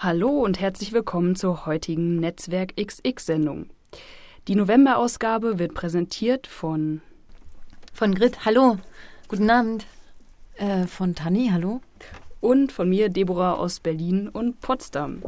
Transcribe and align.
Hallo 0.00 0.28
und 0.28 0.60
herzlich 0.60 0.92
willkommen 0.92 1.34
zur 1.34 1.66
heutigen 1.66 2.20
Netzwerk 2.20 2.76
XX-Sendung. 2.76 3.68
Die 4.46 4.54
Novemberausgabe 4.54 5.58
wird 5.58 5.74
präsentiert 5.74 6.46
von 6.46 7.00
von 7.92 8.14
Grit. 8.14 8.44
Hallo, 8.44 8.78
guten 9.26 9.50
Abend. 9.50 9.86
Äh, 10.54 10.86
von 10.86 11.16
Tani, 11.16 11.48
hallo. 11.52 11.80
Und 12.38 12.70
von 12.70 12.88
mir, 12.88 13.08
Deborah 13.08 13.54
aus 13.54 13.80
Berlin 13.80 14.28
und 14.28 14.60
Potsdam. 14.60 15.20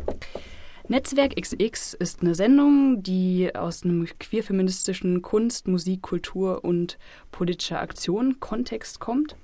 Netzwerk 0.86 1.34
XX 1.34 1.94
ist 1.94 2.22
eine 2.22 2.36
Sendung, 2.36 3.02
die 3.02 3.52
aus 3.52 3.82
einem 3.82 4.06
queerfeministischen 4.20 5.20
Kunst, 5.20 5.66
Musik, 5.66 6.02
Kultur 6.02 6.64
und 6.64 6.96
politischer 7.32 7.80
Aktion 7.80 8.38
Kontext 8.38 9.00
kommt. 9.00 9.34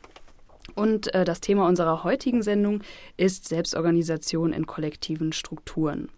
Und 0.77 1.13
äh, 1.15 1.25
das 1.25 1.41
Thema 1.41 1.67
unserer 1.67 2.05
heutigen 2.05 2.43
Sendung 2.43 2.83
ist 3.17 3.49
Selbstorganisation 3.49 4.53
in 4.53 4.67
kollektiven 4.67 5.33
Strukturen. 5.33 6.11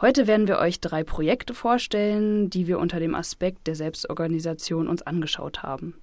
Heute 0.00 0.26
werden 0.26 0.46
wir 0.46 0.58
euch 0.58 0.80
drei 0.80 1.04
Projekte 1.04 1.54
vorstellen, 1.54 2.50
die 2.50 2.66
wir 2.66 2.78
unter 2.78 3.00
dem 3.00 3.14
Aspekt 3.14 3.66
der 3.66 3.74
Selbstorganisation 3.74 4.88
uns 4.88 5.02
angeschaut 5.02 5.62
haben. 5.62 5.94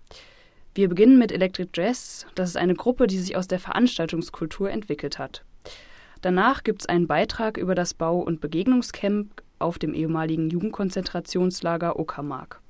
Wir 0.74 0.90
beginnen 0.90 1.18
mit 1.18 1.32
Electric 1.32 1.70
Dress. 1.74 2.26
Das 2.36 2.50
ist 2.50 2.58
eine 2.58 2.76
Gruppe, 2.76 3.08
die 3.08 3.20
sich 3.20 3.36
aus 3.36 3.48
der 3.48 3.60
Veranstaltungskultur 3.60 4.70
entwickelt 4.70 5.18
hat. 5.18 5.44
Danach 6.22 6.64
gibt 6.64 6.82
es 6.82 6.90
einen 6.90 7.08
Beitrag 7.08 7.58
über 7.58 7.76
das 7.76 7.94
Bau- 7.94 8.20
und 8.20 8.42
Begegnungscamp 8.42 9.44
auf 9.60 9.78
dem 9.78 9.94
ehemaligen 9.94 10.50
Jugendkonzentrationslager 10.50 12.00
Uckermark. 12.00 12.62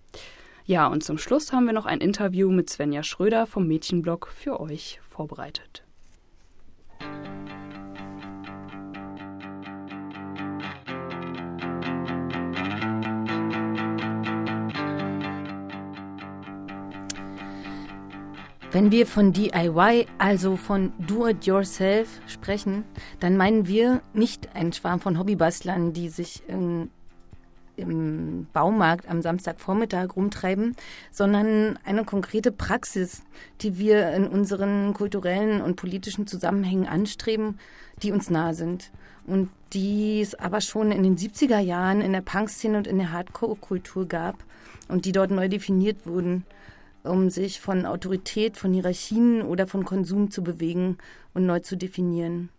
Ja, 0.68 0.88
und 0.88 1.02
zum 1.02 1.18
Schluss 1.18 1.54
haben 1.54 1.64
wir 1.64 1.72
noch 1.72 1.86
ein 1.86 2.02
Interview 2.02 2.52
mit 2.52 2.70
Svenja 2.70 3.02
Schröder 3.02 3.48
vom 3.48 3.68
Mädchenblog 3.68 4.28
für 4.28 4.60
euch 4.60 5.00
vorbereitet. 5.10 5.86
Wenn 18.74 18.92
wir 18.92 19.08
von 19.08 19.32
DIY, 19.32 20.08
also 20.18 20.58
von 20.58 20.92
Do-it-yourself 21.00 22.10
sprechen, 22.28 22.84
dann 23.22 23.38
meinen 23.38 23.68
wir 23.68 24.02
nicht 24.14 24.54
einen 24.54 24.74
Schwarm 24.74 25.00
von 25.00 25.18
Hobbybastlern, 25.18 25.94
die 25.94 26.10
sich 26.10 26.44
in 26.50 26.92
im 27.78 28.48
Baumarkt 28.52 29.08
am 29.10 29.22
Samstagvormittag 29.22 30.16
rumtreiben, 30.16 30.76
sondern 31.12 31.80
eine 31.86 32.04
konkrete 32.04 32.52
Praxis, 32.52 33.22
die 33.62 33.78
wir 33.78 34.12
in 34.12 34.28
unseren 34.28 34.94
kulturellen 34.94 35.62
und 35.62 35.76
politischen 35.76 36.28
Zusammenhängen 36.28 36.88
anstreben, 36.88 37.60
die 38.04 38.12
uns 38.12 38.30
nahe 38.30 38.54
sind 38.54 38.92
und 39.26 39.50
die 39.74 40.22
es 40.22 40.36
aber 40.36 40.62
schon 40.62 40.92
in 40.92 41.04
den 41.04 41.18
70er 41.18 41.60
Jahren 41.60 42.02
in 42.02 42.14
der 42.14 42.22
Punkszene 42.22 42.78
und 42.78 42.88
in 42.88 42.98
der 42.98 43.12
Hardcore-Kultur 43.12 44.08
gab 44.08 44.44
und 44.88 45.06
die 45.06 45.12
dort 45.12 45.32
neu 45.32 45.50
definiert 45.50 46.06
wurden, 46.06 46.46
um 47.04 47.30
sich 47.30 47.60
von 47.60 47.86
Autorität, 47.86 48.58
von 48.58 48.74
Hierarchien 48.74 49.42
oder 49.42 49.68
von 49.68 49.86
Konsum 49.86 50.32
zu 50.32 50.44
bewegen 50.44 50.98
und 51.34 51.46
neu 51.46 51.60
zu 51.60 51.78
definieren. 51.78 52.50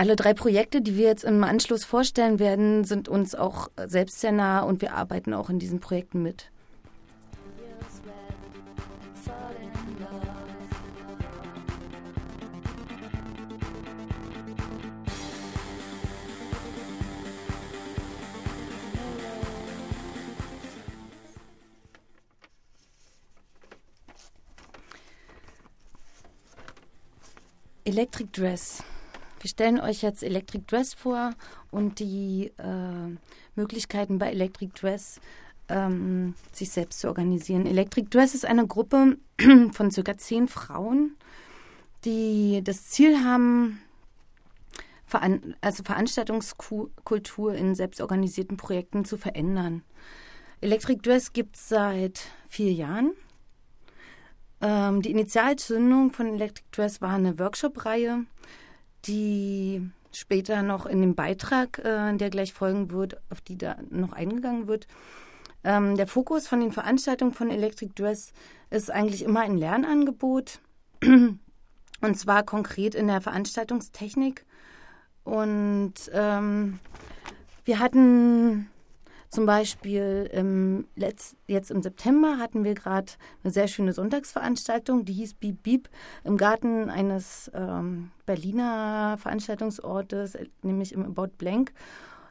Alle 0.00 0.16
drei 0.16 0.32
Projekte, 0.32 0.80
die 0.80 0.96
wir 0.96 1.08
jetzt 1.08 1.24
im 1.24 1.44
Anschluss 1.44 1.84
vorstellen 1.84 2.38
werden, 2.38 2.84
sind 2.84 3.06
uns 3.06 3.34
auch 3.34 3.68
selbst 3.86 4.18
sehr 4.18 4.32
nah 4.32 4.62
und 4.62 4.80
wir 4.80 4.94
arbeiten 4.94 5.34
auch 5.34 5.50
in 5.50 5.58
diesen 5.58 5.78
Projekten 5.78 6.22
mit. 6.22 6.50
Electric 27.84 28.30
Dress. 28.32 28.82
Wir 29.40 29.48
stellen 29.48 29.80
euch 29.80 30.02
jetzt 30.02 30.22
Electric 30.22 30.64
Dress 30.66 30.92
vor 30.92 31.30
und 31.70 31.98
die 31.98 32.52
äh, 32.58 33.16
Möglichkeiten 33.54 34.18
bei 34.18 34.30
Electric 34.30 34.72
Dress, 34.78 35.18
ähm, 35.68 36.34
sich 36.52 36.70
selbst 36.70 37.00
zu 37.00 37.08
organisieren. 37.08 37.64
Electric 37.64 38.08
Dress 38.10 38.34
ist 38.34 38.44
eine 38.44 38.66
Gruppe 38.66 39.16
von 39.72 39.90
circa 39.90 40.18
zehn 40.18 40.46
Frauen, 40.46 41.16
die 42.04 42.60
das 42.62 42.88
Ziel 42.88 43.24
haben, 43.24 43.80
Veran 45.06 45.56
also 45.62 45.82
Veranstaltungskultur 45.82 47.54
in 47.54 47.74
selbstorganisierten 47.74 48.58
Projekten 48.58 49.06
zu 49.06 49.16
verändern. 49.16 49.82
Electric 50.60 51.00
Dress 51.00 51.32
gibt 51.32 51.56
es 51.56 51.68
seit 51.68 52.20
vier 52.48 52.72
Jahren. 52.72 53.12
Ähm, 54.60 55.00
die 55.00 55.10
Initialzündung 55.10 56.12
von 56.12 56.26
Electric 56.26 56.68
Dress 56.72 57.00
war 57.00 57.14
eine 57.14 57.38
Workshop-Reihe, 57.38 58.26
die 59.06 59.90
später 60.12 60.62
noch 60.62 60.86
in 60.86 61.00
dem 61.00 61.14
Beitrag, 61.14 61.78
äh, 61.78 62.16
der 62.16 62.30
gleich 62.30 62.52
folgen 62.52 62.90
wird, 62.90 63.20
auf 63.30 63.40
die 63.40 63.56
da 63.56 63.76
noch 63.90 64.12
eingegangen 64.12 64.66
wird. 64.66 64.86
Ähm, 65.62 65.96
der 65.96 66.06
Fokus 66.06 66.46
von 66.46 66.60
den 66.60 66.72
Veranstaltungen 66.72 67.32
von 67.32 67.50
Electric 67.50 67.92
Dress 67.94 68.32
ist 68.70 68.90
eigentlich 68.90 69.22
immer 69.22 69.40
ein 69.40 69.56
Lernangebot. 69.56 70.60
Und 71.02 72.18
zwar 72.18 72.42
konkret 72.42 72.94
in 72.94 73.08
der 73.08 73.20
Veranstaltungstechnik. 73.20 74.46
Und 75.24 75.94
ähm, 76.12 76.78
wir 77.64 77.78
hatten 77.78 78.70
zum 79.30 79.46
Beispiel 79.46 80.28
im 80.32 80.88
Letz-, 80.96 81.36
jetzt 81.46 81.70
im 81.70 81.82
September 81.82 82.38
hatten 82.38 82.64
wir 82.64 82.74
gerade 82.74 83.12
eine 83.42 83.52
sehr 83.52 83.68
schöne 83.68 83.92
Sonntagsveranstaltung, 83.92 85.04
die 85.04 85.12
hieß 85.12 85.34
Beep 85.34 85.62
Beep 85.62 85.88
im 86.24 86.36
Garten 86.36 86.90
eines 86.90 87.50
ähm, 87.54 88.10
Berliner 88.26 89.16
Veranstaltungsortes, 89.18 90.36
nämlich 90.62 90.92
im 90.92 91.04
About 91.04 91.36
Blank. 91.38 91.72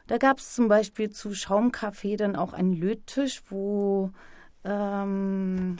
Da 0.08 0.18
gab 0.18 0.38
es 0.38 0.54
zum 0.54 0.68
Beispiel 0.68 1.08
zu 1.08 1.34
Schaumkaffee 1.34 2.16
dann 2.16 2.36
auch 2.36 2.52
einen 2.52 2.74
Löttisch, 2.74 3.42
wo 3.48 4.10
ähm, 4.64 5.78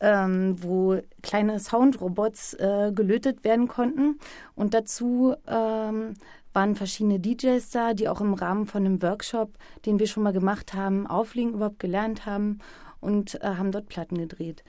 ähm, 0.00 0.56
wo 0.60 1.00
kleine 1.22 1.60
Soundrobots 1.60 2.54
äh, 2.54 2.90
gelötet 2.92 3.44
werden 3.44 3.68
konnten. 3.68 4.18
Und 4.56 4.74
dazu 4.74 5.36
ähm, 5.46 6.14
waren 6.52 6.76
verschiedene 6.76 7.18
DJs 7.20 7.70
da, 7.70 7.94
die 7.94 8.08
auch 8.08 8.20
im 8.20 8.34
Rahmen 8.34 8.66
von 8.66 8.84
einem 8.84 9.02
Workshop, 9.02 9.56
den 9.86 9.98
wir 9.98 10.06
schon 10.06 10.22
mal 10.22 10.32
gemacht 10.32 10.74
haben, 10.74 11.06
Auflegen 11.06 11.54
überhaupt 11.54 11.78
gelernt 11.78 12.26
haben 12.26 12.58
und 13.00 13.42
äh, 13.42 13.54
haben 13.56 13.72
dort 13.72 13.88
Platten 13.88 14.18
gedreht. 14.18 14.64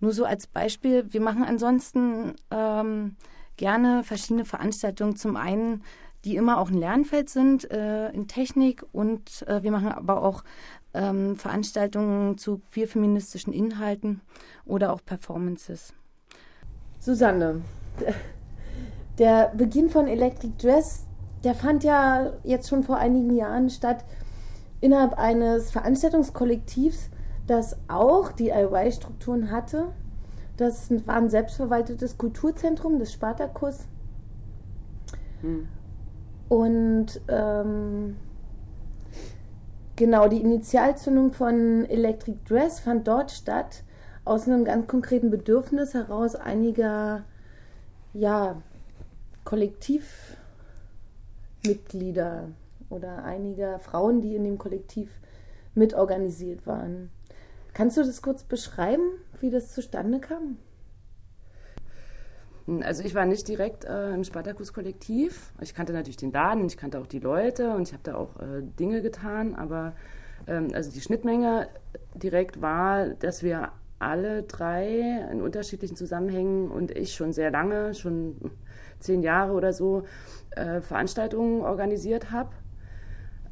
Nur 0.00 0.12
so 0.12 0.24
als 0.24 0.46
Beispiel, 0.46 1.06
wir 1.12 1.20
machen 1.20 1.44
ansonsten 1.44 2.34
ähm, 2.50 3.16
gerne 3.56 4.04
verschiedene 4.04 4.44
Veranstaltungen. 4.44 5.16
Zum 5.16 5.36
einen, 5.36 5.82
die 6.24 6.36
immer 6.36 6.58
auch 6.58 6.70
ein 6.70 6.78
Lernfeld 6.78 7.28
sind 7.28 7.70
äh, 7.70 8.10
in 8.10 8.28
Technik 8.28 8.84
und 8.92 9.42
äh, 9.46 9.62
wir 9.62 9.70
machen 9.70 9.88
aber 9.88 10.22
auch 10.22 10.44
ähm, 10.94 11.36
Veranstaltungen 11.36 12.38
zu 12.38 12.60
queer-feministischen 12.72 13.52
Inhalten 13.52 14.20
oder 14.64 14.92
auch 14.92 15.00
Performances. 15.04 15.92
Susanne, 16.98 17.62
der 19.18 19.52
Beginn 19.56 19.90
von 19.90 20.06
Electric 20.06 20.54
Dress 20.58 21.03
der 21.44 21.54
fand 21.54 21.84
ja 21.84 22.32
jetzt 22.42 22.68
schon 22.68 22.82
vor 22.82 22.96
einigen 22.96 23.36
Jahren 23.36 23.68
statt 23.70 24.04
innerhalb 24.80 25.18
eines 25.18 25.70
Veranstaltungskollektivs, 25.70 27.10
das 27.46 27.76
auch 27.88 28.32
DIY-Strukturen 28.32 29.50
hatte. 29.50 29.88
Das 30.56 30.90
war 31.06 31.16
ein 31.16 31.30
selbstverwaltetes 31.30 32.16
Kulturzentrum, 32.16 32.98
das 32.98 33.12
Spartakus. 33.12 33.86
Hm. 35.40 35.68
Und 36.48 37.20
ähm, 37.28 38.16
genau, 39.96 40.28
die 40.28 40.40
Initialzündung 40.40 41.32
von 41.32 41.84
Electric 41.86 42.38
Dress 42.48 42.80
fand 42.80 43.08
dort 43.08 43.30
statt, 43.30 43.82
aus 44.24 44.48
einem 44.48 44.64
ganz 44.64 44.86
konkreten 44.86 45.30
Bedürfnis 45.30 45.92
heraus 45.92 46.34
einiger 46.34 47.24
ja, 48.14 48.56
Kollektiv- 49.44 50.38
Mitglieder 51.66 52.48
oder 52.90 53.24
einiger 53.24 53.78
Frauen, 53.78 54.20
die 54.20 54.34
in 54.36 54.44
dem 54.44 54.58
Kollektiv 54.58 55.10
mitorganisiert 55.74 56.66
waren. 56.66 57.10
Kannst 57.72 57.96
du 57.96 58.02
das 58.02 58.22
kurz 58.22 58.44
beschreiben, 58.44 59.02
wie 59.40 59.50
das 59.50 59.74
zustande 59.74 60.20
kam? 60.20 60.58
Also 62.82 63.04
ich 63.04 63.14
war 63.14 63.26
nicht 63.26 63.46
direkt 63.48 63.84
äh, 63.84 64.14
im 64.14 64.24
Spartakus-Kollektiv. 64.24 65.52
Ich 65.60 65.74
kannte 65.74 65.92
natürlich 65.92 66.16
den 66.16 66.32
Laden, 66.32 66.64
ich 66.66 66.78
kannte 66.78 66.98
auch 66.98 67.06
die 67.06 67.18
Leute 67.18 67.74
und 67.74 67.88
ich 67.88 67.92
habe 67.92 68.02
da 68.04 68.14
auch 68.14 68.40
äh, 68.40 68.62
Dinge 68.62 69.02
getan. 69.02 69.54
Aber 69.54 69.94
ähm, 70.46 70.68
also 70.72 70.90
die 70.90 71.00
Schnittmenge 71.00 71.68
direkt 72.14 72.62
war, 72.62 73.08
dass 73.08 73.42
wir 73.42 73.72
alle 73.98 74.44
drei 74.44 75.28
in 75.30 75.42
unterschiedlichen 75.42 75.96
Zusammenhängen 75.96 76.70
und 76.70 76.90
ich 76.90 77.14
schon 77.14 77.32
sehr 77.32 77.50
lange, 77.50 77.94
schon 77.94 78.36
zehn 79.04 79.22
Jahre 79.22 79.52
oder 79.52 79.72
so 79.72 80.04
äh, 80.50 80.80
Veranstaltungen 80.80 81.62
organisiert 81.62 82.30
habe. 82.30 82.50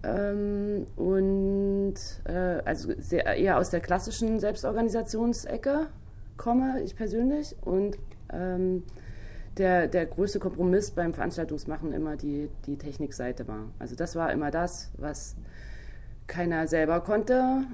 Ähm, 0.04 0.86
und 0.96 1.94
äh, 2.24 2.60
also 2.64 2.92
sehr, 2.98 3.26
eher 3.26 3.58
aus 3.58 3.70
der 3.70 3.80
klassischen 3.80 4.40
Selbstorganisationsecke 4.40 5.86
komme, 6.36 6.80
ich 6.82 6.96
persönlich. 6.96 7.54
Und 7.62 7.98
ähm, 8.32 8.82
der, 9.58 9.86
der 9.86 10.06
größte 10.06 10.38
Kompromiss 10.38 10.90
beim 10.90 11.12
Veranstaltungsmachen 11.12 11.92
immer 11.92 12.16
die, 12.16 12.48
die 12.66 12.78
Technikseite 12.78 13.46
war. 13.46 13.64
Also 13.78 13.94
das 13.94 14.16
war 14.16 14.32
immer 14.32 14.50
das, 14.50 14.90
was 14.96 15.36
keiner 16.26 16.66
selber 16.66 17.00
konnte 17.00 17.64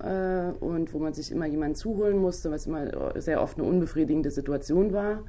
äh, 0.00 0.52
und 0.64 0.94
wo 0.94 0.98
man 0.98 1.12
sich 1.12 1.32
immer 1.32 1.46
jemanden 1.46 1.74
zuholen 1.74 2.18
musste, 2.18 2.50
was 2.50 2.66
immer 2.66 3.20
sehr 3.20 3.42
oft 3.42 3.58
eine 3.58 3.66
unbefriedigende 3.66 4.30
Situation 4.30 4.92
war. 4.92 5.24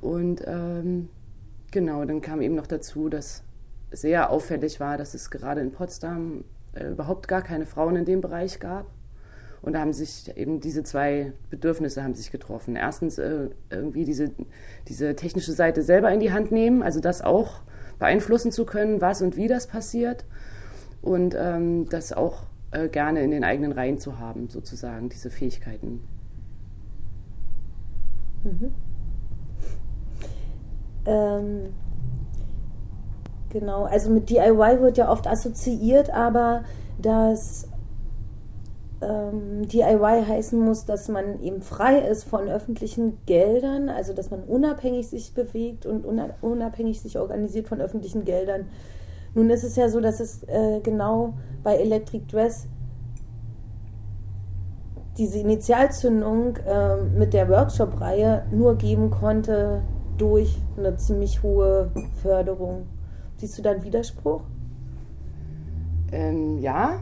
Und 0.00 0.42
ähm, 0.46 1.08
genau, 1.70 2.04
dann 2.04 2.20
kam 2.20 2.40
eben 2.40 2.54
noch 2.54 2.66
dazu, 2.66 3.08
dass 3.08 3.42
sehr 3.90 4.30
auffällig 4.30 4.80
war, 4.80 4.98
dass 4.98 5.14
es 5.14 5.30
gerade 5.30 5.60
in 5.60 5.72
Potsdam 5.72 6.44
äh, 6.74 6.88
überhaupt 6.88 7.28
gar 7.28 7.42
keine 7.42 7.66
Frauen 7.66 7.96
in 7.96 8.04
dem 8.04 8.20
Bereich 8.20 8.60
gab. 8.60 8.86
Und 9.60 9.72
da 9.72 9.80
haben 9.80 9.92
sich 9.92 10.36
eben 10.36 10.60
diese 10.60 10.84
zwei 10.84 11.32
Bedürfnisse 11.50 12.04
haben 12.04 12.14
sich 12.14 12.30
getroffen. 12.30 12.76
Erstens 12.76 13.18
äh, 13.18 13.48
irgendwie 13.70 14.04
diese, 14.04 14.30
diese 14.86 15.16
technische 15.16 15.52
Seite 15.52 15.82
selber 15.82 16.12
in 16.12 16.20
die 16.20 16.32
Hand 16.32 16.52
nehmen, 16.52 16.82
also 16.82 17.00
das 17.00 17.22
auch 17.22 17.62
beeinflussen 17.98 18.52
zu 18.52 18.64
können, 18.64 19.00
was 19.00 19.20
und 19.20 19.36
wie 19.36 19.48
das 19.48 19.66
passiert. 19.66 20.24
Und 21.02 21.34
ähm, 21.36 21.88
das 21.88 22.12
auch 22.12 22.44
äh, 22.70 22.88
gerne 22.88 23.22
in 23.22 23.30
den 23.30 23.44
eigenen 23.44 23.72
Reihen 23.72 23.98
zu 23.98 24.18
haben, 24.18 24.48
sozusagen, 24.48 25.08
diese 25.08 25.30
Fähigkeiten. 25.30 26.00
Mhm. 28.44 28.72
Ähm, 31.08 31.72
genau, 33.48 33.84
also 33.84 34.10
mit 34.10 34.28
DIY 34.28 34.80
wird 34.80 34.98
ja 34.98 35.10
oft 35.10 35.26
assoziiert, 35.26 36.10
aber 36.10 36.64
dass 37.00 37.66
ähm, 39.00 39.66
DIY 39.66 40.24
heißen 40.26 40.60
muss, 40.60 40.84
dass 40.84 41.08
man 41.08 41.40
eben 41.40 41.62
frei 41.62 42.00
ist 42.00 42.24
von 42.24 42.48
öffentlichen 42.48 43.16
Geldern, 43.24 43.88
also 43.88 44.12
dass 44.12 44.30
man 44.30 44.42
unabhängig 44.42 45.08
sich 45.08 45.32
bewegt 45.32 45.86
und 45.86 46.04
unabhängig 46.04 47.00
sich 47.00 47.18
organisiert 47.18 47.68
von 47.68 47.80
öffentlichen 47.80 48.24
Geldern. 48.26 48.66
Nun 49.34 49.48
ist 49.48 49.64
es 49.64 49.76
ja 49.76 49.88
so, 49.88 50.00
dass 50.00 50.20
es 50.20 50.42
äh, 50.44 50.80
genau 50.82 51.34
bei 51.62 51.76
Electric 51.76 52.26
Dress 52.30 52.66
diese 55.16 55.38
Initialzündung 55.38 56.56
äh, 56.56 56.96
mit 56.96 57.32
der 57.32 57.48
Workshop-Reihe 57.48 58.44
nur 58.50 58.76
geben 58.76 59.10
konnte 59.10 59.82
durch 60.18 60.58
eine 60.76 60.96
ziemlich 60.96 61.42
hohe 61.42 61.90
Förderung. 62.22 62.86
Siehst 63.36 63.56
du 63.56 63.62
da 63.62 63.70
einen 63.70 63.84
Widerspruch? 63.84 64.42
Ähm, 66.12 66.58
ja, 66.58 67.00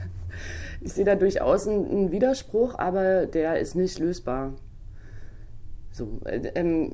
ich 0.80 0.92
sehe 0.92 1.04
da 1.04 1.14
durchaus 1.14 1.68
einen, 1.68 2.10
Widerspruch, 2.10 2.78
aber 2.78 3.26
der 3.26 3.58
ist 3.60 3.74
nicht 3.74 3.98
lösbar. 3.98 4.54
So, 5.92 6.20
äh, 6.24 6.50
ähm, 6.54 6.92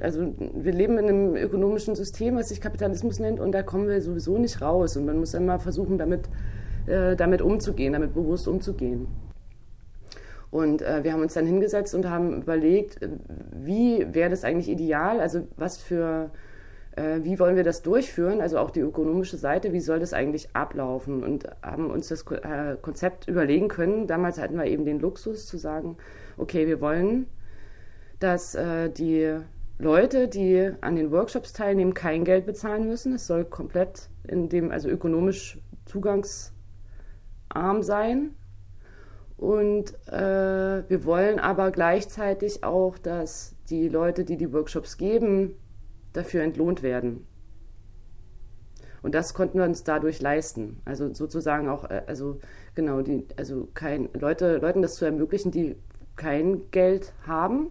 also 0.00 0.34
wir 0.38 0.72
leben 0.72 0.98
in 0.98 1.08
einem 1.08 1.36
ökonomischen 1.36 1.94
System, 1.94 2.36
was 2.36 2.50
sich 2.50 2.60
Kapitalismus 2.60 3.18
nennt, 3.18 3.40
und 3.40 3.52
da 3.52 3.62
kommen 3.62 3.88
wir 3.88 4.02
sowieso 4.02 4.36
nicht 4.36 4.60
raus. 4.60 4.96
Und 4.96 5.06
man 5.06 5.18
muss 5.18 5.32
immer 5.32 5.58
versuchen, 5.58 5.96
damit, 5.96 6.28
äh, 6.86 7.16
damit 7.16 7.40
umzugehen, 7.40 7.94
damit 7.94 8.12
bewusst 8.12 8.46
umzugehen. 8.48 9.06
Und 10.50 10.82
äh, 10.82 11.04
wir 11.04 11.12
haben 11.12 11.22
uns 11.22 11.34
dann 11.34 11.46
hingesetzt 11.46 11.94
und 11.94 12.08
haben 12.08 12.42
überlegt, 12.42 13.02
äh, 13.02 13.10
wie 13.52 14.06
wäre 14.14 14.30
das 14.30 14.44
eigentlich 14.44 14.68
ideal, 14.68 15.20
also 15.20 15.46
was 15.56 15.78
für 15.78 16.30
äh, 16.98 17.22
wie 17.22 17.38
wollen 17.38 17.56
wir 17.56 17.64
das 17.64 17.82
durchführen, 17.82 18.40
also 18.40 18.58
auch 18.58 18.70
die 18.70 18.80
ökonomische 18.80 19.36
Seite, 19.36 19.72
wie 19.72 19.80
soll 19.80 20.00
das 20.00 20.12
eigentlich 20.12 20.48
ablaufen 20.54 21.22
und 21.22 21.48
haben 21.62 21.90
uns 21.90 22.08
das 22.08 22.22
äh, 22.30 22.76
Konzept 22.80 23.28
überlegen 23.28 23.68
können. 23.68 24.06
Damals 24.06 24.38
hatten 24.38 24.56
wir 24.56 24.66
eben 24.66 24.84
den 24.84 24.98
Luxus 24.98 25.46
zu 25.46 25.58
sagen, 25.58 25.96
okay, 26.36 26.66
wir 26.66 26.80
wollen, 26.80 27.26
dass 28.18 28.54
äh, 28.54 28.90
die 28.90 29.38
Leute, 29.78 30.26
die 30.26 30.72
an 30.80 30.96
den 30.96 31.12
Workshops 31.12 31.52
teilnehmen, 31.52 31.94
kein 31.94 32.24
Geld 32.24 32.46
bezahlen 32.46 32.88
müssen. 32.88 33.12
Es 33.14 33.28
soll 33.28 33.44
komplett 33.44 34.08
in 34.26 34.48
dem, 34.48 34.72
also 34.72 34.88
ökonomisch 34.88 35.60
zugangsarm 35.84 36.52
sein. 37.82 38.34
Und 39.38 39.94
äh, 40.08 40.82
wir 40.88 41.04
wollen 41.04 41.38
aber 41.38 41.70
gleichzeitig 41.70 42.64
auch, 42.64 42.98
dass 42.98 43.54
die 43.70 43.88
Leute, 43.88 44.24
die 44.24 44.36
die 44.36 44.52
Workshops 44.52 44.96
geben, 44.96 45.54
dafür 46.12 46.42
entlohnt 46.42 46.82
werden. 46.82 47.24
Und 49.00 49.14
das 49.14 49.34
konnten 49.34 49.58
wir 49.58 49.64
uns 49.64 49.84
dadurch 49.84 50.20
leisten. 50.20 50.82
Also 50.84 51.14
sozusagen 51.14 51.68
auch, 51.68 51.88
äh, 51.88 52.02
also 52.08 52.40
genau, 52.74 53.00
die, 53.00 53.26
also 53.36 53.68
kein, 53.74 54.08
Leute, 54.12 54.56
Leuten 54.56 54.82
das 54.82 54.96
zu 54.96 55.04
ermöglichen, 55.04 55.52
die 55.52 55.76
kein 56.16 56.70
Geld 56.72 57.12
haben, 57.24 57.70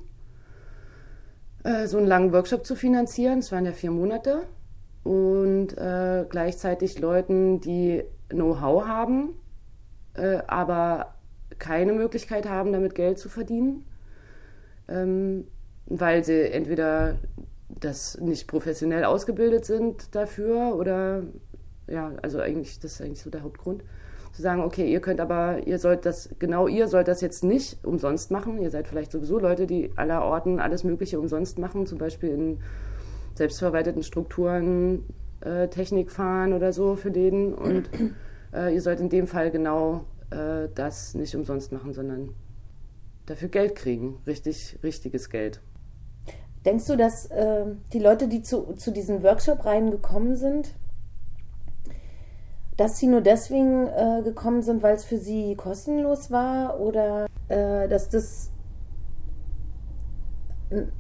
äh, 1.65 1.85
so 1.87 1.97
einen 1.97 2.07
langen 2.07 2.31
Workshop 2.31 2.65
zu 2.65 2.75
finanzieren. 2.75 3.39
Es 3.39 3.51
waren 3.51 3.65
ja 3.65 3.73
vier 3.73 3.91
Monate. 3.91 4.43
Und 5.03 5.77
äh, 5.77 6.25
gleichzeitig 6.29 6.99
Leuten, 6.99 7.59
die 7.59 8.03
Know-how 8.29 8.85
haben, 8.85 9.39
äh, 10.15 10.39
aber 10.47 11.16
keine 11.59 11.93
Möglichkeit 11.93 12.47
haben, 12.47 12.71
damit 12.71 12.95
Geld 12.95 13.19
zu 13.19 13.29
verdienen, 13.29 13.85
ähm, 14.87 15.47
weil 15.85 16.23
sie 16.23 16.51
entweder 16.51 17.17
das 17.69 18.19
nicht 18.19 18.47
professionell 18.47 19.03
ausgebildet 19.03 19.65
sind 19.65 20.15
dafür 20.15 20.75
oder 20.75 21.23
ja, 21.87 22.11
also 22.21 22.39
eigentlich, 22.39 22.79
das 22.79 22.93
ist 22.93 23.01
eigentlich 23.01 23.21
so 23.21 23.29
der 23.29 23.43
Hauptgrund. 23.43 23.83
Zu 24.33 24.41
sagen, 24.41 24.61
okay, 24.61 24.91
ihr 24.91 24.99
könnt 24.99 25.19
aber, 25.19 25.65
ihr 25.65 25.79
sollt 25.79 26.05
das, 26.05 26.29
genau 26.37 26.67
ihr 26.67 26.87
sollt 26.87 27.07
das 27.07 27.21
jetzt 27.21 27.43
nicht 27.43 27.83
umsonst 27.83 28.29
machen. 28.29 28.61
Ihr 28.61 28.69
seid 28.69 28.87
vielleicht 28.87 29.11
sowieso 29.11 29.39
Leute, 29.39 29.65
die 29.65 29.91
aller 29.95 30.23
Orten 30.23 30.59
alles 30.59 30.83
Mögliche 30.83 31.19
umsonst 31.19 31.57
machen, 31.57 31.87
zum 31.87 31.97
Beispiel 31.97 32.29
in 32.29 32.59
selbstverwalteten 33.33 34.03
Strukturen 34.03 35.05
äh, 35.41 35.69
Technik 35.69 36.11
fahren 36.11 36.53
oder 36.53 36.71
so 36.71 36.95
für 36.95 37.09
den. 37.09 37.53
Und 37.53 37.89
äh, 38.53 38.73
ihr 38.73 38.81
sollt 38.81 38.99
in 38.99 39.09
dem 39.09 39.27
Fall 39.27 39.49
genau 39.49 40.05
äh, 40.31 40.67
das 40.73 41.13
nicht 41.13 41.35
umsonst 41.35 41.71
machen, 41.71 41.93
sondern 41.93 42.33
dafür 43.25 43.49
Geld 43.49 43.75
kriegen. 43.75 44.21
Richtig, 44.25 44.79
richtiges 44.83 45.29
Geld. 45.29 45.61
Denkst 46.65 46.85
du, 46.87 46.97
dass 46.97 47.27
äh, 47.27 47.65
die 47.93 47.99
Leute, 47.99 48.27
die 48.27 48.41
zu, 48.41 48.73
zu 48.73 48.91
diesen 48.91 49.23
Workshop-Reihen 49.23 49.91
gekommen 49.91 50.35
sind, 50.35 50.73
dass 52.75 52.99
sie 52.99 53.07
nur 53.07 53.21
deswegen 53.21 53.87
äh, 53.87 54.21
gekommen 54.23 54.61
sind, 54.61 54.83
weil 54.83 54.95
es 54.95 55.05
für 55.05 55.17
sie 55.17 55.55
kostenlos 55.55 56.29
war 56.29 56.79
oder 56.79 57.27
äh, 57.47 57.87
dass 57.87 58.09
das 58.09 58.51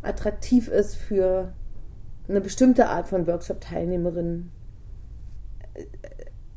attraktiv 0.01 0.69
ist 0.69 0.95
für 0.95 1.53
eine 2.27 2.41
bestimmte 2.41 2.87
Art 2.87 3.07
von 3.07 3.27
Workshop-Teilnehmerinnen? 3.27 4.51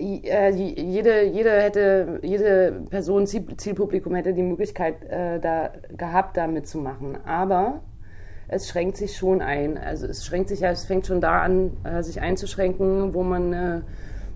Äh, 0.00 0.50
jede, 0.50 1.24
jede 1.24 1.50
hätte, 1.50 2.20
jede 2.22 2.82
Person, 2.88 3.26
Zielpublikum 3.26 4.14
hätte 4.14 4.32
die 4.32 4.42
Möglichkeit 4.42 5.04
äh, 5.04 5.38
da 5.38 5.72
gehabt, 5.96 6.36
da 6.36 6.46
mitzumachen. 6.46 7.18
Aber 7.26 7.82
es 8.48 8.68
schränkt 8.68 8.96
sich 8.96 9.16
schon 9.16 9.42
ein. 9.42 9.78
Also 9.78 10.06
es 10.06 10.24
schränkt 10.24 10.48
sich 10.48 10.60
ja, 10.60 10.70
es 10.70 10.84
fängt 10.84 11.06
schon 11.06 11.20
da 11.20 11.42
an, 11.42 11.76
äh, 11.84 12.02
sich 12.02 12.20
einzuschränken, 12.20 13.14
wo 13.14 13.22
man 13.22 13.52
äh, 13.52 13.80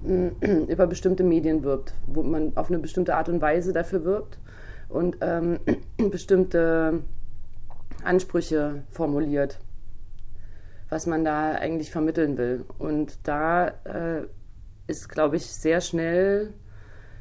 über 0.69 0.87
bestimmte 0.87 1.25
Medien 1.25 1.65
wirbt, 1.65 1.95
wo 2.07 2.23
man 2.23 2.57
auf 2.57 2.69
eine 2.69 2.79
bestimmte 2.79 3.17
Art 3.17 3.29
und 3.29 3.41
Weise 3.41 3.73
dafür 3.73 4.05
wirbt 4.05 4.39
und 4.89 5.17
ähm, 5.23 5.59
bestimmte 6.11 7.01
Ansprüche 8.05 8.83
formuliert, 8.91 9.59
was 10.91 11.07
man 11.07 11.25
da 11.25 11.53
eigentlich 11.53 11.91
vermitteln 11.91 12.37
will. 12.37 12.65
Und 12.79 13.19
da 13.27 13.69
äh, 13.69 14.27
ist, 14.87 15.09
glaube 15.09 15.37
ich, 15.37 15.47
sehr 15.47 15.81
schnell 15.81 16.53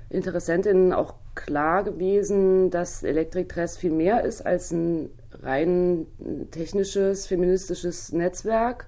Interessentinnen 0.09 0.93
auch 0.93 1.15
klar 1.35 1.83
gewesen, 1.83 2.69
dass 2.69 3.03
Elektriktress 3.03 3.77
viel 3.77 3.91
mehr 3.91 4.23
ist 4.23 4.45
als 4.45 4.71
ein 4.71 5.09
rein 5.41 6.05
technisches, 6.51 7.25
feministisches 7.25 8.11
Netzwerk, 8.11 8.87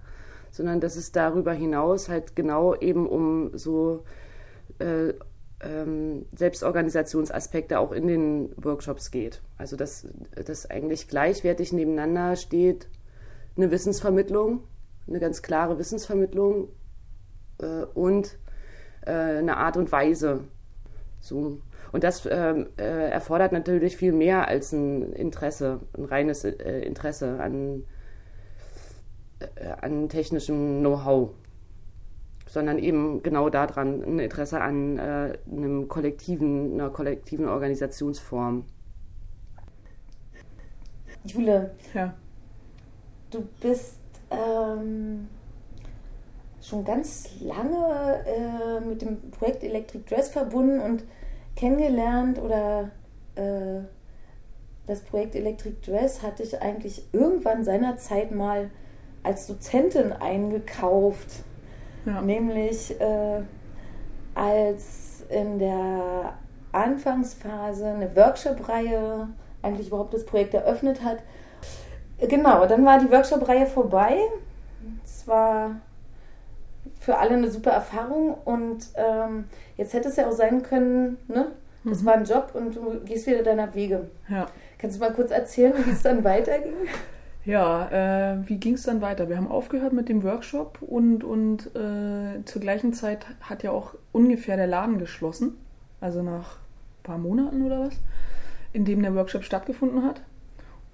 sondern 0.52 0.80
dass 0.80 0.96
es 0.96 1.12
darüber 1.12 1.54
hinaus 1.54 2.10
halt 2.10 2.36
genau 2.36 2.76
eben 2.76 3.08
um 3.08 3.58
so 3.58 4.04
äh, 4.80 5.14
ähm, 5.62 6.26
Selbstorganisationsaspekte 6.36 7.80
auch 7.80 7.92
in 7.92 8.08
den 8.08 8.54
Workshops 8.58 9.10
geht. 9.10 9.42
Also 9.58 9.76
dass 9.76 10.08
das 10.46 10.70
eigentlich 10.70 11.08
gleichwertig 11.08 11.74
nebeneinander 11.74 12.36
steht 12.36 12.88
eine 13.58 13.72
Wissensvermittlung, 13.72 14.64
eine 15.08 15.20
ganz 15.20 15.42
klare 15.42 15.80
Wissensvermittlung 15.80 16.70
äh, 17.60 17.86
und 17.94 18.38
äh, 19.06 19.38
eine 19.40 19.58
Art 19.58 19.78
und 19.78 19.92
Weise. 19.92 20.42
So. 21.22 21.60
Und 21.92 22.04
das 22.04 22.28
ähm, 22.30 22.68
äh, 22.78 23.10
erfordert 23.10 23.52
natürlich 23.52 23.98
viel 23.98 24.12
mehr 24.12 24.48
als 24.48 24.74
ein 24.74 25.14
Interesse, 25.14 25.80
ein 25.98 26.06
reines 26.06 26.44
äh, 26.44 26.80
Interesse 26.82 27.40
an 27.40 27.84
äh, 29.40 29.68
an 29.82 30.10
technischem 30.10 30.80
Know-how, 30.80 31.32
sondern 32.48 32.80
eben 32.80 33.22
genau 33.24 33.50
daran 33.50 34.02
ein 34.04 34.20
Interesse 34.20 34.62
an 34.62 34.98
äh, 34.98 35.38
einem 35.52 35.88
kollektiven, 35.88 36.74
einer 36.74 36.90
kollektiven 36.90 37.48
Organisationsform. 37.48 38.66
Jule, 41.26 41.72
Ja. 41.94 42.14
du 43.32 43.48
bist 43.60 43.98
ähm, 44.30 45.28
schon 46.68 46.84
ganz 46.84 47.30
lange 47.42 48.24
äh, 48.26 48.80
mit 48.80 49.02
dem 49.02 49.32
Projekt 49.32 49.64
Electric 49.64 50.06
Dress 50.10 50.30
verbunden 50.30 50.80
und 50.80 51.04
kennengelernt 51.56 52.42
oder 52.42 52.90
äh, 53.36 53.82
das 54.88 55.02
Projekt 55.02 55.36
Electric 55.36 55.76
Dress 55.86 56.22
hatte 56.22 56.44
ich 56.44 56.62
eigentlich 56.62 57.04
irgendwann 57.12 57.64
seinerzeit 57.64 58.32
mal 58.32 58.70
als 59.24 59.48
Dozentin 59.48 60.12
eingekauft. 60.12 61.44
Ja. 62.06 62.22
Nämlich 62.22 63.00
äh, 63.00 63.42
als 64.36 65.24
in 65.30 65.58
der 65.58 66.34
Anfangsphase 66.72 67.88
eine 67.88 68.16
Workshop-Reihe 68.16 69.30
eigentlich 69.64 69.88
überhaupt 69.88 70.14
das 70.14 70.26
Projekt 70.26 70.54
eröffnet 70.54 71.04
hat. 71.04 71.18
Genau, 72.20 72.66
dann 72.68 72.86
war 72.86 73.00
die 73.00 73.10
Workshop-Reihe 73.10 73.66
vorbei. 73.66 74.18
Es 75.04 75.28
war 75.28 75.78
für 77.06 77.18
alle 77.18 77.36
eine 77.36 77.50
super 77.52 77.70
Erfahrung 77.72 78.34
und 78.46 78.88
ähm, 78.96 79.46
jetzt 79.78 79.94
hätte 79.94 80.10
es 80.10 80.16
ja 80.16 80.28
auch 80.28 80.32
sein 80.34 80.64
können, 80.64 81.18
ne? 81.28 81.52
Das 81.84 82.02
Mhm. 82.02 82.06
war 82.08 82.14
ein 82.16 82.26
Job 82.26 82.50
und 82.56 82.76
du 82.76 83.00
gehst 83.06 83.28
wieder 83.28 83.44
deiner 83.44 83.76
Wege. 83.76 84.10
Ja. 84.28 84.48
Kannst 84.80 84.98
du 84.98 85.02
mal 85.02 85.14
kurz 85.14 85.30
erzählen, 85.30 85.74
wie 85.86 85.92
es 85.92 86.02
dann 86.04 86.24
weiterging? 86.24 86.74
Ja, 87.48 87.90
äh, 88.34 88.38
wie 88.50 88.58
ging 88.58 88.74
es 88.74 88.82
dann 88.82 89.02
weiter? 89.02 89.30
Wir 89.30 89.38
haben 89.38 89.52
aufgehört 89.52 89.94
mit 89.94 90.10
dem 90.10 90.24
Workshop 90.24 90.80
und, 90.82 91.24
und 91.24 91.68
äh, 91.76 92.44
zur 92.44 92.60
gleichen 92.60 92.92
Zeit 92.94 93.28
hat 93.40 93.62
ja 93.62 93.70
auch 93.70 93.94
ungefähr 94.12 94.58
der 94.58 94.66
Laden 94.66 94.98
geschlossen. 94.98 95.56
Also 96.02 96.24
nach 96.24 96.56
ein 96.56 97.04
paar 97.04 97.18
Monaten 97.20 97.62
oder 97.62 97.82
was, 97.82 97.94
in 98.74 98.84
dem 98.84 99.04
der 99.04 99.14
Workshop 99.14 99.44
stattgefunden 99.44 100.04
hat. 100.04 100.22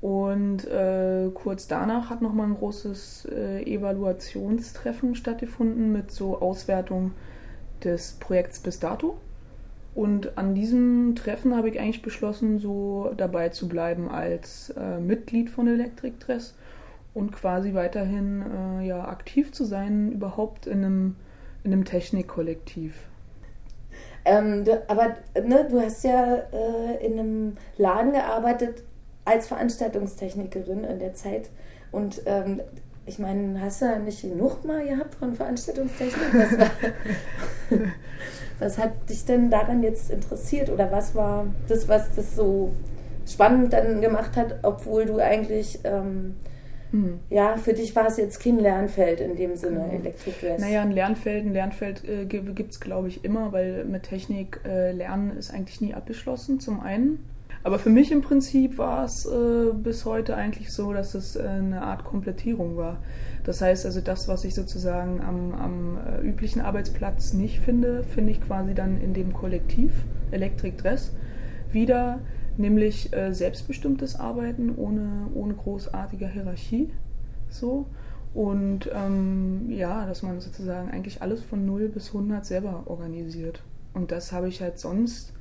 Und 0.01 0.65
äh, 0.65 1.29
kurz 1.34 1.67
danach 1.67 2.10
hat 2.10 2.24
nochmal 2.24 2.48
ein 2.48 2.55
großes 2.55 3.27
äh, 3.31 3.63
Evaluationstreffen 3.63 5.13
stattgefunden 5.13 5.91
mit 5.91 6.12
so 6.12 6.39
Auswertung 6.39 7.12
des 7.84 8.13
Projekts 8.13 8.60
bis 8.60 8.79
dato. 8.79 9.17
Und 9.93 10.38
an 10.38 10.55
diesem 10.55 11.15
Treffen 11.15 11.55
habe 11.55 11.70
ich 11.70 11.79
eigentlich 11.79 12.01
beschlossen, 12.01 12.58
so 12.58 13.12
dabei 13.15 13.50
zu 13.50 13.67
bleiben 13.67 14.10
als 14.10 14.72
äh, 14.72 15.00
Mitglied 15.00 15.50
von 15.50 15.67
Electric 15.67 16.15
Dress 16.20 16.55
und 17.13 17.31
quasi 17.31 17.74
weiterhin 17.74 18.41
äh, 18.79 18.88
ja, 18.88 19.05
aktiv 19.08 19.51
zu 19.51 19.65
sein, 19.65 20.12
überhaupt 20.12 20.65
in 20.65 20.84
einem, 20.84 21.15
in 21.63 21.74
einem 21.74 21.86
Technikkollektiv. 21.86 22.96
Ähm, 24.24 24.63
du, 24.63 24.81
aber 24.88 25.17
ne, 25.43 25.67
du 25.70 25.81
hast 25.81 26.03
ja 26.03 26.36
äh, 26.36 27.05
in 27.05 27.20
einem 27.20 27.53
Laden 27.77 28.13
gearbeitet 28.13 28.84
als 29.25 29.48
Veranstaltungstechnikerin 29.48 30.84
in 30.84 31.00
der 31.00 31.13
Zeit. 31.13 31.50
Und 31.92 32.22
ähm, 32.25 32.62
ich 33.06 33.20
meine, 33.20 33.60
hast 33.62 33.82
du 33.82 33.86
da 33.86 34.00
nicht 34.00 34.22
genug 34.22 34.63
mal 34.66 34.86
gehabt 34.86 35.16
von 35.16 35.36
Veranstaltungstechnik? 35.36 36.34
Was, 36.34 36.58
war, 36.60 36.70
was 38.60 38.78
hat 38.78 39.10
dich 39.10 39.25
denn 39.25 39.50
daran 39.50 39.84
jetzt 39.84 40.10
interessiert? 40.12 40.70
Oder 40.70 40.92
was 40.92 41.16
war 41.16 41.48
das, 41.68 41.88
was 41.88 42.16
das 42.16 42.36
so 42.36 42.72
spannend 43.28 43.74
dann 43.74 44.01
gemacht 44.01 44.36
hat, 44.38 44.60
obwohl 44.63 45.06
du 45.06 45.18
eigentlich, 45.20 45.80
ähm, 45.84 46.36
Mhm. 46.94 47.20
ja, 47.30 47.56
für 47.56 47.72
dich 47.72 47.96
war 47.96 48.08
es 48.08 48.18
jetzt 48.18 48.44
kein 48.44 48.60
Lernfeld 48.60 49.22
in 49.22 49.38
dem 49.38 49.56
Sinne, 49.56 49.80
Genau. 49.90 49.94
Electric 49.94 50.36
Dress. 50.42 50.60
Naja, 50.60 50.82
ein 50.82 50.92
Lernfeld, 50.92 51.46
ein 51.46 51.54
Lernfeld 51.54 52.04
äh, 52.04 52.25
gibt 52.25 52.72
es, 52.74 52.82
glaube 52.82 53.08
ich, 53.08 53.24
immer, 53.24 53.54
weil 53.54 53.86
mit 53.86 54.04
Technik 54.04 54.60
äh, 54.66 54.92
Lernen 54.92 55.38
ist 55.38 55.54
eigentlich 55.54 55.80
nie 55.80 55.94
abgeschlossen, 55.94 56.60
zum 56.60 56.82
einen. 56.82 57.24
Aber 57.63 57.77
für 57.77 57.89
mich 57.89 58.12
im 58.12 58.22
Prinzip 58.22 58.77
war 58.77 59.06
es 59.06 59.25
äh, 59.25 59.72
bis 59.74 60.06
heute 60.06 60.36
eigentlich 60.36 60.72
so, 60.72 60.94
dass 60.94 61.13
es 61.13 61.36
äh, 61.36 61.44
eine 61.44 61.84
Art 61.84 62.03
Komplettierung 62.03 62.75
war. 62.75 62.98
Das 63.44 63.62
heißt 63.62 63.86
also, 63.86 64.01
das, 64.01 64.27
was 64.27 64.44
ich 64.46 64.56
sozusagen 64.56 65.22
am, 65.22 65.53
am 65.53 65.98
äh, 65.98 66.22
üblichen 66.22 66.62
Arbeitsplatz 66.62 67.34
nicht 67.34 67.60
finde, 67.60 68.03
finde 68.03 68.32
ich 68.32 68.41
quasi 68.41 68.74
dann 68.74 69.00
in 69.00 69.13
dem 69.13 69.34
Kollektiv 69.34 69.91
Electric 70.32 70.77
Dress 70.77 71.13
wieder, 71.72 72.20
nämlich 72.58 73.13
äh, 73.13 73.34
selbstbestimmtes 73.34 74.20
Arbeiten 74.20 74.74
ohne, 74.75 75.27
ohne 75.34 75.53
großartige 75.53 76.27
Hierarchie. 76.27 76.91
So. 77.50 77.86
Und 78.34 78.89
ähm, 78.94 79.70
ja, 79.70 80.06
dass 80.06 80.24
man 80.24 80.39
sozusagen 80.39 80.89
eigentlich 80.89 81.22
alles 81.22 81.44
von 81.44 81.65
0 81.65 81.89
bis 81.89 82.08
100 82.08 82.46
selber 82.46 82.84
organisiert. 82.86 83.62
Und 83.94 84.12
das 84.12 84.32
habe 84.32 84.48
ich 84.48 84.62
halt 84.62 84.80
sonst 84.80 85.34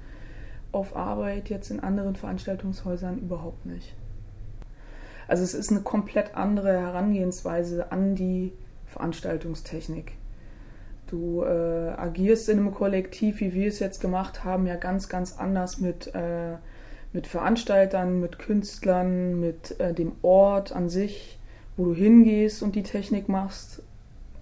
auf 0.73 0.97
Arbeit 0.97 1.49
jetzt 1.49 1.71
in 1.71 1.81
anderen 1.81 2.17
Veranstaltungshäusern 2.17 3.19
überhaupt 3.19 3.67
nicht. 3.67 3.95
Also 5.29 5.45
es 5.45 5.55
ist 5.55 5.71
eine 5.71 5.81
komplett 5.83 6.35
andere 6.35 6.73
Herangehensweise 6.73 7.93
an 7.93 8.15
die 8.15 8.53
Veranstaltungstechnik. 8.87 10.13
Du 11.07 11.43
äh, 11.43 11.93
agierst 11.97 12.49
in 12.49 12.59
einem 12.59 12.75
Kollektiv, 12.75 13.41
wie 13.41 13.53
wir 13.53 13.69
es 13.69 13.79
jetzt 13.79 14.01
gemacht 14.01 14.45
haben, 14.45 14.67
ja 14.67 14.77
ganz, 14.77 15.09
ganz 15.09 15.37
anders 15.39 15.79
mit, 15.79 16.15
äh, 16.15 16.57
mit 17.13 17.27
Veranstaltern, 17.27 18.21
mit 18.21 18.39
Künstlern, 18.39 19.39
mit 19.39 19.79
äh, 19.81 19.93
dem 19.93 20.13
Ort 20.23 20.73
an 20.73 20.89
sich, 20.89 21.39
wo 21.77 21.87
du 21.87 21.95
hingehst 21.95 22.63
und 22.63 22.75
die 22.75 22.83
Technik 22.83 23.29
machst. 23.29 23.83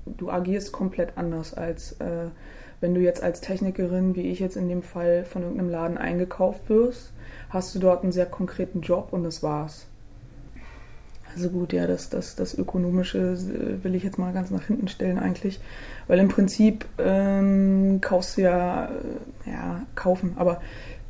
Du 0.04 0.30
agierst 0.30 0.72
komplett 0.72 1.16
anders 1.16 1.54
als 1.54 1.92
äh, 2.00 2.28
wenn 2.80 2.94
du 2.94 3.00
jetzt 3.00 3.22
als 3.22 3.40
Technikerin, 3.40 4.14
wie 4.14 4.30
ich 4.30 4.40
jetzt 4.40 4.56
in 4.56 4.68
dem 4.68 4.82
Fall, 4.82 5.24
von 5.24 5.42
irgendeinem 5.42 5.70
Laden 5.70 5.98
eingekauft 5.98 6.68
wirst, 6.68 7.12
hast 7.50 7.74
du 7.74 7.78
dort 7.78 8.02
einen 8.02 8.12
sehr 8.12 8.26
konkreten 8.26 8.80
Job 8.80 9.08
und 9.12 9.24
das 9.24 9.42
war's. 9.42 9.86
Also 11.34 11.50
gut, 11.50 11.72
ja, 11.72 11.86
das, 11.86 12.08
das, 12.08 12.36
das 12.36 12.56
Ökonomische 12.56 13.18
äh, 13.18 13.84
will 13.84 13.94
ich 13.94 14.02
jetzt 14.02 14.18
mal 14.18 14.32
ganz 14.32 14.50
nach 14.50 14.66
hinten 14.66 14.88
stellen 14.88 15.18
eigentlich, 15.18 15.60
weil 16.06 16.18
im 16.18 16.28
Prinzip 16.28 16.86
ähm, 16.98 18.00
kaufst 18.00 18.38
du 18.38 18.42
ja, 18.42 18.86
äh, 18.86 19.50
ja, 19.50 19.82
kaufen, 19.94 20.32
aber 20.36 20.60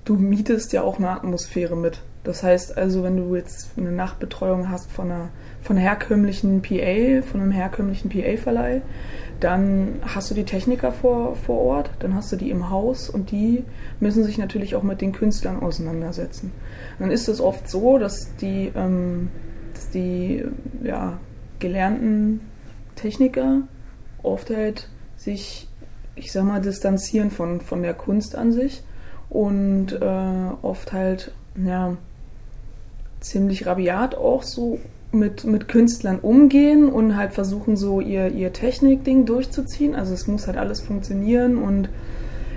du 0.08 0.14
mietest 0.14 0.72
ja 0.72 0.82
auch 0.82 0.98
eine 0.98 1.10
Atmosphäre 1.10 1.76
mit. 1.76 2.00
Das 2.24 2.42
heißt 2.42 2.76
also, 2.76 3.02
wenn 3.02 3.16
du 3.16 3.36
jetzt 3.36 3.70
eine 3.76 3.92
Nachtbetreuung 3.92 4.70
hast 4.70 4.90
von 4.90 5.10
einer, 5.10 5.28
von 5.62 5.76
herkömmlichen 5.76 6.62
PA, 6.62 7.22
von 7.22 7.40
einem 7.40 7.52
herkömmlichen 7.52 8.10
PA-Verleih, 8.10 8.82
dann 9.40 10.00
hast 10.02 10.30
du 10.30 10.34
die 10.34 10.44
Techniker 10.44 10.92
vor, 10.92 11.36
vor 11.36 11.60
Ort, 11.60 11.90
dann 12.00 12.14
hast 12.14 12.32
du 12.32 12.36
die 12.36 12.50
im 12.50 12.70
Haus 12.70 13.08
und 13.08 13.30
die 13.30 13.64
müssen 14.00 14.24
sich 14.24 14.38
natürlich 14.38 14.74
auch 14.74 14.82
mit 14.82 15.00
den 15.00 15.12
Künstlern 15.12 15.60
auseinandersetzen. 15.60 16.52
Dann 16.98 17.10
ist 17.10 17.28
es 17.28 17.40
oft 17.40 17.68
so, 17.68 17.98
dass 17.98 18.34
die, 18.36 18.72
ähm, 18.74 19.28
dass 19.74 19.90
die 19.90 20.44
ja, 20.82 21.18
gelernten 21.60 22.40
Techniker 22.96 23.62
oft 24.22 24.50
halt 24.50 24.88
sich, 25.16 25.68
ich 26.16 26.32
sag 26.32 26.44
mal, 26.44 26.60
distanzieren 26.60 27.30
von, 27.30 27.60
von 27.60 27.82
der 27.82 27.94
Kunst 27.94 28.34
an 28.34 28.52
sich 28.52 28.82
und 29.30 29.92
äh, 29.92 30.50
oft 30.62 30.92
halt, 30.92 31.32
ja, 31.56 31.96
ziemlich 33.20 33.66
rabiat 33.66 34.14
auch 34.14 34.42
so 34.42 34.78
mit, 35.10 35.44
mit 35.44 35.68
Künstlern 35.68 36.18
umgehen 36.18 36.90
und 36.90 37.16
halt 37.16 37.32
versuchen, 37.32 37.76
so 37.76 38.00
ihr, 38.00 38.28
ihr 38.28 38.52
Technik-Ding 38.52 39.24
durchzuziehen. 39.24 39.94
Also 39.94 40.14
es 40.14 40.26
muss 40.26 40.46
halt 40.46 40.56
alles 40.56 40.80
funktionieren 40.80 41.58
und 41.58 41.88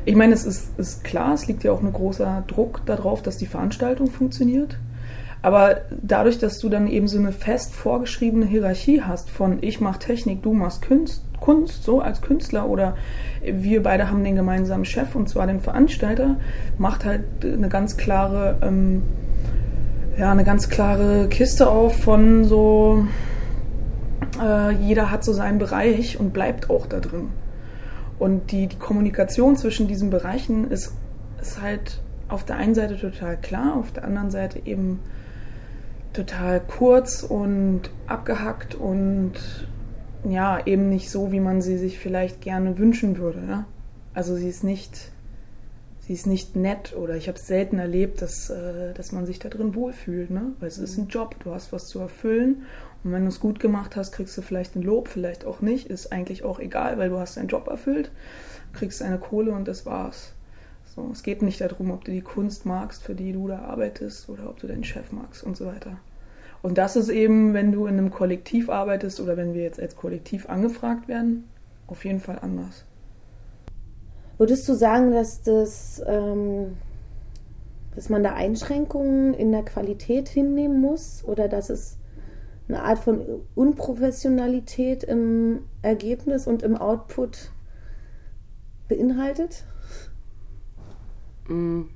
ich 0.03 0.15
meine, 0.15 0.33
es 0.33 0.45
ist, 0.45 0.77
ist 0.79 1.03
klar, 1.03 1.33
es 1.33 1.47
liegt 1.47 1.63
ja 1.63 1.71
auch 1.71 1.81
ein 1.81 1.93
großer 1.93 2.43
Druck 2.47 2.81
darauf, 2.85 3.21
dass 3.21 3.37
die 3.37 3.45
Veranstaltung 3.45 4.09
funktioniert. 4.09 4.77
Aber 5.41 5.81
dadurch, 6.01 6.37
dass 6.37 6.59
du 6.59 6.69
dann 6.69 6.87
eben 6.87 7.07
so 7.07 7.17
eine 7.17 7.31
fest 7.31 7.73
vorgeschriebene 7.73 8.45
Hierarchie 8.45 9.01
hast 9.01 9.29
von 9.29 9.57
ich 9.61 9.81
mach 9.81 9.97
Technik, 9.97 10.43
du 10.43 10.53
machst 10.53 10.85
Kunst, 10.85 11.23
Kunst, 11.39 11.83
so 11.83 11.99
als 11.99 12.21
Künstler 12.21 12.69
oder 12.69 12.95
wir 13.43 13.81
beide 13.81 14.11
haben 14.11 14.23
den 14.23 14.35
gemeinsamen 14.35 14.85
Chef 14.85 15.15
und 15.15 15.27
zwar 15.27 15.47
den 15.47 15.59
Veranstalter, 15.59 16.37
macht 16.77 17.05
halt 17.05 17.23
eine 17.43 17.69
ganz 17.69 17.97
klare 17.97 18.57
ähm, 18.61 19.01
ja, 20.17 20.31
eine 20.31 20.43
ganz 20.43 20.69
klare 20.69 21.27
Kiste 21.29 21.69
auf 21.69 21.97
von 21.97 22.43
so, 22.43 23.05
äh, 24.41 24.71
jeder 24.75 25.09
hat 25.11 25.23
so 25.23 25.33
seinen 25.33 25.57
Bereich 25.57 26.19
und 26.19 26.33
bleibt 26.33 26.69
auch 26.69 26.85
da 26.87 26.99
drin. 26.99 27.29
Und 28.19 28.51
die, 28.51 28.67
die 28.67 28.77
Kommunikation 28.77 29.55
zwischen 29.55 29.87
diesen 29.87 30.09
Bereichen 30.09 30.69
ist, 30.69 30.93
ist 31.41 31.61
halt 31.61 32.01
auf 32.27 32.45
der 32.45 32.57
einen 32.57 32.75
Seite 32.75 32.97
total 32.97 33.37
klar, 33.37 33.75
auf 33.75 33.91
der 33.91 34.03
anderen 34.03 34.29
Seite 34.29 34.61
eben 34.65 34.99
total 36.13 36.59
kurz 36.59 37.23
und 37.23 37.89
abgehackt 38.07 38.75
und 38.75 39.33
ja, 40.27 40.65
eben 40.65 40.89
nicht 40.89 41.09
so, 41.09 41.31
wie 41.31 41.39
man 41.39 41.61
sie 41.61 41.77
sich 41.77 41.97
vielleicht 41.97 42.41
gerne 42.41 42.77
wünschen 42.77 43.17
würde. 43.17 43.41
Ja? 43.47 43.65
Also 44.13 44.35
sie 44.35 44.49
ist 44.49 44.63
nicht 44.63 45.11
sie 46.11 46.13
ist 46.13 46.27
nicht 46.27 46.55
nett 46.55 46.95
oder 46.95 47.15
ich 47.15 47.27
habe 47.27 47.37
es 47.37 47.47
selten 47.47 47.79
erlebt, 47.79 48.21
dass, 48.21 48.49
äh, 48.49 48.93
dass 48.93 49.11
man 49.11 49.25
sich 49.25 49.39
da 49.39 49.49
drin 49.49 49.75
wohlfühlt, 49.75 50.29
ne? 50.29 50.53
Weil 50.59 50.67
es 50.67 50.77
ist 50.77 50.97
ein 50.97 51.07
Job, 51.07 51.35
du 51.43 51.53
hast 51.53 51.71
was 51.71 51.87
zu 51.87 51.99
erfüllen 51.99 52.63
Und 53.03 53.13
wenn 53.13 53.23
du 53.23 53.29
es 53.29 53.39
gut 53.39 53.59
gemacht 53.59 53.95
hast, 53.95 54.11
kriegst 54.11 54.37
du 54.37 54.41
vielleicht 54.41 54.75
ein 54.75 54.81
Lob, 54.81 55.07
vielleicht 55.07 55.45
auch 55.45 55.61
nicht. 55.61 55.87
Ist 55.87 56.11
eigentlich 56.11 56.43
auch 56.43 56.59
egal, 56.59 56.97
weil 56.97 57.09
du 57.09 57.17
hast 57.17 57.37
deinen 57.37 57.47
Job 57.47 57.67
erfüllt, 57.67 58.11
kriegst 58.73 59.01
deine 59.01 59.19
Kohle 59.19 59.53
und 59.53 59.67
das 59.67 59.85
war's. 59.85 60.33
So, 60.93 61.09
es 61.09 61.23
geht 61.23 61.41
nicht 61.41 61.61
darum, 61.61 61.91
ob 61.91 62.03
du 62.03 62.11
die 62.11 62.21
Kunst 62.21 62.65
magst, 62.65 63.01
für 63.01 63.15
die 63.15 63.31
du 63.31 63.47
da 63.47 63.59
arbeitest, 63.59 64.27
oder 64.27 64.49
ob 64.49 64.59
du 64.59 64.67
deinen 64.67 64.83
Chef 64.83 65.13
magst 65.13 65.41
und 65.41 65.55
so 65.55 65.65
weiter. 65.65 65.97
Und 66.61 66.77
das 66.77 66.97
ist 66.97 67.07
eben, 67.07 67.53
wenn 67.53 67.71
du 67.71 67.85
in 67.85 67.97
einem 67.97 68.11
Kollektiv 68.11 68.69
arbeitest 68.69 69.21
oder 69.21 69.37
wenn 69.37 69.53
wir 69.53 69.63
jetzt 69.63 69.79
als 69.79 69.95
Kollektiv 69.95 70.49
angefragt 70.49 71.07
werden, 71.07 71.45
auf 71.87 72.03
jeden 72.03 72.19
Fall 72.19 72.39
anders. 72.41 72.85
Würdest 74.37 74.67
du 74.67 74.73
sagen, 74.73 75.11
dass 75.11 75.41
das, 75.41 76.03
ähm, 76.05 76.75
dass 77.95 78.09
man 78.09 78.21
da 78.21 78.33
Einschränkungen 78.33 79.33
in 79.33 79.51
der 79.53 79.63
Qualität 79.63 80.27
hinnehmen 80.27 80.81
muss 80.81 81.23
oder 81.25 81.47
dass 81.47 81.69
es 81.69 81.97
eine 82.67 82.83
Art 82.83 82.99
von 82.99 83.21
Unprofessionalität 83.55 85.03
im 85.03 85.61
Ergebnis 85.83 86.47
und 86.47 86.63
im 86.63 86.75
Output 86.75 87.51
beinhaltet? 88.89 89.63
Mm. 91.51 91.89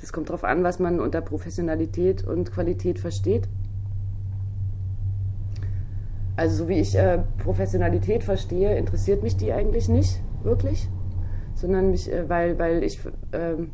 Das 0.00 0.12
kommt 0.12 0.28
darauf 0.28 0.44
an, 0.44 0.62
was 0.62 0.78
man 0.78 1.00
unter 1.00 1.20
Professionalität 1.20 2.24
und 2.24 2.52
Qualität 2.52 3.00
versteht. 3.00 3.48
Also 6.36 6.54
so 6.54 6.68
wie 6.68 6.78
ich 6.78 6.96
äh, 6.96 7.18
Professionalität 7.38 8.22
verstehe, 8.22 8.76
interessiert 8.76 9.24
mich 9.24 9.36
die 9.36 9.52
eigentlich 9.52 9.88
nicht 9.88 10.22
wirklich, 10.44 10.88
sondern 11.56 11.90
mich, 11.90 12.12
äh, 12.12 12.28
weil, 12.28 12.58
weil 12.60 12.84
ich 12.84 13.00
ähm, 13.32 13.70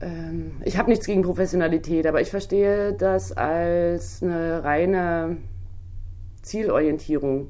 ähm, 0.00 0.52
ich 0.64 0.78
habe 0.78 0.90
nichts 0.90 1.06
gegen 1.06 1.22
Professionalität, 1.22 2.06
aber 2.06 2.20
ich 2.20 2.30
verstehe 2.30 2.92
das 2.92 3.32
als 3.32 4.22
eine 4.22 4.62
reine 4.62 5.38
Zielorientierung. 6.42 7.48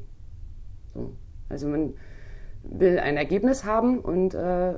So. 0.95 1.13
Also 1.49 1.69
man 1.69 1.95
will 2.63 2.99
ein 2.99 3.17
Ergebnis 3.17 3.65
haben 3.65 4.01
und 4.01 4.35
äh, 4.35 4.75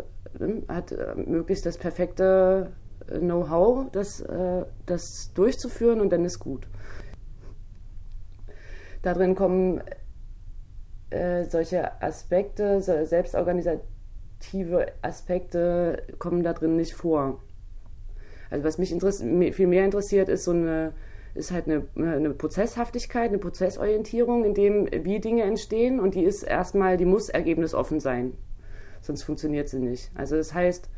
hat 0.68 0.92
äh, 0.92 1.14
möglichst 1.16 1.66
das 1.66 1.78
perfekte 1.78 2.72
äh, 3.08 3.18
Know-how, 3.18 3.90
das, 3.92 4.20
äh, 4.20 4.64
das 4.86 5.32
durchzuführen 5.34 6.00
und 6.00 6.10
dann 6.10 6.24
ist 6.24 6.38
gut. 6.38 6.68
Darin 9.02 9.34
kommen 9.34 9.82
äh, 11.10 11.44
solche 11.44 12.02
Aspekte, 12.02 12.80
selbstorganisative 12.80 14.86
Aspekte 15.02 16.02
kommen 16.18 16.42
da 16.42 16.52
drin 16.52 16.76
nicht 16.76 16.94
vor. 16.94 17.40
Also 18.50 18.64
was 18.64 18.78
mich 18.78 18.94
viel 19.54 19.66
mehr 19.66 19.84
interessiert, 19.84 20.28
ist 20.28 20.44
so 20.44 20.52
eine 20.52 20.92
ist 21.34 21.52
halt 21.52 21.68
eine, 21.68 21.86
eine 21.96 22.30
Prozesshaftigkeit, 22.30 23.28
eine 23.28 23.38
Prozessorientierung, 23.38 24.44
in 24.44 24.54
dem 24.54 24.88
wie 25.04 25.20
Dinge 25.20 25.44
entstehen 25.44 26.00
und 26.00 26.14
die 26.14 26.24
ist 26.24 26.42
erstmal, 26.42 26.96
die 26.96 27.04
muss 27.04 27.28
ergebnisoffen 27.28 28.00
sein, 28.00 28.32
sonst 29.00 29.22
funktioniert 29.22 29.68
sie 29.68 29.78
nicht. 29.78 30.10
Also 30.14 30.36
das 30.36 30.54
heißt, 30.54 30.88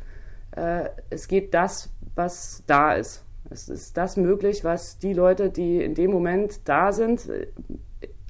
äh, 0.51 0.89
es 1.09 1.27
geht 1.27 1.53
das, 1.53 1.89
was 2.15 2.63
da 2.67 2.93
ist. 2.93 3.25
Es 3.49 3.69
ist 3.69 3.97
das 3.97 4.17
möglich, 4.17 4.63
was 4.63 4.99
die 4.99 5.13
Leute, 5.13 5.49
die 5.49 5.83
in 5.83 5.95
dem 5.95 6.11
Moment 6.11 6.67
da 6.67 6.91
sind, 6.91 7.29
äh, 7.29 7.47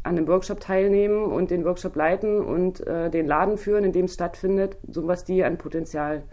an 0.03 0.15
dem 0.15 0.27
Workshop 0.27 0.59
teilnehmen 0.59 1.25
und 1.25 1.51
den 1.51 1.63
Workshop 1.63 1.95
leiten 1.95 2.41
und 2.41 2.85
äh, 2.87 3.09
den 3.09 3.27
Laden 3.27 3.57
führen, 3.57 3.83
in 3.83 3.91
dem 3.91 4.05
es 4.05 4.15
stattfindet, 4.15 4.77
so 4.87 5.07
was 5.07 5.23
die 5.25 5.43
an 5.43 5.57
Potenzial 5.57 6.23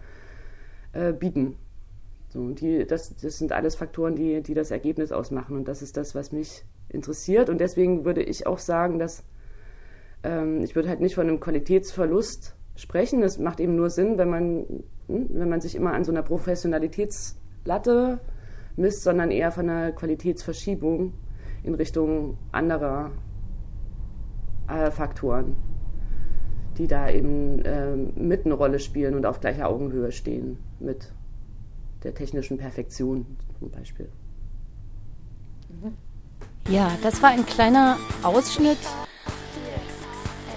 äh, 0.93 1.13
bieten. 1.13 1.55
So, 2.29 2.49
die, 2.49 2.85
das, 2.85 3.15
das 3.15 3.37
sind 3.37 3.51
alles 3.51 3.75
Faktoren, 3.75 4.15
die, 4.15 4.41
die 4.41 4.53
das 4.53 4.71
Ergebnis 4.71 5.11
ausmachen. 5.11 5.55
Und 5.55 5.67
das 5.67 5.81
ist 5.81 5.97
das, 5.97 6.15
was 6.15 6.31
mich 6.31 6.63
interessiert. 6.87 7.49
Und 7.49 7.59
deswegen 7.59 8.05
würde 8.05 8.23
ich 8.23 8.47
auch 8.47 8.59
sagen, 8.59 8.99
dass 8.99 9.23
ähm, 10.23 10.61
ich 10.61 10.75
würde 10.75 10.89
halt 10.89 10.99
nicht 10.99 11.15
von 11.15 11.27
einem 11.27 11.39
Qualitätsverlust 11.39 12.55
sprechen. 12.79 13.21
Das 13.21 13.37
macht 13.37 13.59
eben 13.59 13.75
nur 13.75 13.89
Sinn, 13.89 14.17
wenn 14.17 14.29
man, 14.29 14.65
hm, 15.07 15.27
wenn 15.29 15.49
man 15.49 15.61
sich 15.61 15.75
immer 15.75 15.93
an 15.93 16.03
so 16.03 16.11
einer 16.11 16.23
Professionalitätslatte 16.23 18.19
misst, 18.75 19.03
sondern 19.03 19.31
eher 19.31 19.51
von 19.51 19.69
einer 19.69 19.91
Qualitätsverschiebung 19.91 21.13
in 21.63 21.75
Richtung 21.75 22.37
anderer 22.51 23.11
äh, 24.67 24.91
Faktoren, 24.91 25.55
die 26.77 26.87
da 26.87 27.09
eben 27.09 27.59
äh, 27.65 27.95
mit 27.95 28.45
eine 28.45 28.53
Rolle 28.53 28.79
spielen 28.79 29.15
und 29.15 29.25
auf 29.25 29.39
gleicher 29.39 29.67
Augenhöhe 29.67 30.11
stehen 30.11 30.57
mit 30.79 31.11
der 32.03 32.13
technischen 32.13 32.57
Perfektion 32.57 33.25
zum 33.59 33.69
Beispiel. 33.69 34.07
Ja, 36.69 36.91
das 37.03 37.21
war 37.21 37.29
ein 37.29 37.45
kleiner 37.45 37.97
Ausschnitt 38.23 38.77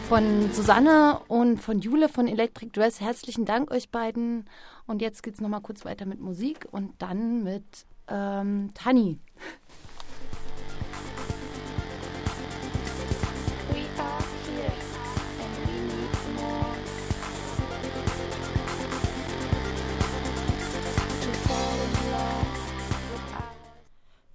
von 0.09 0.53
Susanne 0.53 1.21
und 1.29 1.59
von 1.59 1.81
Jule 1.81 2.09
von 2.09 2.29
Electric 2.29 2.73
Dress. 2.73 3.01
Herzlichen 3.01 3.45
Dank 3.45 3.71
euch 3.71 3.91
beiden. 3.91 4.47
Und 4.87 5.01
jetzt 5.01 5.23
geht 5.23 5.35
es 5.35 5.41
nochmal 5.41 5.61
kurz 5.61 5.85
weiter 5.85 6.07
mit 6.07 6.21
Musik 6.21 6.67
und 6.71 7.01
dann 7.01 7.43
mit 7.43 7.87
ähm, 8.09 8.71
Tani. 8.75 9.19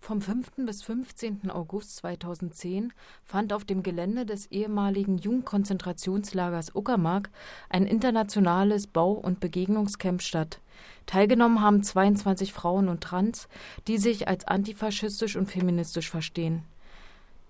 Vom 0.08 0.22
5. 0.22 0.52
bis 0.66 0.84
15. 0.84 1.52
August 1.52 1.98
2010 1.98 2.94
fand 3.26 3.52
auf 3.52 3.66
dem 3.66 3.84
Gelände 3.84 4.26
des 4.26 4.46
ehemaligen 4.46 5.18
Jugendkonzentrationslagers 5.18 6.74
Uckermark 6.74 7.30
ein 7.68 7.86
internationales 7.86 8.88
Bau- 8.88 9.12
und 9.12 9.42
Begegnungscamp 9.42 10.22
statt. 10.22 10.62
Teilgenommen 11.08 11.60
haben 11.60 11.84
22 11.84 12.54
Frauen 12.54 12.88
und 12.88 13.02
Trans, 13.04 13.50
die 13.90 13.98
sich 13.98 14.30
als 14.30 14.48
antifaschistisch 14.48 15.36
und 15.36 15.52
feministisch 15.52 16.10
verstehen. 16.10 16.64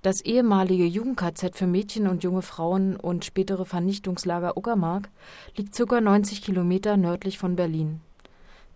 Das 0.02 0.22
ehemalige 0.22 0.88
Jugend-KZ 0.88 1.56
für 1.56 1.68
Mädchen 1.68 2.08
und 2.08 2.24
junge 2.24 2.42
Frauen 2.42 2.96
und 2.96 3.24
spätere 3.24 3.66
Vernichtungslager 3.66 4.58
Uckermark 4.58 5.10
liegt 5.58 5.78
ca. 5.78 6.02
90 6.02 6.42
Kilometer 6.42 6.98
nördlich 6.98 7.38
von 7.38 7.56
Berlin. 7.56 8.02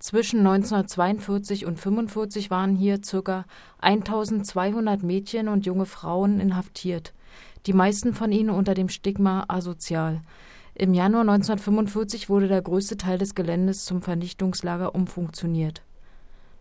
Zwischen 0.02 0.40
1942 0.40 1.68
und 1.68 1.78
1945 1.78 2.50
waren 2.50 2.76
hier 2.76 3.00
ca. 3.00 3.46
1200 3.82 5.04
Mädchen 5.04 5.48
und 5.48 5.68
junge 5.68 5.86
Frauen 5.86 6.40
inhaftiert, 6.40 7.14
die 7.68 7.74
meisten 7.74 8.16
von 8.16 8.32
ihnen 8.32 8.50
unter 8.50 8.74
dem 8.74 8.90
Stigma 8.90 9.46
asozial. 9.48 10.22
Im 10.74 10.96
Januar 10.96 11.22
1945 11.22 12.30
wurde 12.30 12.48
der 12.48 12.64
größte 12.64 12.98
Teil 12.98 13.20
des 13.20 13.36
Geländes 13.36 13.86
zum 13.86 14.02
Vernichtungslager 14.02 14.96
umfunktioniert. 14.96 15.84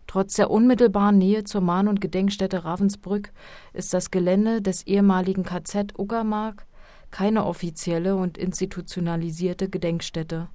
Trotz 0.05 0.35
der 0.35 0.51
unmittelbaren 0.51 1.17
Nähe 1.17 1.43
zur 1.43 1.61
Mahn- 1.61 1.87
und 1.87 1.99
Gedenkstätte 1.99 2.63
Ravensbrück 2.63 3.31
ist 3.73 3.91
das 3.91 4.11
Gelände 4.11 4.61
des 4.61 4.85
ehemaligen 4.85 5.43
KZ 5.43 5.97
Uckermark 5.97 6.67
keine 7.09 7.45
offizielle 7.45 8.15
und 8.15 8.37
institutionalisierte 8.37 9.67
Gedenkstätte. 9.67 10.47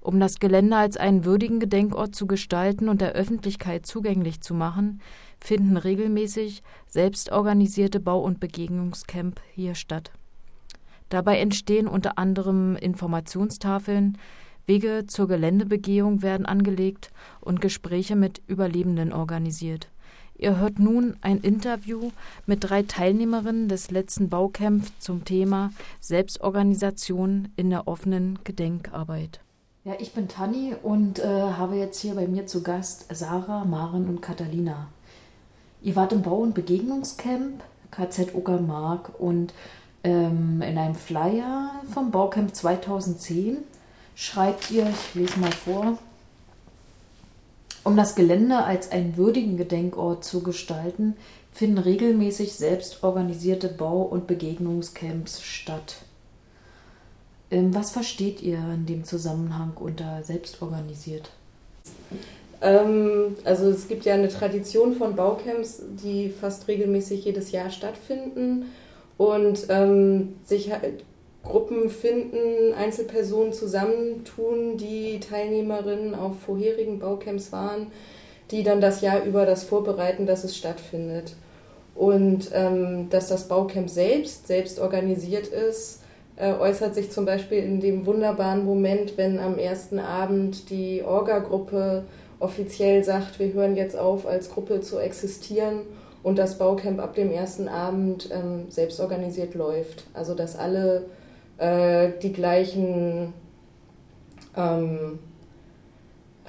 Um 0.00 0.20
das 0.20 0.38
Gelände 0.38 0.76
als 0.76 0.96
einen 0.96 1.24
würdigen 1.24 1.58
Gedenkort 1.58 2.14
zu 2.14 2.26
gestalten 2.26 2.88
und 2.88 3.00
der 3.00 3.12
Öffentlichkeit 3.12 3.86
zugänglich 3.86 4.40
zu 4.40 4.54
machen, 4.54 5.00
finden 5.40 5.76
regelmäßig 5.76 6.62
selbstorganisierte 6.86 8.00
Bau- 8.00 8.22
und 8.22 8.40
Begegnungscamp 8.40 9.40
hier 9.52 9.74
statt. 9.74 10.12
Dabei 11.08 11.38
entstehen 11.38 11.86
unter 11.86 12.18
anderem 12.18 12.76
Informationstafeln, 12.76 14.18
Wege 14.66 15.04
zur 15.06 15.28
Geländebegehung 15.28 16.22
werden 16.22 16.44
angelegt 16.44 17.12
und 17.40 17.60
Gespräche 17.60 18.16
mit 18.16 18.42
Überlebenden 18.48 19.12
organisiert. 19.12 19.88
Ihr 20.38 20.58
hört 20.58 20.78
nun 20.78 21.16
ein 21.22 21.38
Interview 21.38 22.10
mit 22.46 22.64
drei 22.64 22.82
Teilnehmerinnen 22.82 23.68
des 23.68 23.90
letzten 23.90 24.28
Baucamps 24.28 24.92
zum 24.98 25.24
Thema 25.24 25.70
Selbstorganisation 26.00 27.48
in 27.56 27.70
der 27.70 27.88
offenen 27.88 28.40
Gedenkarbeit. 28.44 29.40
Ja, 29.86 29.92
ich 30.00 30.14
bin 30.14 30.26
Tanni 30.26 30.74
und 30.82 31.20
äh, 31.20 31.22
habe 31.28 31.76
jetzt 31.76 32.00
hier 32.00 32.16
bei 32.16 32.26
mir 32.26 32.48
zu 32.48 32.64
Gast 32.64 33.04
Sarah, 33.08 33.64
Maren 33.64 34.08
und 34.08 34.20
Catalina. 34.20 34.88
Ihr 35.80 35.94
wart 35.94 36.12
im 36.12 36.22
Bau- 36.22 36.38
und 36.38 36.56
Begegnungscamp 36.56 37.62
KZ 37.92 38.34
Uckermark 38.34 39.12
und 39.20 39.54
ähm, 40.02 40.60
in 40.60 40.76
einem 40.76 40.96
Flyer 40.96 41.70
vom 41.94 42.10
Baucamp 42.10 42.52
2010 42.52 43.58
schreibt 44.16 44.72
ihr, 44.72 44.88
ich 44.90 45.14
lese 45.14 45.38
mal 45.38 45.52
vor, 45.52 45.98
um 47.84 47.96
das 47.96 48.16
Gelände 48.16 48.64
als 48.64 48.90
einen 48.90 49.16
würdigen 49.16 49.56
Gedenkort 49.56 50.24
zu 50.24 50.42
gestalten, 50.42 51.14
finden 51.52 51.78
regelmäßig 51.78 52.54
selbst 52.54 53.04
organisierte 53.04 53.68
Bau- 53.68 54.02
und 54.02 54.26
Begegnungscamps 54.26 55.42
statt. 55.42 55.98
Ähm, 57.50 57.74
was 57.74 57.90
versteht 57.90 58.42
ihr 58.42 58.58
in 58.74 58.86
dem 58.86 59.04
Zusammenhang 59.04 59.72
unter 59.78 60.22
selbstorganisiert? 60.22 61.30
Ähm, 62.60 63.36
also 63.44 63.68
es 63.68 63.88
gibt 63.88 64.04
ja 64.04 64.14
eine 64.14 64.28
Tradition 64.28 64.94
von 64.94 65.14
Baucamps, 65.14 65.82
die 66.02 66.28
fast 66.28 66.66
regelmäßig 66.68 67.24
jedes 67.24 67.52
Jahr 67.52 67.70
stattfinden 67.70 68.66
und 69.18 69.66
ähm, 69.68 70.34
sich 70.44 70.72
halt 70.72 71.04
Gruppen 71.44 71.88
finden, 71.90 72.74
Einzelpersonen 72.74 73.52
zusammentun, 73.52 74.76
die 74.76 75.20
Teilnehmerinnen 75.20 76.14
auf 76.14 76.40
vorherigen 76.40 76.98
Baucamps 76.98 77.52
waren, 77.52 77.86
die 78.50 78.64
dann 78.64 78.80
das 78.80 79.00
Jahr 79.00 79.24
über 79.24 79.46
das 79.46 79.62
vorbereiten, 79.62 80.26
dass 80.26 80.42
es 80.42 80.56
stattfindet. 80.56 81.34
Und 81.94 82.50
ähm, 82.52 83.08
dass 83.10 83.28
das 83.28 83.48
Baucamp 83.48 83.88
selbst, 83.88 84.48
selbst 84.48 84.80
organisiert 84.80 85.46
ist, 85.46 86.00
äußert 86.38 86.94
sich 86.94 87.10
zum 87.10 87.24
Beispiel 87.24 87.58
in 87.58 87.80
dem 87.80 88.04
wunderbaren 88.04 88.64
Moment, 88.64 89.16
wenn 89.16 89.38
am 89.38 89.58
ersten 89.58 89.98
Abend 89.98 90.68
die 90.68 91.02
Orga-Gruppe 91.02 92.04
offiziell 92.38 93.02
sagt, 93.02 93.38
wir 93.38 93.52
hören 93.52 93.76
jetzt 93.76 93.96
auf, 93.96 94.26
als 94.26 94.50
Gruppe 94.50 94.80
zu 94.80 94.98
existieren 94.98 95.80
und 96.22 96.38
das 96.38 96.58
Baucamp 96.58 97.00
ab 97.00 97.14
dem 97.14 97.30
ersten 97.30 97.68
Abend 97.68 98.28
ähm, 98.32 98.66
selbst 98.68 99.00
organisiert 99.00 99.54
läuft. 99.54 100.04
Also 100.12 100.34
dass 100.34 100.58
alle 100.58 101.06
äh, 101.58 102.10
die 102.20 102.32
gleichen 102.32 103.32
ähm, 104.56 105.18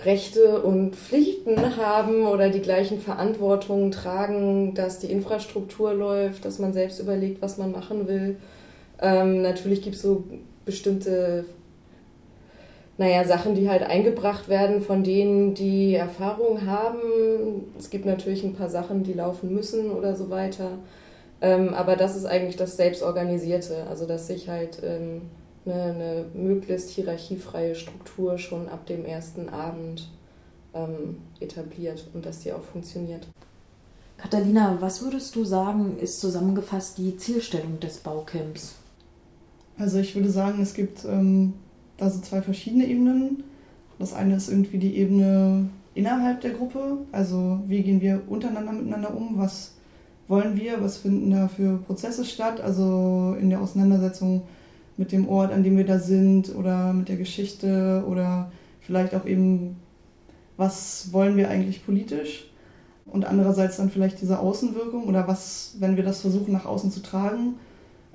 Rechte 0.04 0.62
und 0.62 0.96
Pflichten 0.96 1.78
haben 1.78 2.26
oder 2.26 2.50
die 2.50 2.62
gleichen 2.62 3.00
Verantwortungen 3.00 3.92
tragen, 3.92 4.74
dass 4.76 5.00
die 5.00 5.12
Infrastruktur 5.12 5.94
läuft, 5.94 6.46
dass 6.46 6.60
man 6.60 6.74
selbst 6.74 7.00
überlegt, 7.00 7.42
was 7.42 7.58
man 7.58 7.72
machen 7.72 8.08
will. 8.08 8.38
Ähm, 9.00 9.42
natürlich 9.42 9.82
gibt 9.82 9.96
es 9.96 10.02
so 10.02 10.24
bestimmte 10.66 11.46
naja, 12.98 13.24
Sachen, 13.26 13.54
die 13.54 13.70
halt 13.70 13.84
eingebracht 13.84 14.50
werden 14.50 14.82
von 14.82 15.04
denen, 15.04 15.54
die 15.54 15.94
Erfahrung 15.94 16.66
haben. 16.66 17.66
Es 17.78 17.90
gibt 17.90 18.06
natürlich 18.06 18.44
ein 18.44 18.56
paar 18.56 18.70
Sachen, 18.70 19.04
die 19.04 19.14
laufen 19.14 19.54
müssen 19.54 19.92
oder 19.92 20.16
so 20.16 20.30
weiter. 20.32 20.72
Ähm, 21.40 21.76
aber 21.76 21.96
das 21.96 22.16
ist 22.16 22.26
eigentlich 22.26 22.56
das 22.56 22.76
Selbstorganisierte, 22.78 23.86
also 23.88 24.08
dass 24.08 24.26
sich 24.26 24.50
halt 24.50 24.82
ähm, 24.84 25.22
eine, 25.66 25.84
eine, 25.84 26.26
möglichst 26.34 26.90
hierarchiefreie 26.90 27.76
Struktur 27.76 28.40
schon 28.40 28.68
ab 28.68 28.88
dem 28.88 29.06
ersten 29.06 29.50
Abend 29.50 30.10
ähm, 30.74 31.18
etabliert 31.40 32.08
und 32.16 32.26
dass 32.26 32.40
die 32.40 32.52
auch 32.52 32.64
funktioniert. 32.64 33.28
Katharina, 34.18 34.78
was 34.80 35.04
würdest 35.04 35.36
du 35.36 35.46
sagen, 35.46 36.00
ist 36.00 36.20
zusammengefasst 36.20 36.98
die 36.98 37.18
Zielstellung 37.18 37.80
des 37.80 37.98
Baucamps? 37.98 38.74
Also 39.78 40.00
ich 40.00 40.16
würde 40.16 40.30
sagen, 40.30 40.62
es 40.62 40.74
gibt 40.74 41.06
ähm, 41.06 41.54
da 41.98 42.10
so 42.10 42.20
zwei 42.22 42.42
verschiedene 42.42 42.88
Ebenen. 42.88 43.44
Das 44.00 44.14
eine 44.14 44.36
ist 44.36 44.50
irgendwie 44.50 44.78
die 44.78 44.98
Ebene 44.98 45.70
innerhalb 45.94 46.42
der 46.42 46.52
Gruppe, 46.52 47.00
also 47.12 47.60
wie 47.68 47.82
gehen 47.82 48.02
wir 48.02 48.22
untereinander 48.28 48.72
miteinander 48.72 49.16
um, 49.16 49.38
was 49.38 49.74
wollen 50.28 50.56
wir, 50.56 50.82
was 50.84 50.98
finden 50.98 51.32
da 51.32 51.48
für 51.48 51.78
Prozesse 51.78 52.24
statt, 52.24 52.62
also 52.62 53.36
in 53.40 53.50
der 53.50 53.62
Auseinandersetzung 53.62 54.44
mit 54.98 55.12
dem 55.12 55.28
Ort, 55.28 55.52
an 55.52 55.64
dem 55.64 55.78
wir 55.78 55.86
da 55.86 56.00
sind 56.00 56.54
oder 56.54 56.94
mit 56.94 57.10
der 57.10 57.18
Geschichte 57.18 58.04
oder 58.08 58.52
vielleicht 58.82 59.16
auch 59.16 59.26
eben, 59.26 59.78
was 60.58 61.14
wollen 61.14 61.38
wir 61.38 61.50
eigentlich 61.50 61.86
politisch? 61.86 62.52
Und 63.06 63.26
andererseits 63.26 63.78
dann 63.78 63.90
vielleicht 63.90 64.22
diese 64.22 64.40
Außenwirkung 64.40 65.06
oder 65.06 65.28
was, 65.28 65.76
wenn 65.80 65.96
wir 65.96 66.04
das 66.04 66.22
versuchen 66.22 66.52
nach 66.52 66.66
außen 66.66 66.92
zu 66.92 67.02
tragen, 67.02 67.56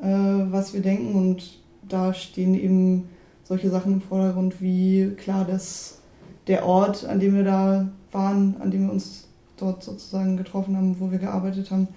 äh, 0.02 0.06
was 0.50 0.74
wir 0.74 0.82
denken 0.82 1.14
und 1.14 1.58
da 1.88 2.12
stehen 2.12 2.54
eben 2.54 3.08
solche 3.44 3.70
Sachen 3.70 3.94
im 3.94 4.00
Vordergrund 4.00 4.60
wie 4.60 5.12
klar, 5.16 5.44
dass 5.44 5.98
der 6.48 6.66
Ort, 6.66 7.04
an 7.04 7.20
dem 7.20 7.34
wir 7.36 7.44
da 7.44 7.88
waren, 8.10 8.56
an 8.60 8.70
dem 8.70 8.86
wir 8.86 8.92
uns 8.92 9.28
dort 9.56 9.82
sozusagen 9.82 10.36
getroffen 10.36 10.76
haben, 10.76 10.98
wo 10.98 11.10
wir 11.10 11.18
gearbeitet 11.18 11.70
haben, 11.70 11.88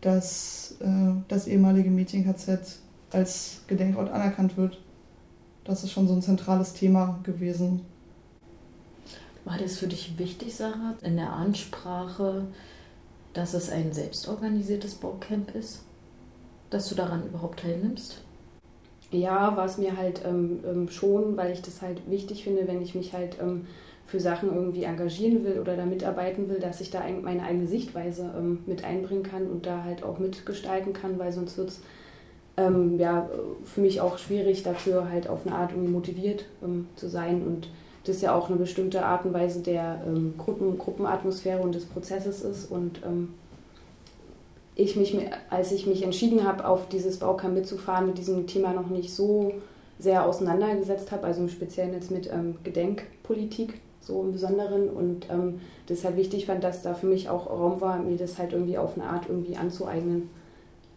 dass 0.00 0.76
äh, 0.80 1.12
das 1.28 1.46
ehemalige 1.46 1.90
Mädchen-KZ 1.90 2.80
als 3.12 3.62
Gedenkort 3.66 4.10
anerkannt 4.10 4.56
wird. 4.56 4.80
Das 5.64 5.84
ist 5.84 5.92
schon 5.92 6.08
so 6.08 6.14
ein 6.14 6.22
zentrales 6.22 6.74
Thema 6.74 7.20
gewesen. 7.22 7.82
War 9.44 9.58
das 9.58 9.78
für 9.78 9.86
dich 9.86 10.18
wichtig, 10.18 10.54
Sarah, 10.54 10.94
in 11.02 11.16
der 11.16 11.32
Ansprache, 11.32 12.46
dass 13.32 13.54
es 13.54 13.70
ein 13.70 13.92
selbstorganisiertes 13.92 14.96
Baucamp 14.96 15.54
ist? 15.54 15.85
Dass 16.70 16.88
du 16.88 16.94
daran 16.94 17.26
überhaupt 17.26 17.60
teilnimmst? 17.60 18.22
Ja, 19.10 19.56
war 19.56 19.66
es 19.66 19.78
mir 19.78 19.96
halt 19.96 20.22
ähm, 20.24 20.60
ähm, 20.66 20.88
schon, 20.88 21.36
weil 21.36 21.52
ich 21.52 21.62
das 21.62 21.80
halt 21.80 22.10
wichtig 22.10 22.42
finde, 22.42 22.66
wenn 22.66 22.82
ich 22.82 22.94
mich 22.94 23.12
halt 23.12 23.36
ähm, 23.40 23.66
für 24.04 24.18
Sachen 24.18 24.52
irgendwie 24.52 24.84
engagieren 24.84 25.44
will 25.44 25.60
oder 25.60 25.76
da 25.76 25.86
mitarbeiten 25.86 26.48
will, 26.48 26.58
dass 26.58 26.80
ich 26.80 26.90
da 26.90 27.02
meine 27.22 27.42
eigene 27.42 27.66
Sichtweise 27.66 28.30
ähm, 28.36 28.60
mit 28.66 28.84
einbringen 28.84 29.22
kann 29.22 29.46
und 29.48 29.66
da 29.66 29.84
halt 29.84 30.02
auch 30.02 30.18
mitgestalten 30.18 30.92
kann, 30.92 31.18
weil 31.18 31.32
sonst 31.32 31.56
wird 31.56 31.70
es 31.70 31.80
ähm, 32.56 32.98
ja, 32.98 33.28
für 33.64 33.80
mich 33.80 34.00
auch 34.00 34.18
schwierig, 34.18 34.62
dafür 34.62 35.08
halt 35.08 35.28
auf 35.28 35.46
eine 35.46 35.54
Art 35.54 35.70
irgendwie 35.70 35.92
motiviert 35.92 36.46
ähm, 36.64 36.88
zu 36.96 37.08
sein 37.08 37.42
und 37.42 37.68
das 38.04 38.20
ja 38.22 38.34
auch 38.34 38.48
eine 38.48 38.58
bestimmte 38.58 39.04
Art 39.04 39.24
und 39.24 39.34
Weise 39.34 39.62
der 39.62 40.00
Gruppen, 40.38 40.78
Gruppenatmosphäre 40.78 41.60
und 41.60 41.74
des 41.74 41.86
Prozesses 41.86 42.42
ist 42.42 42.70
und 42.70 43.00
ich 44.76 44.94
mich, 44.94 45.16
als 45.50 45.72
ich 45.72 45.86
mich 45.86 46.02
entschieden 46.02 46.44
habe, 46.44 46.66
auf 46.66 46.88
dieses 46.88 47.18
Baucamp 47.18 47.54
mitzufahren, 47.54 48.06
mit 48.06 48.18
diesem 48.18 48.46
Thema 48.46 48.72
noch 48.72 48.88
nicht 48.88 49.12
so 49.12 49.54
sehr 49.98 50.26
auseinandergesetzt 50.26 51.10
habe, 51.10 51.26
also 51.26 51.40
im 51.40 51.48
Speziellen 51.48 51.94
jetzt 51.94 52.10
mit 52.10 52.30
ähm, 52.30 52.58
Gedenkpolitik 52.62 53.80
so 54.00 54.22
im 54.22 54.32
Besonderen 54.32 54.88
und 54.88 55.28
ähm, 55.30 55.60
deshalb 55.88 56.16
wichtig 56.16 56.46
fand, 56.46 56.62
dass 56.62 56.82
da 56.82 56.94
für 56.94 57.06
mich 57.06 57.28
auch 57.28 57.48
Raum 57.48 57.80
war, 57.80 57.98
mir 57.98 58.16
das 58.16 58.38
halt 58.38 58.52
irgendwie 58.52 58.78
auf 58.78 58.94
eine 58.94 59.08
Art 59.08 59.28
irgendwie 59.28 59.56
anzueignen 59.56 60.30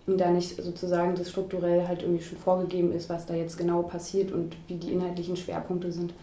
und 0.05 0.19
da 0.19 0.29
nicht 0.29 0.61
sozusagen 0.61 1.15
das 1.15 1.29
strukturell 1.29 1.87
halt 1.87 2.03
irgendwie 2.03 2.23
schon 2.23 2.37
vorgegeben 2.37 2.91
ist, 2.91 3.09
was 3.09 3.25
da 3.25 3.33
jetzt 3.33 3.57
genau 3.57 3.81
passiert 3.81 4.31
und 4.31 4.55
wie 4.67 4.75
die 4.75 4.91
inhaltlichen 4.91 5.37
Schwerpunkte 5.37 5.91
sind. 5.91 6.13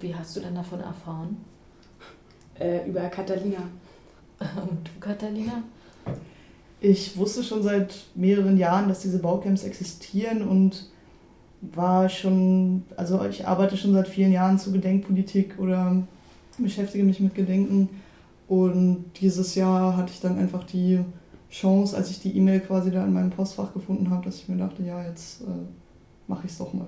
Wie 0.00 0.14
hast 0.14 0.36
du 0.36 0.40
denn 0.40 0.54
davon 0.54 0.80
erfahren? 0.80 1.36
Äh, 2.58 2.88
über 2.88 3.02
Catalina. 3.02 3.62
Und 4.40 4.88
du, 4.88 5.00
Catalina? 5.00 5.62
Ich 6.80 7.16
wusste 7.16 7.42
schon 7.42 7.62
seit 7.62 7.94
mehreren 8.14 8.56
Jahren, 8.56 8.88
dass 8.88 9.00
diese 9.00 9.18
Baucamps 9.18 9.64
existieren 9.64 10.46
und 10.46 10.86
war 11.60 12.08
schon, 12.08 12.84
also 12.96 13.24
ich 13.24 13.46
arbeite 13.46 13.76
schon 13.76 13.92
seit 13.92 14.06
vielen 14.08 14.32
Jahren 14.32 14.58
zu 14.58 14.70
Gedenkpolitik 14.70 15.58
oder 15.58 16.02
beschäftige 16.56 17.04
mich 17.04 17.20
mit 17.20 17.34
Gedenken. 17.34 17.88
Und 18.46 19.04
dieses 19.20 19.54
Jahr 19.54 19.96
hatte 19.96 20.12
ich 20.12 20.20
dann 20.20 20.38
einfach 20.38 20.64
die 20.64 21.00
Chance, 21.50 21.96
als 21.96 22.10
ich 22.10 22.20
die 22.20 22.36
E-Mail 22.36 22.60
quasi 22.60 22.90
da 22.90 23.04
in 23.04 23.12
meinem 23.12 23.30
Postfach 23.30 23.72
gefunden 23.72 24.10
habe, 24.10 24.24
dass 24.24 24.36
ich 24.36 24.48
mir 24.48 24.56
dachte, 24.56 24.82
ja, 24.82 25.02
jetzt 25.04 25.42
äh, 25.42 25.44
mache 26.26 26.46
ich 26.46 26.52
es 26.52 26.58
doch 26.58 26.72
mal. 26.72 26.86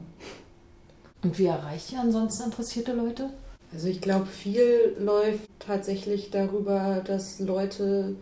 Und 1.22 1.38
wie 1.38 1.46
erreicht 1.46 1.92
ihr 1.92 2.00
ansonsten 2.00 2.44
interessierte 2.44 2.92
Leute? 2.92 3.31
Also 3.72 3.88
ich 3.88 4.00
glaube, 4.00 4.26
viel 4.26 4.96
läuft 4.98 5.48
tatsächlich 5.59 6.31
darüber, 6.31 7.03
dass 7.05 7.40
Leute 7.40 8.16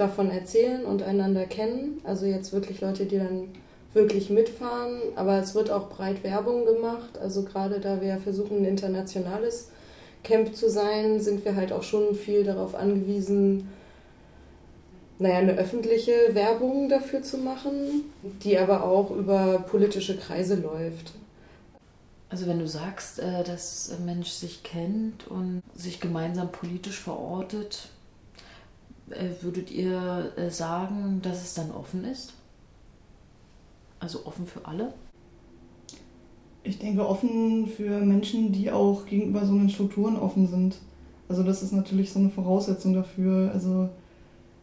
davon 0.00 0.30
erzählen 0.30 0.84
und 0.84 1.02
einander 1.02 1.44
kennen. 1.44 2.00
Also 2.04 2.26
jetzt 2.26 2.52
wirklich 2.52 2.80
Leute, 2.80 3.06
die 3.06 3.18
dann 3.18 3.48
wirklich 3.92 4.30
mitfahren. 4.30 5.00
Aber 5.16 5.38
es 5.38 5.54
wird 5.54 5.70
auch 5.70 5.88
breit 5.88 6.24
Werbung 6.24 6.64
gemacht. 6.64 7.18
Also 7.20 7.42
gerade 7.42 7.80
da 7.80 8.00
wir 8.00 8.18
versuchen, 8.18 8.58
ein 8.58 8.64
internationales 8.64 9.68
Camp 10.22 10.54
zu 10.54 10.70
sein, 10.70 11.20
sind 11.20 11.44
wir 11.44 11.56
halt 11.56 11.72
auch 11.72 11.82
schon 11.82 12.14
viel 12.14 12.44
darauf 12.44 12.74
angewiesen, 12.74 13.68
naja, 15.18 15.36
eine 15.36 15.52
öffentliche 15.58 16.12
Werbung 16.32 16.88
dafür 16.88 17.22
zu 17.22 17.36
machen, 17.36 18.04
die 18.42 18.58
aber 18.58 18.84
auch 18.84 19.10
über 19.10 19.64
politische 19.70 20.16
Kreise 20.16 20.54
läuft. 20.54 21.12
Also 22.30 22.46
wenn 22.46 22.58
du 22.58 22.66
sagst, 22.66 23.18
äh, 23.18 23.44
dass 23.44 23.90
ein 23.90 24.06
Mensch 24.06 24.30
sich 24.30 24.62
kennt 24.62 25.26
und 25.28 25.62
sich 25.74 26.00
gemeinsam 26.00 26.50
politisch 26.50 26.98
verortet, 26.98 27.88
würdet 29.40 29.70
ihr 29.70 30.32
äh, 30.36 30.50
sagen, 30.50 31.20
dass 31.22 31.42
es 31.42 31.54
dann 31.54 31.70
offen 31.70 32.04
ist? 32.04 32.34
Also 33.98 34.24
offen 34.26 34.46
für 34.46 34.64
alle? 34.64 34.92
Ich 36.62 36.78
denke 36.78 37.06
offen 37.06 37.66
für 37.66 38.00
Menschen, 38.00 38.52
die 38.52 38.70
auch 38.70 39.06
gegenüber 39.06 39.46
so 39.46 39.52
einen 39.52 39.70
Strukturen 39.70 40.16
offen 40.16 40.46
sind. 40.46 40.76
Also 41.28 41.42
das 41.42 41.62
ist 41.62 41.72
natürlich 41.72 42.12
so 42.12 42.18
eine 42.18 42.30
Voraussetzung 42.30 42.94
dafür. 42.94 43.50
Also 43.52 43.88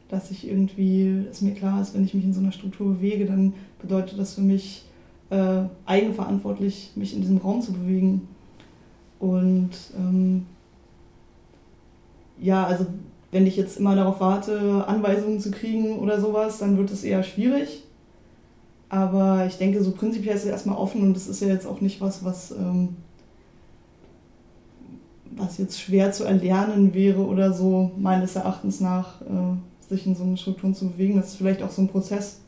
dass 0.09 0.31
ich 0.31 0.47
irgendwie, 0.47 1.25
es 1.29 1.41
mir 1.41 1.53
klar 1.53 1.81
ist, 1.81 1.93
wenn 1.93 2.05
ich 2.05 2.13
mich 2.13 2.23
in 2.23 2.33
so 2.33 2.39
einer 2.39 2.51
Struktur 2.51 2.93
bewege, 2.93 3.25
dann 3.25 3.53
bedeutet 3.81 4.17
das 4.17 4.35
für 4.35 4.41
mich 4.41 4.85
äh, 5.29 5.63
eigenverantwortlich, 5.85 6.91
mich 6.95 7.13
in 7.13 7.21
diesem 7.21 7.37
Raum 7.37 7.61
zu 7.61 7.73
bewegen. 7.73 8.27
Und 9.19 9.71
ähm, 9.97 10.45
ja, 12.39 12.65
also 12.65 12.85
wenn 13.31 13.45
ich 13.45 13.57
jetzt 13.57 13.77
immer 13.77 13.95
darauf 13.95 14.19
warte, 14.19 14.85
Anweisungen 14.87 15.39
zu 15.39 15.51
kriegen 15.51 15.99
oder 15.99 16.19
sowas, 16.19 16.59
dann 16.59 16.77
wird 16.77 16.91
es 16.91 17.03
eher 17.03 17.23
schwierig. 17.23 17.83
Aber 18.89 19.45
ich 19.45 19.57
denke, 19.57 19.83
so 19.83 19.91
prinzipiell 19.91 20.35
ist 20.35 20.45
es 20.45 20.49
erstmal 20.49 20.77
offen 20.77 21.01
und 21.01 21.13
das 21.13 21.27
ist 21.27 21.41
ja 21.41 21.49
jetzt 21.49 21.67
auch 21.67 21.81
nicht 21.81 21.99
was, 21.99 22.23
was, 22.23 22.51
ähm, 22.51 22.95
was 25.35 25.57
jetzt 25.57 25.79
schwer 25.79 26.13
zu 26.13 26.23
erlernen 26.23 26.93
wäre 26.93 27.25
oder 27.25 27.51
so, 27.51 27.91
meines 27.97 28.35
Erachtens 28.37 28.79
nach, 28.79 29.21
äh, 29.21 29.89
sich 29.89 30.07
in 30.07 30.15
so 30.15 30.23
eine 30.23 30.37
Strukturen 30.37 30.73
zu 30.73 30.89
bewegen. 30.89 31.17
Das 31.17 31.27
ist 31.27 31.35
vielleicht 31.35 31.61
auch 31.63 31.69
so 31.69 31.81
ein 31.81 31.89
Prozess, 31.89 32.39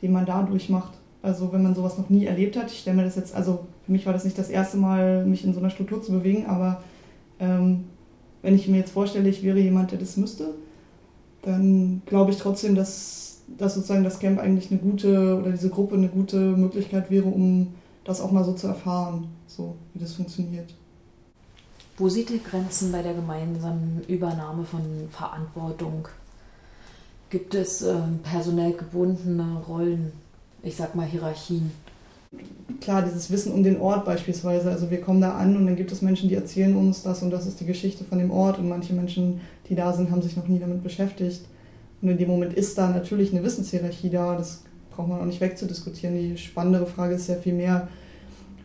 den 0.00 0.12
man 0.12 0.24
dadurch 0.24 0.68
macht. 0.68 0.92
Also 1.20 1.52
wenn 1.52 1.64
man 1.64 1.74
sowas 1.74 1.98
noch 1.98 2.10
nie 2.10 2.26
erlebt 2.26 2.56
hat, 2.56 2.70
ich 2.70 2.78
stelle 2.78 2.96
mir 2.96 3.04
das 3.04 3.16
jetzt, 3.16 3.34
also 3.34 3.66
für 3.84 3.90
mich 3.90 4.06
war 4.06 4.12
das 4.12 4.24
nicht 4.24 4.38
das 4.38 4.50
erste 4.50 4.76
Mal, 4.76 5.26
mich 5.26 5.44
in 5.44 5.52
so 5.52 5.58
einer 5.58 5.70
Struktur 5.70 6.00
zu 6.00 6.12
bewegen, 6.12 6.46
aber 6.46 6.80
ähm, 7.40 7.86
wenn 8.42 8.54
ich 8.54 8.68
mir 8.68 8.78
jetzt 8.78 8.92
vorstelle, 8.92 9.28
ich 9.28 9.42
wäre 9.42 9.58
jemand, 9.58 9.90
der 9.90 9.98
das 9.98 10.16
müsste, 10.16 10.54
dann 11.42 12.02
glaube 12.06 12.30
ich 12.30 12.38
trotzdem, 12.38 12.74
dass, 12.74 13.40
dass 13.56 13.74
sozusagen 13.74 14.04
das 14.04 14.18
Camp 14.18 14.38
eigentlich 14.38 14.70
eine 14.70 14.80
gute 14.80 15.38
oder 15.38 15.50
diese 15.50 15.70
Gruppe 15.70 15.96
eine 15.96 16.08
gute 16.08 16.36
Möglichkeit 16.36 17.10
wäre, 17.10 17.26
um 17.26 17.74
das 18.04 18.20
auch 18.20 18.30
mal 18.30 18.44
so 18.44 18.52
zu 18.54 18.66
erfahren, 18.66 19.28
so 19.46 19.76
wie 19.92 20.00
das 20.00 20.14
funktioniert. 20.14 20.74
Wo 21.96 22.08
seht 22.08 22.30
ihr 22.30 22.38
Grenzen 22.38 22.92
bei 22.92 23.02
der 23.02 23.14
gemeinsamen 23.14 24.02
Übernahme 24.06 24.64
von 24.64 24.80
Verantwortung? 25.10 26.06
Gibt 27.28 27.54
es 27.54 27.82
äh, 27.82 27.96
personell 28.22 28.72
gebundene 28.72 29.62
Rollen, 29.66 30.12
ich 30.62 30.76
sag 30.76 30.94
mal 30.94 31.06
Hierarchien? 31.06 31.72
Klar, 32.80 33.02
dieses 33.02 33.30
Wissen 33.30 33.52
um 33.52 33.62
den 33.62 33.80
Ort 33.80 34.04
beispielsweise. 34.04 34.70
Also 34.70 34.90
wir 34.90 35.00
kommen 35.00 35.20
da 35.20 35.32
an 35.32 35.56
und 35.56 35.66
dann 35.66 35.76
gibt 35.76 35.90
es 35.90 36.02
Menschen, 36.02 36.28
die 36.28 36.34
erzählen 36.34 36.76
uns 36.76 37.02
das 37.02 37.22
und 37.22 37.30
das 37.30 37.46
ist 37.46 37.60
die 37.60 37.66
Geschichte 37.66 38.04
von 38.04 38.18
dem 38.18 38.30
Ort 38.30 38.58
und 38.58 38.68
manche 38.68 38.92
Menschen, 38.92 39.40
die 39.68 39.74
da 39.74 39.92
sind, 39.92 40.10
haben 40.10 40.22
sich 40.22 40.36
noch 40.36 40.46
nie 40.46 40.58
damit 40.58 40.82
beschäftigt. 40.82 41.42
Und 42.00 42.10
in 42.10 42.18
dem 42.18 42.28
Moment 42.28 42.54
ist 42.54 42.78
da 42.78 42.90
natürlich 42.90 43.32
eine 43.32 43.42
Wissenshierarchie 43.42 44.10
da, 44.10 44.36
das 44.36 44.62
braucht 44.94 45.08
man 45.08 45.20
auch 45.20 45.24
nicht 45.24 45.40
wegzudiskutieren. 45.40 46.16
Die 46.16 46.36
spannendere 46.36 46.86
Frage 46.86 47.14
ist 47.14 47.28
ja 47.28 47.36
viel 47.36 47.54
mehr, 47.54 47.88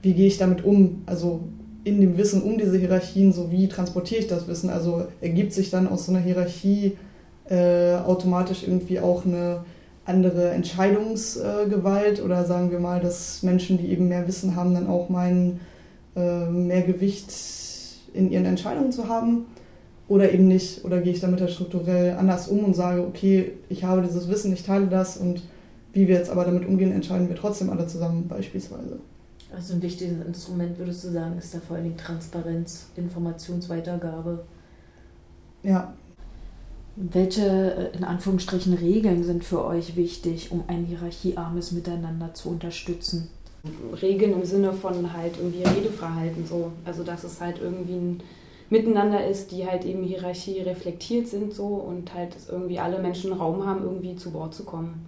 wie 0.02 0.14
gehe 0.14 0.28
ich 0.28 0.38
damit 0.38 0.64
um? 0.64 1.02
Also 1.06 1.42
in 1.84 2.00
dem 2.00 2.18
Wissen 2.18 2.44
um 2.44 2.58
diese 2.58 2.78
Hierarchien, 2.78 3.34
so 3.34 3.52
wie 3.52 3.68
transportiere 3.68 4.22
ich 4.22 4.28
das 4.28 4.48
Wissen? 4.48 4.70
Also 4.70 5.08
ergibt 5.22 5.54
sich 5.54 5.70
dann 5.70 5.88
aus 5.88 6.06
so 6.06 6.12
einer 6.12 6.22
Hierarchie 6.22 6.98
äh, 7.50 7.96
automatisch 7.96 8.64
irgendwie 8.64 9.00
auch 9.00 9.26
eine 9.26 9.64
andere 10.06 10.52
Entscheidungsgewalt 10.52 12.22
oder 12.22 12.46
sagen 12.46 12.72
wir 12.72 12.80
mal, 12.80 13.00
dass 13.00 13.42
Menschen, 13.44 13.78
die 13.78 13.88
eben 13.88 14.10
mehr 14.10 14.28
Wissen 14.28 14.56
haben, 14.56 14.74
dann 14.74 14.88
auch 14.88 15.10
meinen, 15.10 15.62
äh, 16.16 16.50
mehr 16.50 16.82
Gewicht 16.82 17.34
in 18.14 18.32
ihren 18.32 18.46
Entscheidungen 18.46 18.92
zu 18.92 19.08
haben 19.08 19.46
oder 20.08 20.32
eben 20.32 20.48
nicht? 20.48 20.84
Oder 20.84 21.02
gehe 21.02 21.14
ich 21.14 21.22
damit 21.22 21.50
strukturell 21.50 22.18
anders 22.18 22.48
um 22.48 22.64
und 22.66 22.76
sage, 22.76 23.02
okay, 23.02 23.54
ich 23.70 23.84
habe 23.84 24.02
dieses 24.02 24.28
Wissen, 24.28 24.54
ich 24.54 24.64
teile 24.64 24.88
das 24.88 25.18
und 25.18 25.42
wie 25.94 26.08
wir 26.08 26.16
jetzt 26.16 26.30
aber 26.30 26.44
damit 26.44 26.68
umgehen, 26.68 26.92
entscheiden 26.92 27.30
wir 27.30 27.36
trotzdem 27.36 27.70
alle 27.70 27.88
zusammen 27.88 28.28
beispielsweise. 28.28 29.00
Also 29.56 29.76
ein 29.76 29.82
wichtiges 29.84 30.26
Instrument, 30.26 30.78
würdest 30.80 31.04
du 31.04 31.10
sagen, 31.10 31.38
ist 31.38 31.54
da 31.54 31.60
vor 31.60 31.76
allen 31.76 31.86
Dingen 31.86 31.98
Transparenz, 31.98 32.88
Informationsweitergabe. 32.96 34.44
Ja. 35.62 35.94
Welche, 36.96 37.42
äh, 37.94 37.98
in 37.98 38.04
Anführungsstrichen, 38.04 38.74
Regeln 38.74 39.24
sind 39.24 39.44
für 39.44 39.66
euch 39.66 39.96
wichtig, 39.96 40.52
um 40.52 40.64
ein 40.68 40.86
hierarchiearmes 40.86 41.72
Miteinander 41.72 42.34
zu 42.34 42.50
unterstützen? 42.50 43.30
Regeln 44.02 44.34
im 44.34 44.46
Sinne 44.46 44.74
von 44.74 45.14
halt 45.14 45.38
irgendwie 45.38 45.64
Redeverhalten 45.64 46.46
so. 46.46 46.72
Also 46.86 47.04
dass 47.04 47.24
es 47.24 47.40
halt 47.42 47.60
irgendwie 47.62 47.94
ein 47.94 48.24
Miteinander 48.70 49.26
ist, 49.26 49.52
die 49.52 49.66
halt 49.66 49.86
eben 49.86 50.04
Hierarchie 50.04 50.62
reflektiert 50.62 51.28
sind 51.28 51.54
so 51.54 51.66
und 51.68 52.14
halt 52.14 52.36
irgendwie 52.50 52.80
alle 52.80 53.00
Menschen 53.00 53.34
Raum 53.34 53.66
haben, 53.66 53.84
irgendwie 53.84 54.16
zu 54.16 54.34
Wort 54.34 54.54
zu 54.54 54.64
kommen. 54.64 55.06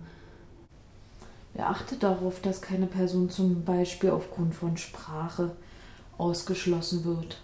Wer 1.54 1.70
achtet 1.70 2.04
darauf, 2.04 2.42
dass 2.42 2.62
keine 2.62 2.86
Person 2.86 3.30
zum 3.30 3.64
Beispiel 3.64 4.10
aufgrund 4.10 4.56
von 4.56 4.78
Sprache 4.78 5.52
ausgeschlossen 6.18 7.06
wird? 7.06 7.42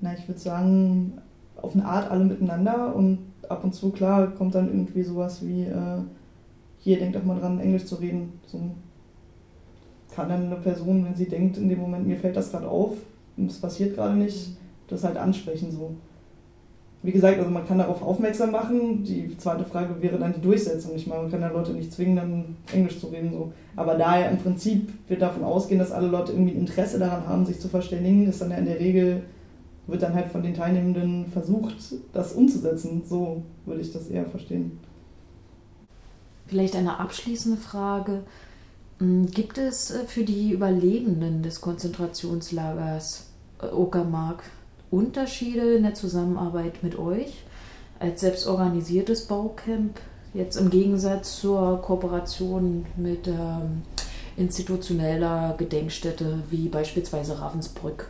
Na, 0.00 0.14
ich 0.14 0.26
würde 0.28 0.40
sagen, 0.40 1.20
auf 1.62 1.74
eine 1.74 1.84
Art 1.84 2.10
alle 2.10 2.24
miteinander 2.24 2.94
und 2.94 3.18
ab 3.48 3.64
und 3.64 3.74
zu, 3.74 3.90
klar, 3.90 4.28
kommt 4.28 4.54
dann 4.54 4.68
irgendwie 4.68 5.02
sowas 5.02 5.44
wie, 5.46 5.62
äh, 5.62 6.00
hier, 6.78 6.98
denkt 6.98 7.16
doch 7.16 7.24
mal 7.24 7.38
dran, 7.38 7.60
Englisch 7.60 7.86
zu 7.86 7.96
reden. 7.96 8.40
So 8.46 8.60
kann 10.14 10.28
dann 10.28 10.46
eine 10.46 10.56
Person, 10.56 11.04
wenn 11.04 11.14
sie 11.14 11.28
denkt, 11.28 11.56
in 11.56 11.68
dem 11.68 11.80
Moment, 11.80 12.06
mir 12.06 12.18
fällt 12.18 12.36
das 12.36 12.50
gerade 12.50 12.68
auf, 12.68 12.96
und 13.36 13.50
es 13.50 13.58
passiert 13.58 13.94
gerade 13.94 14.14
nicht, 14.14 14.56
das 14.88 15.04
halt 15.04 15.16
ansprechen 15.16 15.70
so 15.70 15.94
wie 17.02 17.10
gesagt, 17.10 17.38
also 17.38 17.50
man 17.50 17.66
kann 17.66 17.78
darauf 17.78 18.00
aufmerksam 18.00 18.52
machen. 18.52 19.02
Die 19.02 19.36
zweite 19.36 19.64
Frage 19.64 20.00
wäre 20.00 20.18
dann 20.18 20.34
die 20.34 20.40
Durchsetzung. 20.40 20.92
Ich 20.94 21.08
meine, 21.08 21.22
man 21.22 21.30
kann 21.30 21.40
ja 21.40 21.48
Leute 21.48 21.72
nicht 21.72 21.92
zwingen, 21.92 22.16
dann 22.16 22.56
Englisch 22.72 23.00
zu 23.00 23.08
reden. 23.08 23.32
So. 23.32 23.52
Aber 23.74 23.96
da 23.96 24.20
ja 24.20 24.26
im 24.26 24.38
Prinzip 24.38 24.88
wir 25.08 25.18
davon 25.18 25.42
ausgehen, 25.42 25.80
dass 25.80 25.90
alle 25.90 26.06
Leute 26.06 26.32
irgendwie 26.32 26.52
Interesse 26.52 27.00
daran 27.00 27.26
haben, 27.26 27.44
sich 27.44 27.58
zu 27.58 27.68
verständigen, 27.68 28.28
ist 28.28 28.40
dann 28.40 28.52
ja 28.52 28.56
in 28.56 28.66
der 28.66 28.78
Regel, 28.78 29.22
wird 29.86 30.02
dann 30.02 30.14
halt 30.14 30.28
von 30.28 30.42
den 30.42 30.54
Teilnehmenden 30.54 31.26
versucht, 31.26 31.76
das 32.12 32.32
umzusetzen. 32.32 33.02
So 33.08 33.42
würde 33.66 33.80
ich 33.80 33.92
das 33.92 34.08
eher 34.08 34.26
verstehen. 34.26 34.78
Vielleicht 36.46 36.76
eine 36.76 36.98
abschließende 37.00 37.60
Frage. 37.60 38.22
Hm, 38.98 39.26
gibt 39.30 39.58
es 39.58 39.90
äh, 39.90 40.04
für 40.06 40.24
die 40.24 40.52
Überlebenden 40.52 41.42
des 41.42 41.60
Konzentrationslagers 41.60 43.26
Uckermark 43.74 44.42
Unterschiede 44.90 45.74
in 45.74 45.84
der 45.84 45.94
Zusammenarbeit 45.94 46.82
mit 46.82 46.98
euch 46.98 47.44
als 47.98 48.20
selbstorganisiertes 48.20 49.26
Baucamp, 49.26 49.98
jetzt 50.34 50.56
im 50.56 50.68
Gegensatz 50.68 51.40
zur 51.40 51.80
Kooperation 51.80 52.84
mit 52.96 53.28
ähm, 53.28 53.82
institutioneller 54.36 55.54
Gedenkstätte 55.56 56.42
wie 56.50 56.68
beispielsweise 56.68 57.40
Ravensbrück? 57.40 58.08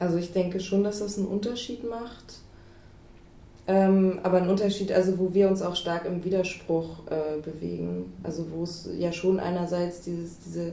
Also 0.00 0.16
ich 0.16 0.32
denke 0.32 0.58
schon, 0.58 0.82
dass 0.82 0.98
das 0.98 1.18
einen 1.18 1.28
Unterschied 1.28 1.88
macht. 1.88 2.40
Ähm, 3.68 4.18
aber 4.24 4.38
ein 4.38 4.48
Unterschied, 4.48 4.90
also 4.90 5.18
wo 5.18 5.32
wir 5.32 5.48
uns 5.48 5.62
auch 5.62 5.76
stark 5.76 6.06
im 6.06 6.24
Widerspruch 6.24 7.06
äh, 7.10 7.40
bewegen. 7.40 8.12
Also 8.24 8.50
wo 8.50 8.64
es 8.64 8.88
ja 8.98 9.12
schon 9.12 9.38
einerseits 9.38 10.00
dieses, 10.00 10.40
diese 10.40 10.72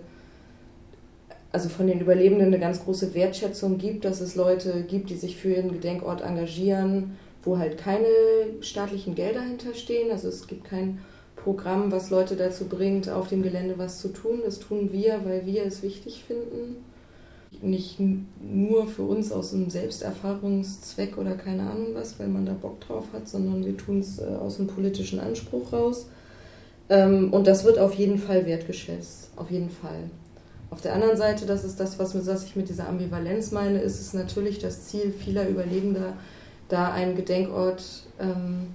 also 1.52 1.70
von 1.70 1.88
den 1.88 2.00
Überlebenden 2.00 2.48
eine 2.48 2.60
ganz 2.60 2.84
große 2.84 3.14
Wertschätzung 3.14 3.78
gibt, 3.78 4.06
dass 4.06 4.22
es 4.22 4.36
Leute 4.36 4.84
gibt, 4.84 5.10
die 5.10 5.16
sich 5.16 5.38
für 5.38 5.54
ihren 5.54 5.72
Gedenkort 5.72 6.22
engagieren, 6.22 7.18
wo 7.44 7.58
halt 7.58 7.78
keine 7.78 8.08
staatlichen 8.62 9.16
Gelder 9.16 9.42
hinterstehen. 9.42 10.12
Also 10.12 10.30
es 10.30 10.48
gibt 10.48 10.66
kein 10.66 11.00
Programm, 11.36 11.92
was 11.92 12.10
Leute 12.10 12.36
dazu 12.36 12.66
bringt, 12.66 13.10
auf 13.10 13.28
dem 13.28 13.44
Gelände 13.44 13.78
was 13.78 14.00
zu 14.00 14.10
tun. 14.10 14.42
Das 14.44 14.60
tun 14.60 14.90
wir, 14.92 15.22
weil 15.24 15.46
wir 15.46 15.66
es 15.66 15.84
wichtig 15.84 16.24
finden. 16.26 16.78
Nicht 17.62 18.00
nur 18.00 18.88
für 18.88 19.04
uns 19.04 19.32
aus 19.32 19.54
einem 19.54 19.70
Selbsterfahrungszweck 19.70 21.18
oder 21.18 21.36
keine 21.36 21.64
Ahnung 21.64 21.88
was, 21.94 22.20
weil 22.20 22.28
man 22.28 22.46
da 22.46 22.54
Bock 22.54 22.80
drauf 22.82 23.06
hat, 23.14 23.28
sondern 23.28 23.66
wir 23.66 23.76
tun 23.76 24.00
es 24.00 24.20
äh, 24.20 24.26
aus 24.26 24.60
einem 24.60 24.68
politischen 24.68 25.20
Anspruch 25.20 25.74
raus. 25.74 26.08
Ähm, 26.90 27.34
und 27.34 27.48
das 27.48 27.64
wird 27.64 27.80
auf 27.80 27.94
jeden 27.96 28.20
Fall 28.20 28.46
wertgeschätzt. 28.46 29.32
Auf 29.36 29.50
jeden 29.50 29.70
Fall. 29.70 30.10
Auf 30.70 30.82
der 30.82 30.94
anderen 30.94 31.18
Seite, 31.18 31.46
das 31.46 31.64
ist 31.64 31.80
das, 31.80 31.98
was, 31.98 32.44
ich 32.44 32.56
mit 32.56 32.70
dieser 32.70 32.90
Ambivalenz 32.90 33.52
meine, 33.52 33.80
ist 33.80 34.02
es 34.02 34.14
natürlich 34.14 34.60
das 34.60 34.86
Ziel 34.86 35.12
vieler 35.12 35.48
Überlebender, 35.48 36.14
da 36.68 36.92
einen 36.92 37.16
Gedenkort 37.16 37.84
ähm, 38.20 38.68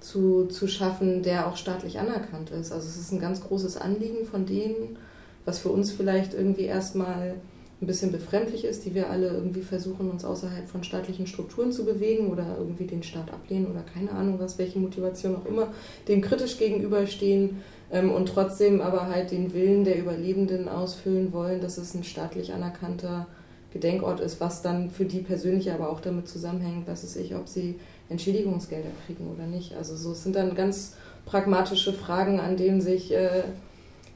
zu, 0.00 0.46
zu 0.46 0.68
schaffen, 0.68 1.22
der 1.22 1.48
auch 1.48 1.56
staatlich 1.56 1.98
anerkannt 1.98 2.50
ist. 2.50 2.70
Also 2.70 2.86
es 2.86 2.98
ist 2.98 3.12
ein 3.12 3.20
ganz 3.20 3.42
großes 3.42 3.78
Anliegen 3.78 4.26
von 4.26 4.44
denen, 4.44 4.98
was 5.46 5.58
für 5.58 5.70
uns 5.70 5.90
vielleicht 5.90 6.34
irgendwie 6.34 6.64
erstmal 6.64 7.36
ein 7.80 7.86
bisschen 7.86 8.12
befremdlich 8.12 8.64
ist, 8.64 8.84
die 8.84 8.94
wir 8.94 9.10
alle 9.10 9.28
irgendwie 9.28 9.62
versuchen, 9.62 10.10
uns 10.10 10.24
außerhalb 10.24 10.68
von 10.68 10.84
staatlichen 10.84 11.26
Strukturen 11.26 11.72
zu 11.72 11.84
bewegen 11.84 12.28
oder 12.28 12.56
irgendwie 12.58 12.86
den 12.86 13.02
Staat 13.02 13.32
ablehnen 13.32 13.66
oder 13.70 13.82
keine 13.82 14.12
Ahnung 14.12 14.38
was, 14.38 14.58
welche 14.58 14.78
Motivation 14.78 15.36
auch 15.36 15.46
immer, 15.46 15.68
dem 16.08 16.20
kritisch 16.20 16.58
gegenüberstehen 16.58 17.62
ähm, 17.92 18.10
und 18.12 18.26
trotzdem 18.26 18.80
aber 18.80 19.08
halt 19.08 19.32
den 19.32 19.52
Willen 19.54 19.84
der 19.84 19.98
Überlebenden 19.98 20.68
ausfüllen 20.68 21.32
wollen, 21.32 21.60
dass 21.60 21.78
es 21.78 21.94
ein 21.94 22.04
staatlich 22.04 22.52
anerkannter 22.52 23.26
Gedenkort 23.72 24.20
ist, 24.20 24.40
was 24.40 24.62
dann 24.62 24.90
für 24.90 25.04
die 25.04 25.18
persönlich 25.18 25.72
aber 25.72 25.90
auch 25.90 26.00
damit 26.00 26.28
zusammenhängt, 26.28 26.86
was 26.86 27.02
es 27.02 27.16
ich, 27.16 27.34
ob 27.34 27.48
sie 27.48 27.74
Entschädigungsgelder 28.08 28.90
kriegen 29.04 29.28
oder 29.34 29.46
nicht. 29.46 29.74
Also 29.74 29.96
so 29.96 30.12
es 30.12 30.22
sind 30.22 30.36
dann 30.36 30.54
ganz 30.54 30.94
pragmatische 31.26 31.92
Fragen, 31.92 32.38
an 32.38 32.56
denen 32.56 32.80
sich 32.80 33.12
äh, 33.12 33.42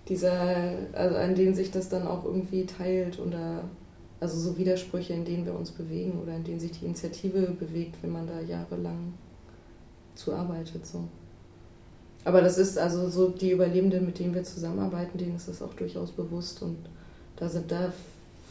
dieser, 0.08 0.74
also 0.92 1.16
an 1.16 1.34
denen 1.34 1.54
sich 1.54 1.70
das 1.70 1.88
dann 1.88 2.06
auch 2.06 2.24
irgendwie 2.24 2.64
teilt 2.64 3.18
oder 3.18 3.64
also 4.20 4.38
so 4.38 4.56
Widersprüche, 4.58 5.12
in 5.12 5.24
denen 5.24 5.44
wir 5.44 5.54
uns 5.54 5.70
bewegen 5.70 6.20
oder 6.20 6.34
in 6.34 6.44
denen 6.44 6.60
sich 6.60 6.72
die 6.72 6.86
Initiative 6.86 7.52
bewegt, 7.52 7.96
wenn 8.02 8.12
man 8.12 8.26
da 8.26 8.40
jahrelang 8.40 9.14
zuarbeitet. 10.14 10.86
So. 10.86 11.04
Aber 12.24 12.40
das 12.42 12.58
ist 12.58 12.78
also 12.78 13.08
so 13.08 13.28
die 13.28 13.52
Überlebenden, 13.52 14.04
mit 14.06 14.18
denen 14.18 14.34
wir 14.34 14.42
zusammenarbeiten, 14.42 15.18
denen 15.18 15.36
ist 15.36 15.48
das 15.48 15.62
auch 15.62 15.74
durchaus 15.74 16.10
bewusst 16.10 16.62
und 16.62 16.78
da 17.36 17.48
sind 17.48 17.70
da 17.70 17.92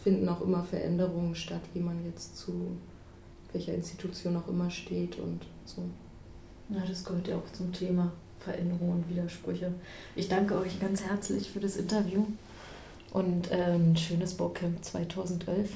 finden 0.04 0.30
auch 0.30 0.42
immer 0.42 0.64
Veränderungen 0.64 1.36
statt, 1.36 1.62
wie 1.74 1.82
man 1.82 2.06
jetzt 2.06 2.38
zu 2.38 2.78
welcher 3.52 3.74
Institution 3.74 4.38
auch 4.38 4.48
immer 4.48 4.70
steht 4.70 5.20
und 5.20 5.42
so. 5.66 5.82
Ja, 6.70 6.84
das 6.88 7.04
gehört 7.04 7.28
ja 7.28 7.38
auch 7.38 7.52
zum 7.52 7.74
Thema 7.74 8.14
Veränderungen 8.48 9.04
und 9.04 9.10
Widersprüche. 9.10 9.74
Ich 10.16 10.30
danke 10.30 10.58
euch 10.58 10.80
ganz 10.80 11.04
herzlich 11.04 11.52
für 11.52 11.60
das 11.60 11.76
Interview 11.76 12.26
Und 13.12 13.52
ein 13.52 13.98
schönes 13.98 14.36
Baucamp 14.36 14.84
2011. 14.84 15.70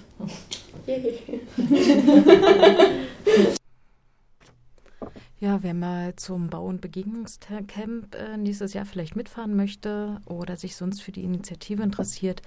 Ja, 5.42 5.64
wer 5.64 5.74
mal 5.74 6.16
zum 6.18 6.52
Bau- 6.52 6.68
und 6.68 6.82
Begegnungscamp 6.82 8.14
äh, 8.14 8.38
nächstes 8.38 8.76
Jahr 8.76 8.86
vielleicht 8.86 9.16
mitfahren 9.16 9.56
möchte 9.56 10.22
oder 10.26 10.56
sich 10.56 10.76
sonst 10.76 11.02
für 11.02 11.12
die 11.12 11.24
Initiative 11.24 11.82
interessiert, 11.82 12.44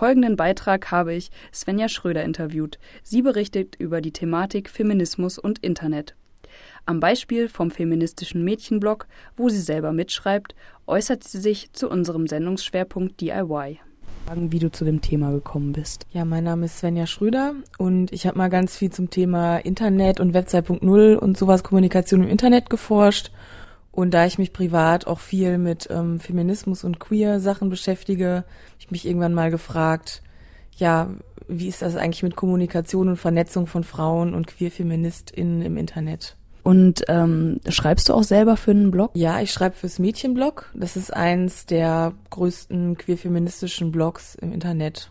Folgenden 0.00 0.34
Beitrag 0.34 0.90
habe 0.90 1.12
ich 1.12 1.30
Svenja 1.52 1.90
Schröder 1.90 2.24
interviewt. 2.24 2.78
Sie 3.02 3.20
berichtet 3.20 3.76
über 3.76 4.00
die 4.00 4.12
Thematik 4.12 4.70
Feminismus 4.70 5.38
und 5.38 5.58
Internet. 5.58 6.14
Am 6.86 7.00
Beispiel 7.00 7.50
vom 7.50 7.70
feministischen 7.70 8.42
Mädchenblog, 8.42 9.06
wo 9.36 9.50
sie 9.50 9.60
selber 9.60 9.92
mitschreibt, 9.92 10.54
äußert 10.86 11.24
sie 11.24 11.38
sich 11.38 11.74
zu 11.74 11.90
unserem 11.90 12.28
Sendungsschwerpunkt 12.28 13.20
DIY. 13.20 13.80
Wie 14.34 14.58
du 14.58 14.72
zu 14.72 14.86
dem 14.86 15.02
Thema 15.02 15.32
gekommen 15.32 15.72
bist. 15.72 16.06
Ja, 16.12 16.24
mein 16.24 16.44
Name 16.44 16.64
ist 16.64 16.78
Svenja 16.78 17.06
Schröder 17.06 17.52
und 17.76 18.10
ich 18.10 18.26
habe 18.26 18.38
mal 18.38 18.48
ganz 18.48 18.78
viel 18.78 18.88
zum 18.88 19.10
Thema 19.10 19.58
Internet 19.58 20.18
und 20.18 20.32
Web 20.32 20.46
2.0 20.46 21.16
und 21.16 21.36
sowas 21.36 21.62
Kommunikation 21.62 22.22
im 22.22 22.30
Internet 22.30 22.70
geforscht 22.70 23.30
und 23.92 24.12
da 24.12 24.24
ich 24.24 24.38
mich 24.38 24.52
privat 24.52 25.06
auch 25.06 25.18
viel 25.18 25.58
mit 25.58 25.88
ähm, 25.90 26.20
Feminismus 26.20 26.84
und 26.84 27.00
Queer-Sachen 27.00 27.70
beschäftige, 27.70 28.28
habe 28.28 28.46
ich 28.78 28.79
mich 28.92 29.06
irgendwann 29.06 29.34
mal 29.34 29.50
gefragt, 29.50 30.22
ja, 30.76 31.10
wie 31.48 31.68
ist 31.68 31.82
das 31.82 31.96
eigentlich 31.96 32.22
mit 32.22 32.36
Kommunikation 32.36 33.08
und 33.08 33.16
Vernetzung 33.16 33.66
von 33.66 33.84
Frauen 33.84 34.34
und 34.34 34.46
Queer-FeministInnen 34.46 35.62
im 35.62 35.76
Internet? 35.76 36.36
Und 36.62 37.04
ähm, 37.08 37.60
schreibst 37.68 38.08
du 38.08 38.14
auch 38.14 38.22
selber 38.22 38.56
für 38.56 38.70
einen 38.70 38.90
Blog? 38.90 39.10
Ja, 39.14 39.40
ich 39.40 39.50
schreibe 39.50 39.76
fürs 39.76 39.98
Mädchenblog. 39.98 40.70
Das 40.74 40.96
ist 40.96 41.12
eins 41.12 41.66
der 41.66 42.12
größten 42.30 42.96
queer-feministischen 42.96 43.90
Blogs 43.90 44.34
im 44.34 44.52
Internet 44.52 45.10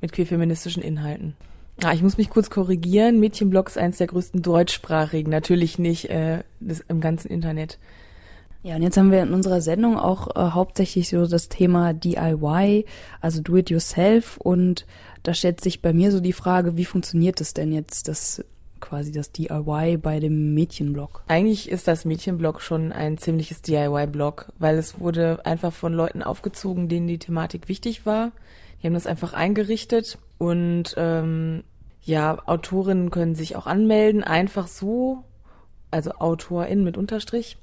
mit 0.00 0.12
queer-feministischen 0.12 0.82
Inhalten. 0.82 1.34
Ah, 1.82 1.94
ich 1.94 2.02
muss 2.02 2.18
mich 2.18 2.28
kurz 2.28 2.50
korrigieren. 2.50 3.18
Mädchenblog 3.18 3.68
ist 3.68 3.78
eins 3.78 3.98
der 3.98 4.06
größten 4.06 4.42
deutschsprachigen, 4.42 5.30
natürlich 5.30 5.78
nicht 5.78 6.10
äh, 6.10 6.44
das, 6.60 6.80
im 6.80 7.00
ganzen 7.00 7.28
Internet. 7.28 7.78
Ja, 8.64 8.76
und 8.76 8.82
jetzt 8.82 8.96
haben 8.96 9.10
wir 9.10 9.22
in 9.22 9.34
unserer 9.34 9.60
Sendung 9.60 9.98
auch 9.98 10.36
äh, 10.36 10.50
hauptsächlich 10.52 11.08
so 11.08 11.26
das 11.26 11.48
Thema 11.48 11.92
DIY, 11.92 12.84
also 13.20 13.42
Do 13.42 13.56
It 13.56 13.70
Yourself. 13.70 14.36
Und 14.36 14.86
da 15.24 15.34
stellt 15.34 15.60
sich 15.60 15.82
bei 15.82 15.92
mir 15.92 16.12
so 16.12 16.20
die 16.20 16.32
Frage, 16.32 16.76
wie 16.76 16.84
funktioniert 16.84 17.40
es 17.40 17.54
denn 17.54 17.72
jetzt, 17.72 18.06
das 18.06 18.44
quasi 18.78 19.10
das 19.10 19.32
DIY 19.32 19.96
bei 19.96 20.20
dem 20.20 20.54
Mädchenblog? 20.54 21.24
Eigentlich 21.26 21.70
ist 21.70 21.88
das 21.88 22.04
Mädchenblog 22.04 22.60
schon 22.60 22.92
ein 22.92 23.18
ziemliches 23.18 23.62
DIY-Blog, 23.62 24.52
weil 24.58 24.78
es 24.78 25.00
wurde 25.00 25.44
einfach 25.44 25.72
von 25.72 25.92
Leuten 25.92 26.22
aufgezogen, 26.22 26.88
denen 26.88 27.08
die 27.08 27.18
Thematik 27.18 27.68
wichtig 27.68 28.06
war. 28.06 28.30
Die 28.80 28.86
haben 28.86 28.94
das 28.94 29.06
einfach 29.06 29.32
eingerichtet 29.32 30.18
und 30.38 30.94
ähm, 30.96 31.64
ja, 32.02 32.38
Autorinnen 32.46 33.10
können 33.10 33.34
sich 33.34 33.54
auch 33.54 33.66
anmelden, 33.66 34.24
einfach 34.24 34.66
so, 34.66 35.24
also 35.90 36.12
AutorInnen 36.18 36.84
mit 36.84 36.96
Unterstrich 36.96 37.56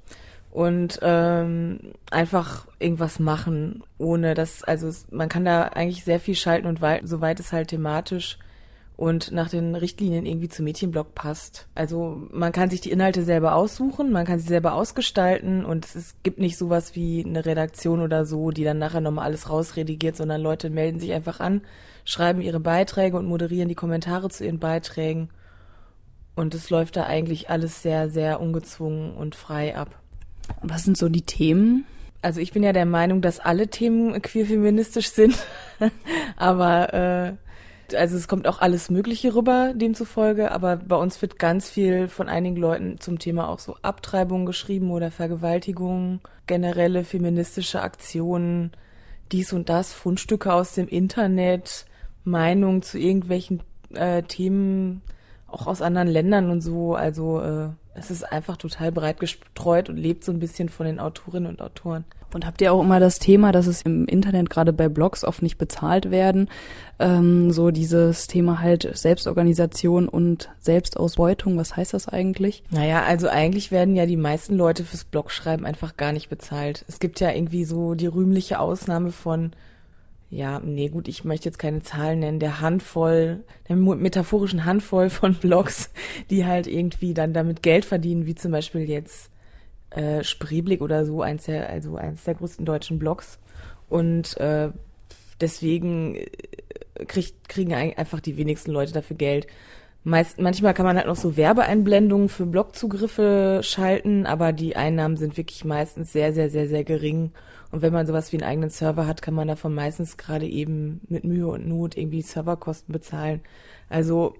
und 0.51 0.99
ähm, 1.01 1.93
einfach 2.09 2.67
irgendwas 2.79 3.19
machen, 3.19 3.83
ohne 3.97 4.33
dass, 4.33 4.63
also 4.63 4.89
man 5.11 5.29
kann 5.29 5.45
da 5.45 5.63
eigentlich 5.63 6.03
sehr 6.03 6.19
viel 6.19 6.35
schalten 6.35 6.67
und 6.67 6.81
weit, 6.81 7.07
soweit 7.07 7.39
es 7.39 7.51
halt 7.53 7.69
thematisch 7.69 8.39
und 8.99 9.31
nach 9.31 9.49
den 9.49 9.75
Richtlinien 9.75 10.25
irgendwie 10.25 10.49
zum 10.49 10.65
Mädchenblog 10.65 11.15
passt. 11.15 11.67
Also 11.73 12.27
man 12.31 12.51
kann 12.51 12.69
sich 12.69 12.81
die 12.81 12.91
Inhalte 12.91 13.23
selber 13.23 13.55
aussuchen, 13.55 14.11
man 14.11 14.25
kann 14.25 14.39
sie 14.39 14.47
selber 14.47 14.73
ausgestalten 14.73 15.63
und 15.63 15.85
es 15.85 16.15
gibt 16.23 16.39
nicht 16.39 16.57
sowas 16.57 16.95
wie 16.95 17.23
eine 17.25 17.45
Redaktion 17.45 18.01
oder 18.01 18.25
so, 18.25 18.51
die 18.51 18.65
dann 18.65 18.79
nachher 18.79 18.99
nochmal 18.99 19.25
alles 19.25 19.49
rausredigiert, 19.49 20.17
sondern 20.17 20.41
Leute 20.41 20.69
melden 20.69 20.99
sich 20.99 21.13
einfach 21.13 21.39
an, 21.39 21.61
schreiben 22.03 22.41
ihre 22.41 22.59
Beiträge 22.59 23.15
und 23.15 23.25
moderieren 23.25 23.69
die 23.69 23.75
Kommentare 23.75 24.29
zu 24.29 24.43
ihren 24.43 24.59
Beiträgen. 24.59 25.29
Und 26.35 26.53
es 26.53 26.69
läuft 26.69 26.97
da 26.97 27.05
eigentlich 27.05 27.49
alles 27.49 27.81
sehr, 27.81 28.09
sehr 28.09 28.41
ungezwungen 28.41 29.13
und 29.13 29.35
frei 29.35 29.77
ab. 29.77 29.97
Was 30.61 30.83
sind 30.83 30.97
so 30.97 31.09
die 31.09 31.21
Themen? 31.21 31.85
Also 32.21 32.41
ich 32.41 32.51
bin 32.51 32.63
ja 32.63 32.73
der 32.73 32.85
Meinung, 32.85 33.21
dass 33.21 33.39
alle 33.39 33.69
Themen 33.69 34.21
queer-feministisch 34.21 35.09
sind, 35.09 35.37
aber 36.35 36.93
äh, 36.93 37.33
also 37.95 38.17
es 38.17 38.27
kommt 38.27 38.47
auch 38.47 38.59
alles 38.59 38.89
Mögliche 38.89 39.35
rüber, 39.35 39.73
demzufolge, 39.73 40.51
aber 40.51 40.77
bei 40.77 40.95
uns 40.95 41.21
wird 41.21 41.39
ganz 41.39 41.69
viel 41.69 42.07
von 42.07 42.27
einigen 42.27 42.57
Leuten 42.57 42.99
zum 42.99 43.19
Thema 43.19 43.47
auch 43.49 43.59
so 43.59 43.75
Abtreibung 43.81 44.45
geschrieben 44.45 44.91
oder 44.91 45.11
Vergewaltigung, 45.11 46.19
generelle 46.45 47.03
feministische 47.03 47.81
Aktionen, 47.81 48.71
dies 49.31 49.53
und 49.53 49.69
das, 49.69 49.93
Fundstücke 49.93 50.53
aus 50.53 50.73
dem 50.73 50.87
Internet, 50.87 51.85
Meinungen 52.23 52.81
zu 52.81 52.99
irgendwelchen 52.99 53.61
äh, 53.93 54.23
Themen, 54.23 55.01
auch 55.51 55.67
aus 55.67 55.81
anderen 55.81 56.07
Ländern 56.07 56.49
und 56.49 56.61
so. 56.61 56.95
Also 56.95 57.41
äh, 57.41 57.69
es 57.93 58.11
ist 58.11 58.23
einfach 58.23 58.57
total 58.57 58.91
breit 58.91 59.19
gestreut 59.19 59.89
und 59.89 59.97
lebt 59.97 60.23
so 60.23 60.31
ein 60.31 60.39
bisschen 60.39 60.69
von 60.69 60.85
den 60.85 60.99
Autorinnen 60.99 61.49
und 61.49 61.61
Autoren. 61.61 62.05
Und 62.33 62.45
habt 62.45 62.61
ihr 62.61 62.71
auch 62.71 62.81
immer 62.81 62.99
das 62.99 63.17
Thema, 63.17 63.51
dass 63.51 63.65
es 63.65 63.81
im 63.81 64.05
Internet 64.05 64.51
gerade 64.51 64.71
bei 64.71 64.87
Blogs 64.87 65.23
oft 65.23 65.41
nicht 65.41 65.57
bezahlt 65.57 66.11
werden? 66.11 66.47
Ähm, 66.99 67.51
so 67.51 67.71
dieses 67.71 68.27
Thema 68.27 68.61
halt 68.61 68.87
Selbstorganisation 68.93 70.07
und 70.07 70.49
Selbstausbeutung, 70.59 71.57
was 71.57 71.75
heißt 71.75 71.93
das 71.93 72.07
eigentlich? 72.07 72.63
Naja, 72.69 73.03
also 73.03 73.27
eigentlich 73.29 73.71
werden 73.71 73.95
ja 73.95 74.05
die 74.05 74.17
meisten 74.17 74.55
Leute 74.55 74.83
fürs 74.83 75.05
Blogschreiben 75.05 75.65
einfach 75.65 75.97
gar 75.97 76.11
nicht 76.11 76.29
bezahlt. 76.29 76.85
Es 76.87 76.99
gibt 76.99 77.19
ja 77.19 77.31
irgendwie 77.31 77.65
so 77.65 77.95
die 77.95 78.07
rühmliche 78.07 78.59
Ausnahme 78.59 79.11
von 79.11 79.51
ja, 80.31 80.59
nee, 80.59 80.89
gut, 80.89 81.07
ich 81.07 81.23
möchte 81.23 81.49
jetzt 81.49 81.57
keine 81.57 81.81
Zahlen 81.81 82.19
nennen, 82.19 82.39
der 82.39 82.61
Handvoll, 82.61 83.43
der 83.67 83.75
metaphorischen 83.75 84.65
Handvoll 84.65 85.09
von 85.09 85.33
Blogs, 85.41 85.89
die 86.29 86.45
halt 86.45 86.67
irgendwie 86.67 87.13
dann 87.13 87.33
damit 87.33 87.63
Geld 87.63 87.85
verdienen, 87.85 88.27
wie 88.27 88.35
zum 88.35 88.51
Beispiel 88.51 88.87
jetzt 88.87 89.31
äh, 89.89 90.23
Spreeblick 90.23 90.81
oder 90.81 91.05
so, 91.05 91.23
eins 91.23 91.45
der, 91.45 91.69
also 91.69 91.95
eins 91.95 92.23
der 92.25 92.35
größten 92.35 92.65
deutschen 92.65 92.99
Blogs. 92.99 93.39
Und 93.89 94.37
äh, 94.37 94.69
deswegen 95.41 96.15
äh, 96.15 97.05
krieg, 97.07 97.33
kriegen 97.47 97.73
einfach 97.73 98.19
die 98.19 98.37
wenigsten 98.37 98.71
Leute 98.71 98.93
dafür 98.93 99.17
Geld. 99.17 99.47
Meist, 100.03 100.39
manchmal 100.39 100.75
kann 100.75 100.85
man 100.85 100.95
halt 100.95 101.07
noch 101.07 101.15
so 101.15 101.37
Werbeeinblendungen 101.37 102.29
für 102.29 102.45
Blogzugriffe 102.45 103.61
schalten, 103.63 104.25
aber 104.27 104.53
die 104.53 104.75
Einnahmen 104.75 105.17
sind 105.17 105.37
wirklich 105.37 105.65
meistens 105.65 106.13
sehr, 106.13 106.33
sehr, 106.33 106.49
sehr, 106.49 106.67
sehr 106.67 106.83
gering. 106.83 107.31
Und 107.71 107.81
wenn 107.81 107.93
man 107.93 108.07
sowas 108.07 108.31
wie 108.31 108.37
einen 108.37 108.49
eigenen 108.49 108.69
Server 108.69 109.05
hat, 109.05 109.21
kann 109.21 109.33
man 109.33 109.47
davon 109.47 109.75
meistens 109.75 110.17
gerade 110.17 110.47
eben 110.47 111.01
mit 111.07 111.23
Mühe 111.23 111.47
und 111.47 111.67
Not 111.67 111.95
irgendwie 111.95 112.21
Serverkosten 112.21 112.91
bezahlen. 112.91 113.41
Also 113.89 114.35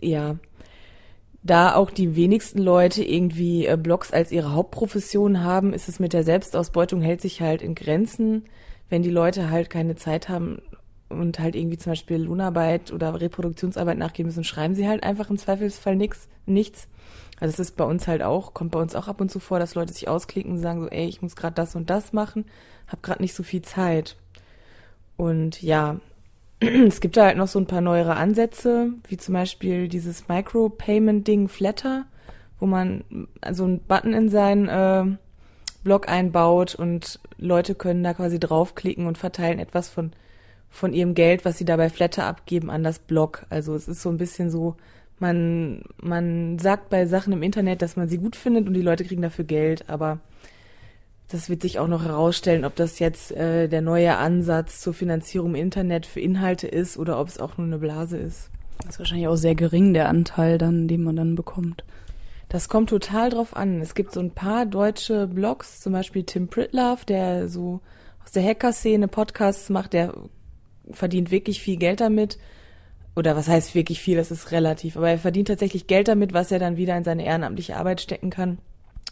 ja, 0.00 0.36
da 1.42 1.74
auch 1.74 1.90
die 1.90 2.16
wenigsten 2.16 2.58
Leute 2.58 3.02
irgendwie 3.04 3.66
äh, 3.66 3.76
Blogs 3.76 4.12
als 4.12 4.32
ihre 4.32 4.52
Hauptprofession 4.52 5.42
haben, 5.42 5.72
ist 5.72 5.88
es 5.88 6.00
mit 6.00 6.12
der 6.12 6.24
Selbstausbeutung 6.24 7.00
hält 7.00 7.20
sich 7.20 7.40
halt 7.40 7.62
in 7.62 7.74
Grenzen. 7.74 8.44
Wenn 8.88 9.02
die 9.02 9.10
Leute 9.10 9.50
halt 9.50 9.70
keine 9.70 9.96
Zeit 9.96 10.28
haben 10.28 10.62
und 11.08 11.38
halt 11.38 11.54
irgendwie 11.54 11.78
zum 11.78 11.92
Beispiel 11.92 12.16
Lohnarbeit 12.16 12.92
oder 12.92 13.20
Reproduktionsarbeit 13.20 13.98
nachgehen 13.98 14.26
müssen, 14.26 14.44
schreiben 14.44 14.74
sie 14.74 14.88
halt 14.88 15.02
einfach 15.02 15.30
im 15.30 15.38
Zweifelsfall 15.38 15.96
nix, 15.96 16.28
nichts. 16.46 16.88
Also 17.40 17.52
es 17.52 17.60
ist 17.60 17.76
bei 17.76 17.84
uns 17.84 18.08
halt 18.08 18.22
auch, 18.22 18.54
kommt 18.54 18.72
bei 18.72 18.80
uns 18.80 18.94
auch 18.94 19.08
ab 19.08 19.20
und 19.20 19.30
zu 19.30 19.38
vor, 19.38 19.58
dass 19.58 19.74
Leute 19.74 19.92
sich 19.92 20.08
ausklicken 20.08 20.52
und 20.52 20.58
sagen 20.58 20.80
so, 20.80 20.88
ey, 20.88 21.06
ich 21.06 21.22
muss 21.22 21.36
gerade 21.36 21.54
das 21.54 21.76
und 21.76 21.90
das 21.90 22.12
machen, 22.12 22.44
hab 22.88 23.02
gerade 23.02 23.22
nicht 23.22 23.34
so 23.34 23.42
viel 23.42 23.62
Zeit. 23.62 24.16
Und 25.16 25.62
ja, 25.62 26.00
es 26.60 27.00
gibt 27.00 27.16
da 27.16 27.26
halt 27.26 27.36
noch 27.36 27.48
so 27.48 27.58
ein 27.58 27.66
paar 27.66 27.80
neuere 27.80 28.16
Ansätze, 28.16 28.90
wie 29.06 29.16
zum 29.16 29.34
Beispiel 29.34 29.88
dieses 29.88 30.28
Micropayment-Ding 30.28 31.48
Flatter, 31.48 32.06
wo 32.58 32.66
man 32.66 33.04
so 33.52 33.64
einen 33.64 33.80
Button 33.80 34.14
in 34.14 34.28
seinen 34.28 34.68
äh, 34.68 35.16
Blog 35.84 36.08
einbaut 36.08 36.74
und 36.74 37.20
Leute 37.38 37.74
können 37.74 38.02
da 38.02 38.14
quasi 38.14 38.40
draufklicken 38.40 39.06
und 39.06 39.16
verteilen 39.16 39.60
etwas 39.60 39.88
von, 39.88 40.12
von 40.68 40.92
ihrem 40.92 41.14
Geld, 41.14 41.44
was 41.44 41.56
sie 41.56 41.64
dabei 41.64 41.88
Flatter 41.88 42.24
abgeben, 42.24 42.68
an 42.68 42.82
das 42.82 42.98
Blog. 42.98 43.46
Also 43.48 43.74
es 43.76 43.86
ist 43.86 44.02
so 44.02 44.08
ein 44.08 44.18
bisschen 44.18 44.50
so, 44.50 44.76
man, 45.20 45.82
man 46.00 46.58
sagt 46.58 46.90
bei 46.90 47.06
Sachen 47.06 47.32
im 47.32 47.42
Internet, 47.42 47.82
dass 47.82 47.96
man 47.96 48.08
sie 48.08 48.18
gut 48.18 48.36
findet 48.36 48.66
und 48.66 48.74
die 48.74 48.82
Leute 48.82 49.04
kriegen 49.04 49.22
dafür 49.22 49.44
Geld, 49.44 49.88
aber 49.88 50.20
das 51.28 51.50
wird 51.50 51.62
sich 51.62 51.78
auch 51.78 51.88
noch 51.88 52.04
herausstellen, 52.04 52.64
ob 52.64 52.74
das 52.76 52.98
jetzt 52.98 53.32
äh, 53.32 53.68
der 53.68 53.82
neue 53.82 54.16
Ansatz 54.16 54.80
zur 54.80 54.94
Finanzierung 54.94 55.50
im 55.50 55.62
Internet 55.62 56.06
für 56.06 56.20
Inhalte 56.20 56.66
ist 56.66 56.96
oder 56.96 57.20
ob 57.20 57.28
es 57.28 57.38
auch 57.38 57.58
nur 57.58 57.66
eine 57.66 57.78
Blase 57.78 58.16
ist. 58.16 58.50
Das 58.78 58.94
ist 58.94 58.98
wahrscheinlich 58.98 59.28
auch 59.28 59.36
sehr 59.36 59.54
gering, 59.54 59.92
der 59.92 60.08
Anteil 60.08 60.56
dann, 60.56 60.88
den 60.88 61.02
man 61.02 61.16
dann 61.16 61.34
bekommt. 61.34 61.84
Das 62.48 62.70
kommt 62.70 62.88
total 62.88 63.28
drauf 63.28 63.54
an. 63.54 63.82
Es 63.82 63.94
gibt 63.94 64.12
so 64.12 64.20
ein 64.20 64.30
paar 64.30 64.64
deutsche 64.64 65.26
Blogs, 65.26 65.80
zum 65.80 65.92
Beispiel 65.92 66.24
Tim 66.24 66.48
Pritlove, 66.48 67.04
der 67.06 67.48
so 67.48 67.80
aus 68.24 68.32
der 68.32 68.42
Hacker-Szene 68.42 69.08
Podcasts 69.08 69.68
macht, 69.68 69.92
der 69.92 70.14
verdient 70.90 71.30
wirklich 71.30 71.60
viel 71.60 71.76
Geld 71.76 72.00
damit 72.00 72.38
oder 73.18 73.36
was 73.36 73.48
heißt 73.48 73.74
wirklich 73.74 74.00
viel, 74.00 74.16
das 74.16 74.30
ist 74.30 74.52
relativ, 74.52 74.96
aber 74.96 75.10
er 75.10 75.18
verdient 75.18 75.48
tatsächlich 75.48 75.88
Geld 75.88 76.08
damit, 76.08 76.32
was 76.32 76.52
er 76.52 76.60
dann 76.60 76.76
wieder 76.76 76.96
in 76.96 77.04
seine 77.04 77.24
ehrenamtliche 77.24 77.76
Arbeit 77.76 78.00
stecken 78.00 78.30
kann, 78.30 78.58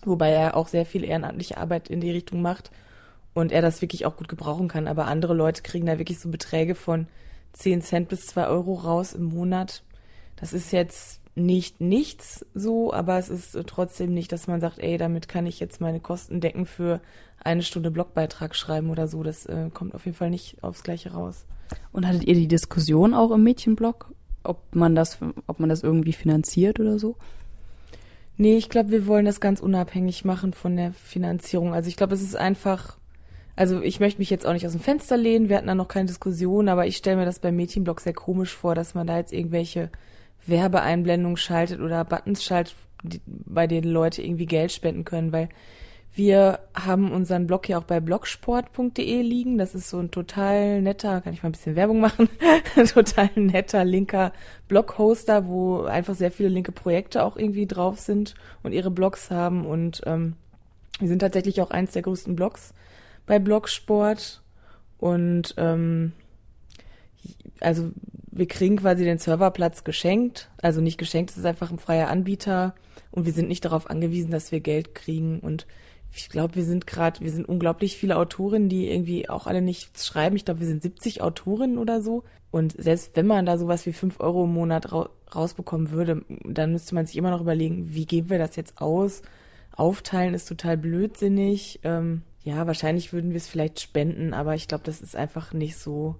wobei 0.05 0.31
er 0.31 0.57
auch 0.57 0.69
sehr 0.69 0.87
viel 0.87 1.05
ehrenamtliche 1.05 1.59
Arbeit 1.59 1.91
in 1.91 2.01
die 2.01 2.13
Richtung 2.13 2.41
macht 2.41 2.71
und 3.35 3.53
er 3.53 3.63
das 3.63 3.83
wirklich 3.83 4.07
auch 4.07 4.17
gut 4.17 4.29
gebrauchen 4.29 4.69
kann, 4.69 4.87
aber 4.87 5.07
andere 5.07 5.35
Leute 5.35 5.63
kriegen 5.63 5.87
da 5.87 5.99
wirklich 5.99 6.21
so 6.21 6.31
Beträge 6.31 6.77
von 6.77 7.09
10 7.53 7.83
Cent 7.83 8.09
bis 8.09 8.27
2 8.29 8.47
Euro 8.47 8.75
raus 8.75 9.13
im 9.13 9.25
Monat. 9.25 9.83
Das 10.37 10.53
ist 10.53 10.73
jetzt 10.73 11.21
nicht 11.35 11.81
nichts 11.81 12.47
so, 12.55 12.93
aber 12.93 13.19
es 13.19 13.29
ist 13.29 13.59
trotzdem 13.67 14.15
nicht, 14.15 14.31
dass 14.31 14.47
man 14.47 14.61
sagt, 14.61 14.79
ey, 14.79 14.99
damit 14.99 15.29
kann 15.29 15.47
ich 15.47 15.61
jetzt 15.61 15.81
meine 15.81 16.01
Kosten 16.01 16.41
decken 16.41 16.65
für 16.65 17.01
eine 17.43 17.63
Stunde 17.63 17.91
Blogbeitrag 17.91 18.55
schreiben 18.55 18.89
oder 18.91 19.09
so. 19.09 19.23
Das 19.23 19.47
äh, 19.47 19.69
kommt 19.73 19.95
auf 19.95 20.07
jeden 20.07 20.17
Fall 20.17 20.31
nicht 20.31 20.63
aufs 20.63 20.83
Gleiche 20.83 21.13
raus. 21.13 21.45
Und 21.93 22.07
hattet 22.07 22.25
ihr 22.25 22.35
die 22.35 22.49
Diskussion 22.49 23.15
auch 23.15 23.31
im 23.31 23.43
Mädchenblog, 23.43 24.13
ob 24.43 24.75
man 24.75 24.95
das, 24.95 25.19
ob 25.47 25.61
man 25.61 25.69
das 25.69 25.83
irgendwie 25.83 26.13
finanziert 26.13 26.81
oder 26.81 26.99
so? 26.99 27.17
Nee, 28.39 28.57
ich 28.57 28.69
glaube, 28.69 28.91
wir 28.91 29.07
wollen 29.07 29.25
das 29.25 29.41
ganz 29.41 29.61
unabhängig 29.61 30.25
machen 30.25 30.53
von 30.53 30.77
der 30.77 30.93
Finanzierung. 30.93 31.73
Also 31.73 31.89
ich 31.89 31.97
glaube, 31.97 32.15
es 32.15 32.23
ist 32.23 32.37
einfach, 32.37 32.99
also 33.57 33.81
ich 33.81 33.99
möchte 33.99 34.19
mich 34.19 34.29
jetzt 34.29 34.47
auch 34.47 34.53
nicht 34.53 34.67
aus 34.67 34.73
dem 34.73 34.81
Fenster 34.81 35.17
lehnen, 35.17 35.49
wir 35.49 35.57
hatten 35.57 35.67
da 35.67 35.75
noch 35.75 35.89
keine 35.89 36.07
Diskussion, 36.07 36.69
aber 36.69 36.87
ich 36.87 36.99
stelle 36.99 37.17
mir 37.17 37.25
das 37.25 37.39
beim 37.39 37.57
Mädchenblog 37.57 38.01
sehr 38.01 38.13
komisch 38.13 38.55
vor, 38.55 38.75
dass 38.75 38.95
man 38.95 39.07
da 39.07 39.17
jetzt 39.17 39.33
irgendwelche 39.33 39.91
Werbeeinblendungen 40.47 41.39
schaltet 41.39 41.81
oder 41.81 42.05
Buttons 42.05 42.45
schaltet, 42.45 42.77
bei 43.25 43.67
denen 43.67 43.91
Leute 43.91 44.23
irgendwie 44.23 44.47
Geld 44.47 44.73
spenden 44.73 45.05
können, 45.05 45.33
weil 45.33 45.49
wir 46.17 46.61
haben 46.75 47.13
unseren 47.13 47.47
Blog 47.47 47.69
ja 47.69 47.79
auch 47.79 47.85
bei 47.85 48.01
blogsport.de 48.01 49.21
liegen. 49.21 49.59
Das 49.59 49.75
ist 49.75 49.91
so 49.91 49.99
ein 49.99 50.11
total 50.11 50.81
netter, 50.81 51.21
kann 51.21 51.35
ich 51.35 51.43
mal 51.43 51.51
ein 51.51 51.53
bisschen 51.53 51.77
Werbung 51.77 52.01
machen, 52.01 52.31
total 52.95 53.29
netter 53.35 53.85
linker 53.85 54.33
Blog-Hoster, 54.67 55.47
wo 55.47 55.83
einfach 55.83 56.15
sehr 56.15 56.31
viele 56.31 56.49
linke 56.49 56.73
Projekte 56.73 57.23
auch 57.23 57.37
irgendwie 57.37 57.67
drauf 57.67 58.01
sind 58.01 58.35
und 58.63 58.73
ihre 58.73 58.91
Blogs 58.91 59.31
haben. 59.31 59.67
Und 59.67 60.01
ähm, 60.07 60.37
wir 60.99 61.09
sind 61.09 61.19
tatsächlich 61.19 61.61
auch 61.61 61.71
eins 61.71 61.93
der 61.93 62.01
größten 62.01 62.35
Blogs 62.35 62.73
bei 63.27 63.39
Blogsport. 63.39 64.41
Und 64.97 65.55
ähm, 65.59 66.13
also 67.61 67.91
wir 68.31 68.49
kriegen 68.49 68.79
quasi 68.79 69.05
den 69.05 69.19
Serverplatz 69.19 69.85
geschenkt. 69.85 70.49
Also 70.63 70.81
nicht 70.81 70.97
geschenkt, 70.97 71.33
es 71.33 71.37
ist 71.37 71.45
einfach 71.45 71.71
ein 71.71 71.79
freier 71.79 72.09
Anbieter 72.09 72.75
und 73.11 73.27
wir 73.27 73.35
sind 73.35 73.49
nicht 73.49 73.67
darauf 73.67 73.91
angewiesen, 73.91 74.31
dass 74.31 74.51
wir 74.51 74.61
Geld 74.61 74.95
kriegen 74.95 75.41
und 75.41 75.67
ich 76.17 76.29
glaube, 76.29 76.55
wir 76.55 76.65
sind 76.65 76.87
gerade, 76.87 77.21
wir 77.21 77.31
sind 77.31 77.49
unglaublich 77.49 77.97
viele 77.97 78.17
Autorinnen, 78.17 78.69
die 78.69 78.91
irgendwie 78.91 79.29
auch 79.29 79.47
alle 79.47 79.63
nichts 79.63 80.07
schreiben. 80.07 80.37
Ich 80.37 80.45
glaube, 80.45 80.61
wir 80.61 80.67
sind 80.67 80.83
70 80.83 81.23
Autorinnen 81.23 81.79
oder 81.79 82.01
so. 82.01 82.25
Und 82.51 82.75
selbst 82.79 83.13
wenn 83.15 83.27
man 83.27 83.47
da 83.47 83.59
sowas 83.59 83.87
wie 83.87 83.93
5 83.93 84.21
Euro 84.21 84.45
im 84.45 84.53
Monat 84.53 84.93
ra 84.93 85.11
rausbekommen 85.35 85.91
würde, 85.91 86.25
dann 86.45 86.71
müsste 86.71 86.95
man 86.95 87.05
sich 87.05 87.17
immer 87.17 87.33
noch 87.33 87.41
überlegen, 87.41 87.93
wie 87.93 88.07
geben 88.07 88.31
wir 88.31 88.39
das 88.39 88.55
jetzt 88.55 88.81
aus? 88.81 89.23
Aufteilen 89.73 90.35
ist 90.35 90.47
total 90.47 90.77
blödsinnig. 90.77 91.81
Ähm, 91.83 92.23
ja, 92.45 92.67
wahrscheinlich 92.69 93.13
würden 93.13 93.31
wir 93.31 93.39
es 93.39 93.49
vielleicht 93.49 93.81
spenden, 93.81 94.33
aber 94.33 94.55
ich 94.55 94.69
glaube, 94.69 94.85
das 94.85 95.01
ist 95.01 95.17
einfach 95.17 95.53
nicht 95.53 95.77
so 95.77 96.15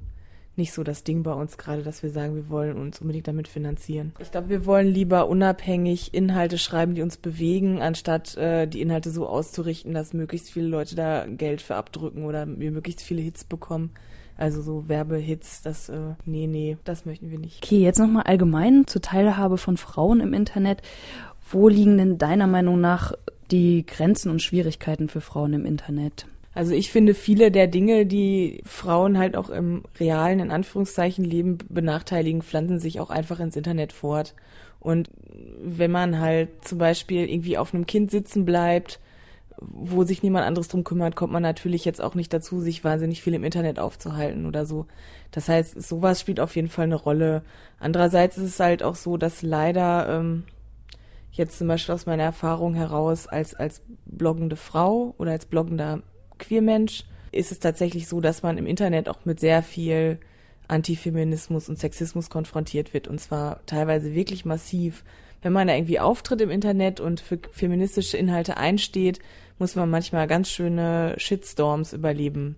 nicht 0.57 0.73
so 0.73 0.83
das 0.83 1.05
Ding 1.05 1.23
bei 1.23 1.33
uns 1.33 1.59
gerade, 1.59 1.83
dass 1.83 2.03
wir 2.03 2.11
sagen, 2.11 2.35
wir 2.35 2.49
wollen 2.49 2.77
uns 2.77 3.01
unbedingt 3.01 3.29
damit 3.29 3.49
finanzieren. 3.49 4.13
Ich 4.19 4.31
glaube, 4.31 4.49
wir 4.49 4.67
wollen 4.67 4.87
lieber 4.87 5.29
unabhängig 5.29 6.15
Inhalte 6.15 6.59
schreiben, 6.59 6.95
die 6.95 7.03
uns 7.03 7.17
bewegen, 7.17 7.83
anstatt 7.83 8.37
äh, 8.37 8.67
die 8.67 8.81
Inhalte 8.81 9.11
so 9.11 9.27
auszurichten, 9.27 9.95
dass 9.95 10.13
möglichst 10.13 10.51
viele 10.51 10.69
Leute 10.69 10.97
da 10.97 11.27
Geld 11.27 11.63
für 11.63 11.77
abdrücken 11.77 12.25
oder 12.25 12.47
wir 12.47 12.71
möglichst 12.71 13.03
viele 13.03 13.23
Hits 13.23 13.45
bekommen. 13.45 13.91
Also 14.39 14.61
so 14.61 14.89
Werbehits, 14.89 15.63
das, 15.63 15.89
äh, 15.89 16.15
nee, 16.27 16.47
nee, 16.47 16.77
das 16.85 17.07
möchten 17.07 17.31
wir 17.31 17.39
nicht. 17.39 17.65
Okay, 17.65 17.79
jetzt 17.79 17.99
nochmal 17.99 18.25
allgemein 18.25 18.87
zur 18.87 19.01
Teilhabe 19.01 19.57
von 19.57 19.77
Frauen 19.77 20.21
im 20.21 20.35
Internet. 20.35 20.83
Wo 21.51 21.69
liegen 21.69 21.97
denn 21.97 22.19
deiner 22.19 22.47
Meinung 22.47 22.81
nach 22.81 23.13
die 23.51 23.87
Grenzen 23.87 24.31
und 24.31 24.43
Schwierigkeiten 24.43 25.09
für 25.09 25.21
Frauen 25.21 25.55
im 25.55 25.65
Internet? 25.65 26.27
Also 26.57 26.73
ich 26.73 26.91
finde, 26.91 27.13
viele 27.13 27.51
der 27.51 27.67
Dinge, 27.67 28.07
die 28.07 28.63
Frauen 28.65 29.19
halt 29.19 29.37
auch 29.37 29.51
im 29.51 29.83
realen, 30.01 30.41
in 30.41 30.51
Anführungszeichen, 30.51 31.23
Leben 31.23 31.59
benachteiligen, 31.69 32.41
pflanzen 32.41 32.79
sich 32.79 32.99
auch 32.99 33.11
einfach 33.11 33.41
ins 33.41 33.57
Internet 33.57 33.93
fort. 33.93 34.35
Und 34.81 35.11
wenn 35.63 35.91
man 35.91 36.19
halt 36.19 36.65
zum 36.65 36.79
Beispiel 36.79 37.29
irgendwie 37.29 37.59
auf 37.59 37.75
einem 37.75 37.85
Kind 37.85 38.11
sitzen 38.11 38.47
bleibt, 38.47 39.01
wo 39.59 40.05
sich 40.05 40.23
niemand 40.23 40.47
anderes 40.47 40.69
drum 40.69 40.83
kümmert, 40.83 41.15
kommt 41.15 41.31
man 41.31 41.43
natürlich 41.43 41.85
jetzt 41.85 42.01
auch 42.01 42.15
nicht 42.15 42.33
dazu, 42.33 42.59
sich 42.61 42.83
wahnsinnig 42.85 43.21
viel 43.21 43.35
im 43.35 43.45
Internet 43.45 43.79
aufzuhalten 43.79 44.47
oder 44.47 44.65
so. 44.65 44.87
Das 45.33 45.51
heißt, 45.51 45.83
sowas 45.83 46.23
spielt 46.23 46.41
auf 46.41 46.57
jeden 46.57 46.69
Fall 46.69 46.85
eine 46.85 46.95
Rolle. 46.95 47.43
Andererseits 47.79 48.39
ist 48.39 48.45
es 48.45 48.61
halt 48.61 48.83
auch 48.83 48.95
so, 48.95 49.19
dass 49.19 49.43
leider 49.43 50.09
ähm, 50.09 50.45
jetzt 51.33 51.59
zum 51.59 51.69
Beispiel 51.69 51.95
aus 51.95 52.07
meiner 52.07 52.23
Erfahrung 52.23 52.73
heraus 52.73 53.27
als, 53.27 53.53
als 53.53 53.83
bloggende 54.07 54.57
Frau 54.57 55.15
oder 55.19 55.33
als 55.33 55.45
bloggender 55.45 56.01
Queermensch 56.39 57.05
ist 57.33 57.53
es 57.53 57.59
tatsächlich 57.59 58.09
so, 58.09 58.21
dass 58.21 58.43
man 58.43 58.59
im 58.59 58.67
Internet 58.67 59.09
auch 59.09 59.25
mit 59.25 59.41
sehr 59.41 59.63
viel 59.63 60.19
Antifeminismus 60.69 61.69
und 61.69 61.79
Sexismus 61.79 62.31
konfrontiert 62.31 62.95
wird 62.95 63.09
und 63.09 63.21
zwar 63.21 63.65
teilweise 63.67 64.15
wirklich 64.15 64.45
massiv. 64.45 65.05
Wenn 65.43 65.53
man 65.53 65.69
da 65.69 65.75
irgendwie 65.75 66.01
auftritt 66.01 66.41
im 66.41 66.51
Internet 66.51 66.99
und 66.99 67.21
für 67.21 67.39
feministische 67.53 68.17
Inhalte 68.17 68.57
einsteht, 68.57 69.21
muss 69.59 69.77
man 69.77 69.89
manchmal 69.91 70.27
ganz 70.27 70.51
schöne 70.51 71.15
Shitstorms 71.19 71.93
überleben. 71.93 72.57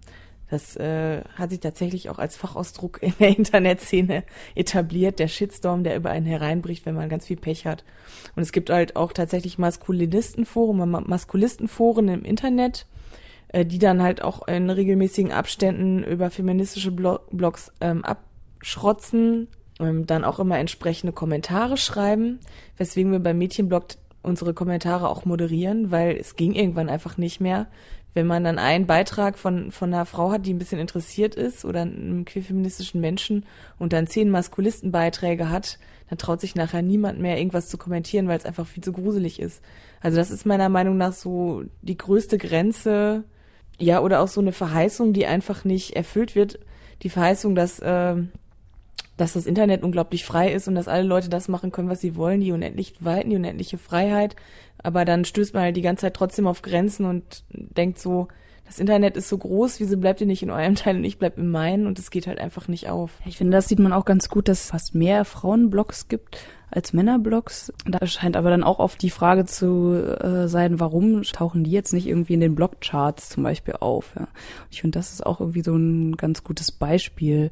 Das 0.50 0.76
äh, 0.76 1.22
hat 1.34 1.50
sich 1.50 1.60
tatsächlich 1.60 2.08
auch 2.08 2.18
als 2.18 2.36
Fachausdruck 2.36 3.02
in 3.02 3.12
der 3.20 3.28
Internetszene 3.36 4.24
etabliert, 4.54 5.18
der 5.18 5.28
Shitstorm, 5.28 5.84
der 5.84 5.96
über 5.96 6.10
einen 6.10 6.26
hereinbricht, 6.26 6.86
wenn 6.86 6.94
man 6.94 7.10
ganz 7.10 7.26
viel 7.26 7.36
Pech 7.36 7.66
hat. 7.66 7.84
Und 8.34 8.42
es 8.42 8.52
gibt 8.52 8.70
halt 8.70 8.96
auch 8.96 9.12
tatsächlich 9.12 9.58
Maskulinistenforen, 9.58 10.90
Maskulistenforen 11.06 12.08
im 12.08 12.24
Internet, 12.24 12.86
äh, 13.48 13.64
die 13.64 13.78
dann 13.78 14.02
halt 14.02 14.22
auch 14.22 14.46
in 14.46 14.70
regelmäßigen 14.70 15.32
Abständen 15.32 16.04
über 16.04 16.30
feministische 16.30 16.92
Blo 16.92 17.20
Blogs 17.30 17.72
ähm, 17.80 18.04
abschrotzen, 18.04 19.48
ähm, 19.80 20.06
dann 20.06 20.24
auch 20.24 20.38
immer 20.38 20.58
entsprechende 20.58 21.12
Kommentare 21.12 21.76
schreiben, 21.76 22.40
weswegen 22.76 23.12
wir 23.12 23.20
beim 23.20 23.38
Mädchenblog 23.38 23.86
unsere 24.22 24.54
Kommentare 24.54 25.08
auch 25.08 25.24
moderieren, 25.24 25.90
weil 25.90 26.16
es 26.16 26.36
ging 26.36 26.54
irgendwann 26.54 26.88
einfach 26.88 27.16
nicht 27.16 27.40
mehr. 27.40 27.68
Wenn 28.14 28.26
man 28.26 28.42
dann 28.42 28.58
einen 28.58 28.86
Beitrag 28.86 29.38
von, 29.38 29.70
von 29.70 29.92
einer 29.92 30.06
Frau 30.06 30.30
hat, 30.30 30.44
die 30.44 30.52
ein 30.52 30.58
bisschen 30.58 30.80
interessiert 30.80 31.34
ist 31.34 31.64
oder 31.64 31.82
einem 31.82 32.24
queerfeministischen 32.24 33.00
Menschen 33.00 33.46
und 33.78 33.92
dann 33.92 34.06
zehn 34.06 34.30
Maskulistenbeiträge 34.30 35.50
hat, 35.50 35.78
dann 36.08 36.18
traut 36.18 36.40
sich 36.40 36.54
nachher 36.54 36.82
niemand 36.82 37.20
mehr 37.20 37.38
irgendwas 37.38 37.68
zu 37.68 37.78
kommentieren, 37.78 38.26
weil 38.26 38.38
es 38.38 38.46
einfach 38.46 38.66
viel 38.66 38.82
zu 38.82 38.92
gruselig 38.92 39.40
ist. 39.40 39.62
Also 40.00 40.16
das 40.16 40.30
ist 40.30 40.46
meiner 40.46 40.68
Meinung 40.68 40.96
nach 40.96 41.12
so 41.12 41.64
die 41.82 41.96
größte 41.96 42.38
Grenze, 42.38 43.24
ja, 43.78 44.00
oder 44.00 44.20
auch 44.20 44.28
so 44.28 44.40
eine 44.40 44.52
Verheißung, 44.52 45.12
die 45.12 45.26
einfach 45.26 45.64
nicht 45.64 45.94
erfüllt 45.96 46.34
wird. 46.34 46.58
Die 47.02 47.10
Verheißung, 47.10 47.54
dass, 47.54 47.78
äh, 47.78 48.16
dass 49.16 49.32
das 49.34 49.46
Internet 49.46 49.82
unglaublich 49.82 50.24
frei 50.24 50.52
ist 50.52 50.68
und 50.68 50.74
dass 50.74 50.88
alle 50.88 51.04
Leute 51.04 51.28
das 51.28 51.48
machen 51.48 51.70
können, 51.70 51.88
was 51.88 52.00
sie 52.00 52.16
wollen, 52.16 52.40
die 52.40 52.52
unendlich 52.52 52.94
Weiten, 53.00 53.30
die 53.30 53.36
unendliche 53.36 53.78
Freiheit. 53.78 54.34
Aber 54.82 55.04
dann 55.04 55.24
stößt 55.24 55.54
man 55.54 55.64
halt 55.64 55.76
die 55.76 55.82
ganze 55.82 56.02
Zeit 56.02 56.14
trotzdem 56.14 56.46
auf 56.46 56.62
Grenzen 56.62 57.06
und 57.06 57.44
denkt 57.50 57.98
so, 57.98 58.28
das 58.66 58.78
Internet 58.78 59.16
ist 59.16 59.30
so 59.30 59.38
groß, 59.38 59.80
wieso 59.80 59.96
bleibt 59.96 60.20
ihr 60.20 60.26
nicht 60.26 60.42
in 60.42 60.50
eurem 60.50 60.74
Teil 60.76 60.96
und 60.96 61.04
ich 61.04 61.18
bleib 61.18 61.38
in 61.38 61.50
meinen 61.50 61.86
und 61.86 61.98
es 61.98 62.10
geht 62.10 62.26
halt 62.26 62.38
einfach 62.38 62.68
nicht 62.68 62.88
auf. 62.88 63.12
Ich 63.24 63.38
finde, 63.38 63.56
das 63.56 63.68
sieht 63.68 63.78
man 63.78 63.92
auch 63.92 64.04
ganz 64.04 64.28
gut, 64.28 64.48
dass 64.48 64.64
es 64.64 64.70
fast 64.70 64.94
mehr 64.94 65.24
Frauenblogs 65.24 66.08
gibt 66.08 66.38
als 66.70 66.92
Männerblogs. 66.92 67.72
Da 67.86 68.06
scheint 68.06 68.36
aber 68.36 68.50
dann 68.50 68.64
auch 68.64 68.78
oft 68.78 69.00
die 69.02 69.10
Frage 69.10 69.44
zu 69.44 69.94
äh, 69.94 70.48
sein, 70.48 70.80
warum 70.80 71.22
tauchen 71.22 71.64
die 71.64 71.70
jetzt 71.70 71.92
nicht 71.92 72.06
irgendwie 72.06 72.34
in 72.34 72.40
den 72.40 72.54
Blogcharts 72.54 73.30
zum 73.30 73.42
Beispiel 73.42 73.74
auf? 73.80 74.12
Ja? 74.18 74.28
Ich 74.70 74.80
finde, 74.80 74.98
das 74.98 75.12
ist 75.12 75.24
auch 75.24 75.40
irgendwie 75.40 75.62
so 75.62 75.74
ein 75.74 76.16
ganz 76.16 76.44
gutes 76.44 76.72
Beispiel. 76.72 77.50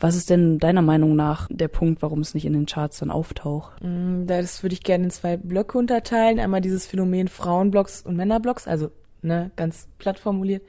Was 0.00 0.16
ist 0.16 0.28
denn 0.28 0.58
deiner 0.58 0.82
Meinung 0.82 1.14
nach 1.14 1.48
der 1.50 1.68
Punkt, 1.68 2.02
warum 2.02 2.20
es 2.20 2.34
nicht 2.34 2.44
in 2.44 2.52
den 2.52 2.66
Charts 2.66 2.98
dann 2.98 3.10
auftaucht? 3.10 3.82
Mm, 3.82 4.26
das 4.26 4.62
würde 4.62 4.74
ich 4.74 4.82
gerne 4.82 5.04
in 5.04 5.10
zwei 5.10 5.36
Blöcke 5.36 5.78
unterteilen. 5.78 6.40
Einmal 6.40 6.60
dieses 6.60 6.86
Phänomen 6.86 7.28
Frauenblogs 7.28 8.02
und 8.02 8.16
Männerblogs, 8.16 8.66
also 8.66 8.90
ne, 9.22 9.52
ganz 9.56 9.86
platt 9.98 10.18
formuliert 10.18 10.62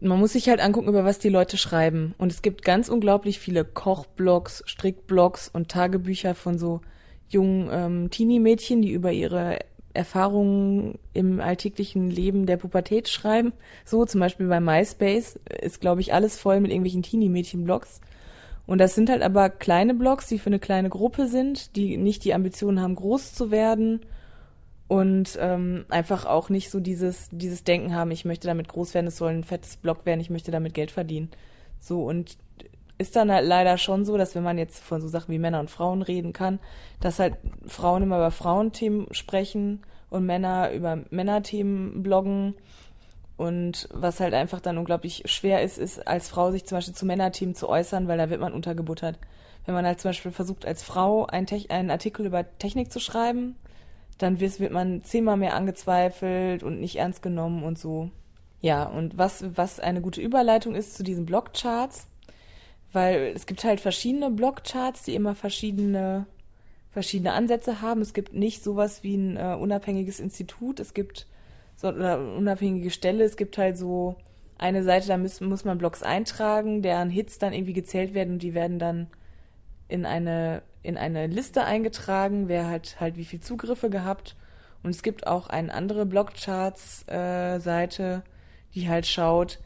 man 0.00 0.18
muss 0.18 0.32
sich 0.32 0.48
halt 0.48 0.60
angucken, 0.60 0.88
über 0.88 1.04
was 1.04 1.18
die 1.18 1.28
Leute 1.28 1.58
schreiben. 1.58 2.14
Und 2.16 2.32
es 2.32 2.40
gibt 2.40 2.64
ganz 2.64 2.88
unglaublich 2.88 3.38
viele 3.38 3.64
Kochblogs, 3.64 4.62
Strickblogs 4.66 5.48
und 5.48 5.68
Tagebücher 5.68 6.34
von 6.34 6.58
so 6.58 6.80
jungen 7.28 7.68
ähm, 7.70 8.10
Teenie-Mädchen, 8.10 8.80
die 8.80 8.92
über 8.92 9.12
ihre 9.12 9.58
Erfahrungen 9.92 10.98
im 11.12 11.40
alltäglichen 11.40 12.10
Leben 12.10 12.46
der 12.46 12.56
Pubertät 12.56 13.08
schreiben. 13.08 13.52
So 13.84 14.04
zum 14.06 14.20
Beispiel 14.20 14.48
bei 14.48 14.58
MySpace 14.58 15.38
ist, 15.60 15.80
glaube 15.80 16.00
ich, 16.00 16.14
alles 16.14 16.38
voll 16.38 16.60
mit 16.60 16.70
irgendwelchen 16.70 17.02
Teenie-Mädchen-Blogs. 17.02 18.00
Und 18.66 18.78
das 18.78 18.94
sind 18.94 19.10
halt 19.10 19.22
aber 19.22 19.50
kleine 19.50 19.92
Blogs, 19.92 20.26
die 20.26 20.38
für 20.38 20.46
eine 20.46 20.58
kleine 20.58 20.88
Gruppe 20.88 21.26
sind, 21.26 21.76
die 21.76 21.98
nicht 21.98 22.24
die 22.24 22.32
Ambition 22.32 22.80
haben, 22.80 22.94
groß 22.94 23.34
zu 23.34 23.50
werden 23.50 24.00
und 24.86 25.38
ähm, 25.40 25.86
einfach 25.88 26.26
auch 26.26 26.50
nicht 26.50 26.70
so 26.70 26.80
dieses, 26.80 27.28
dieses 27.30 27.64
Denken 27.64 27.94
haben, 27.94 28.10
ich 28.10 28.24
möchte 28.24 28.46
damit 28.46 28.68
groß 28.68 28.94
werden, 28.94 29.06
es 29.06 29.16
soll 29.16 29.32
ein 29.32 29.44
fettes 29.44 29.76
Blog 29.76 30.04
werden, 30.04 30.20
ich 30.20 30.30
möchte 30.30 30.50
damit 30.50 30.74
Geld 30.74 30.90
verdienen. 30.90 31.30
So 31.80 32.04
und 32.04 32.36
ist 32.98 33.16
dann 33.16 33.32
halt 33.32 33.46
leider 33.46 33.76
schon 33.78 34.04
so, 34.04 34.16
dass 34.16 34.34
wenn 34.34 34.42
man 34.42 34.58
jetzt 34.58 34.82
von 34.82 35.00
so 35.00 35.08
Sachen 35.08 35.32
wie 35.32 35.38
Männer 35.38 35.60
und 35.60 35.70
Frauen 35.70 36.02
reden 36.02 36.32
kann, 36.32 36.60
dass 37.00 37.18
halt 37.18 37.36
Frauen 37.66 38.02
immer 38.02 38.16
über 38.16 38.30
Frauenthemen 38.30 39.12
sprechen 39.12 39.82
und 40.10 40.26
Männer 40.26 40.70
über 40.72 41.00
Männerthemen 41.10 42.02
bloggen. 42.02 42.54
Und 43.36 43.88
was 43.92 44.20
halt 44.20 44.32
einfach 44.32 44.60
dann 44.60 44.78
unglaublich 44.78 45.24
schwer 45.26 45.62
ist, 45.62 45.76
ist 45.76 46.06
als 46.06 46.28
Frau 46.28 46.52
sich 46.52 46.66
zum 46.66 46.78
Beispiel 46.78 46.94
zu 46.94 47.04
Männerthemen 47.04 47.56
zu 47.56 47.68
äußern, 47.68 48.06
weil 48.06 48.16
da 48.16 48.30
wird 48.30 48.40
man 48.40 48.52
untergebuttert. 48.52 49.18
Wenn 49.66 49.74
man 49.74 49.84
halt 49.84 50.00
zum 50.00 50.10
Beispiel 50.10 50.30
versucht, 50.30 50.64
als 50.64 50.84
Frau 50.84 51.26
einen, 51.26 51.48
einen 51.70 51.90
Artikel 51.90 52.26
über 52.26 52.44
Technik 52.58 52.92
zu 52.92 53.00
schreiben, 53.00 53.56
dann 54.18 54.40
wird 54.40 54.70
man 54.70 55.02
zehnmal 55.02 55.36
mehr 55.36 55.54
angezweifelt 55.54 56.62
und 56.62 56.80
nicht 56.80 56.96
ernst 56.96 57.22
genommen 57.22 57.64
und 57.64 57.78
so. 57.78 58.10
Ja, 58.60 58.84
und 58.84 59.18
was, 59.18 59.44
was 59.56 59.80
eine 59.80 60.00
gute 60.00 60.20
Überleitung 60.20 60.74
ist 60.74 60.96
zu 60.96 61.02
diesen 61.02 61.26
Blogcharts, 61.26 62.06
weil 62.92 63.32
es 63.34 63.46
gibt 63.46 63.64
halt 63.64 63.80
verschiedene 63.80 64.30
Blogcharts, 64.30 65.02
die 65.02 65.14
immer 65.14 65.34
verschiedene 65.34 66.26
verschiedene 66.94 67.32
Ansätze 67.32 67.82
haben. 67.82 68.00
Es 68.00 68.14
gibt 68.14 68.34
nicht 68.34 68.62
sowas 68.62 69.02
wie 69.02 69.16
ein 69.16 69.36
äh, 69.36 69.56
unabhängiges 69.60 70.20
Institut, 70.20 70.78
es 70.78 70.94
gibt 70.94 71.26
so 71.76 71.88
eine 71.88 72.34
unabhängige 72.36 72.90
Stelle, 72.90 73.24
es 73.24 73.36
gibt 73.36 73.58
halt 73.58 73.76
so 73.76 74.14
eine 74.58 74.84
Seite, 74.84 75.08
da 75.08 75.18
muss, 75.18 75.40
muss 75.40 75.64
man 75.64 75.76
Blogs 75.76 76.04
eintragen, 76.04 76.82
deren 76.82 77.10
Hits 77.10 77.38
dann 77.38 77.52
irgendwie 77.52 77.72
gezählt 77.72 78.14
werden 78.14 78.34
und 78.34 78.42
die 78.44 78.54
werden 78.54 78.78
dann 78.78 79.08
in 79.94 80.04
eine, 80.06 80.62
in 80.82 80.96
eine 80.96 81.28
Liste 81.28 81.62
eingetragen, 81.64 82.48
wer 82.48 82.68
hat 82.68 82.96
halt 82.98 83.16
wie 83.16 83.24
viel 83.24 83.38
Zugriffe 83.38 83.90
gehabt. 83.90 84.34
Und 84.82 84.90
es 84.90 85.04
gibt 85.04 85.28
auch 85.28 85.46
eine 85.46 85.72
andere 85.72 86.04
Blogcharts-Seite, 86.04 88.22
äh, 88.24 88.28
die 88.74 88.88
halt 88.88 89.06
schaut, 89.06 89.60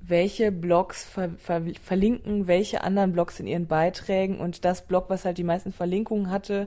welche 0.00 0.50
Blogs 0.50 1.04
ver 1.04 1.32
ver 1.36 1.60
verlinken 1.82 2.46
welche 2.46 2.82
anderen 2.82 3.12
Blogs 3.12 3.38
in 3.40 3.46
ihren 3.46 3.66
Beiträgen 3.66 4.40
und 4.40 4.64
das 4.64 4.86
Blog, 4.86 5.10
was 5.10 5.26
halt 5.26 5.36
die 5.36 5.44
meisten 5.44 5.72
Verlinkungen 5.72 6.30
hatte, 6.30 6.66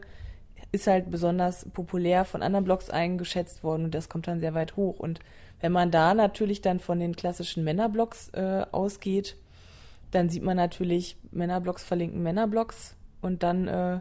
ist 0.71 0.85
halt 0.85 1.09
besonders 1.09 1.65
populär 1.73 2.23
von 2.23 2.43
anderen 2.43 2.65
Blogs 2.65 2.91
eingeschätzt 2.91 3.63
worden 3.63 3.85
und 3.85 3.95
das 3.95 4.09
kommt 4.09 4.27
dann 4.27 4.39
sehr 4.39 4.53
weit 4.53 4.75
hoch. 4.75 4.99
Und 4.99 5.21
wenn 5.59 5.71
man 5.71 5.89
da 5.89 6.13
natürlich 6.13 6.61
dann 6.61 6.79
von 6.79 6.99
den 6.99 7.15
klassischen 7.15 7.63
Männerblogs 7.63 8.29
äh, 8.29 8.63
ausgeht, 8.71 9.37
dann 10.11 10.29
sieht 10.29 10.43
man 10.43 10.57
natürlich, 10.57 11.17
Männerblogs 11.31 11.83
verlinken 11.83 12.21
Männerblogs 12.21 12.95
und 13.21 13.43
dann, 13.43 13.67
äh, 13.67 13.99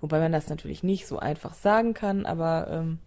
wobei 0.00 0.20
man 0.20 0.32
das 0.32 0.48
natürlich 0.48 0.82
nicht 0.82 1.06
so 1.06 1.18
einfach 1.18 1.54
sagen 1.54 1.94
kann, 1.94 2.26
aber 2.26 2.68
ähm, 2.70 2.98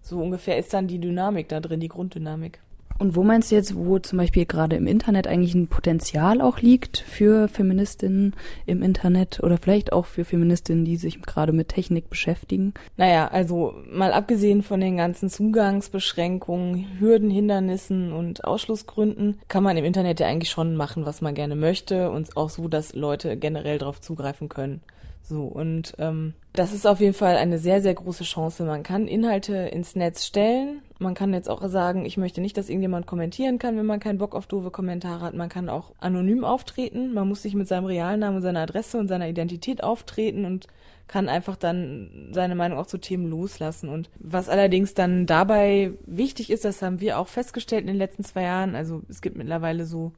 so 0.00 0.20
ungefähr 0.20 0.58
ist 0.58 0.72
dann 0.74 0.88
die 0.88 0.98
Dynamik 0.98 1.48
da 1.48 1.60
drin, 1.60 1.80
die 1.80 1.88
Grunddynamik. 1.88 2.60
Und 2.98 3.16
wo 3.16 3.24
meinst 3.24 3.50
du 3.50 3.56
jetzt, 3.56 3.74
wo 3.74 3.98
zum 3.98 4.18
Beispiel 4.18 4.46
gerade 4.46 4.76
im 4.76 4.86
Internet 4.86 5.26
eigentlich 5.26 5.54
ein 5.54 5.66
Potenzial 5.66 6.40
auch 6.40 6.60
liegt 6.60 6.98
für 6.98 7.48
Feministinnen 7.48 8.34
im 8.66 8.82
Internet 8.82 9.40
oder 9.42 9.58
vielleicht 9.58 9.92
auch 9.92 10.06
für 10.06 10.24
Feministinnen, 10.24 10.84
die 10.84 10.96
sich 10.96 11.20
gerade 11.20 11.52
mit 11.52 11.68
Technik 11.68 12.08
beschäftigen? 12.08 12.72
Naja, 12.96 13.28
also 13.28 13.74
mal 13.90 14.12
abgesehen 14.12 14.62
von 14.62 14.80
den 14.80 14.96
ganzen 14.96 15.28
Zugangsbeschränkungen, 15.28 16.98
Hürden, 17.00 17.30
Hindernissen 17.30 18.12
und 18.12 18.44
Ausschlussgründen, 18.44 19.40
kann 19.48 19.64
man 19.64 19.76
im 19.76 19.84
Internet 19.84 20.20
ja 20.20 20.28
eigentlich 20.28 20.50
schon 20.50 20.76
machen, 20.76 21.04
was 21.04 21.20
man 21.20 21.34
gerne 21.34 21.56
möchte 21.56 22.10
und 22.10 22.36
auch 22.36 22.50
so, 22.50 22.68
dass 22.68 22.94
Leute 22.94 23.36
generell 23.36 23.78
darauf 23.78 24.00
zugreifen 24.00 24.48
können. 24.48 24.80
So, 25.26 25.44
und 25.44 25.94
ähm, 25.98 26.34
das 26.52 26.74
ist 26.74 26.86
auf 26.86 27.00
jeden 27.00 27.14
Fall 27.14 27.36
eine 27.36 27.58
sehr, 27.58 27.80
sehr 27.80 27.94
große 27.94 28.24
Chance. 28.24 28.64
Man 28.64 28.82
kann 28.82 29.08
Inhalte 29.08 29.56
ins 29.56 29.96
Netz 29.96 30.26
stellen. 30.26 30.82
Man 31.04 31.14
kann 31.14 31.34
jetzt 31.34 31.50
auch 31.50 31.62
sagen, 31.68 32.06
ich 32.06 32.16
möchte 32.16 32.40
nicht, 32.40 32.56
dass 32.56 32.70
irgendjemand 32.70 33.06
kommentieren 33.06 33.58
kann, 33.58 33.76
wenn 33.76 33.84
man 33.84 34.00
keinen 34.00 34.18
Bock 34.18 34.34
auf 34.34 34.46
doofe 34.46 34.70
Kommentare 34.70 35.20
hat. 35.20 35.34
Man 35.34 35.50
kann 35.50 35.68
auch 35.68 35.92
anonym 36.00 36.44
auftreten. 36.44 37.12
Man 37.12 37.28
muss 37.28 37.42
sich 37.42 37.54
mit 37.54 37.68
seinem 37.68 37.84
Realnamen, 37.84 38.40
seiner 38.40 38.60
Adresse 38.60 38.98
und 38.98 39.08
seiner 39.08 39.28
Identität 39.28 39.84
auftreten 39.84 40.46
und 40.46 40.66
kann 41.06 41.28
einfach 41.28 41.56
dann 41.56 42.30
seine 42.32 42.54
Meinung 42.54 42.78
auch 42.78 42.86
zu 42.86 42.96
Themen 42.96 43.28
loslassen. 43.28 43.90
Und 43.90 44.08
was 44.18 44.48
allerdings 44.48 44.94
dann 44.94 45.26
dabei 45.26 45.92
wichtig 46.06 46.50
ist, 46.50 46.64
das 46.64 46.80
haben 46.80 47.00
wir 47.00 47.18
auch 47.18 47.28
festgestellt 47.28 47.82
in 47.82 47.88
den 47.88 47.96
letzten 47.96 48.24
zwei 48.24 48.44
Jahren. 48.44 48.74
Also 48.74 49.02
es 49.10 49.20
gibt 49.20 49.36
mittlerweile 49.36 49.84
so 49.84 50.12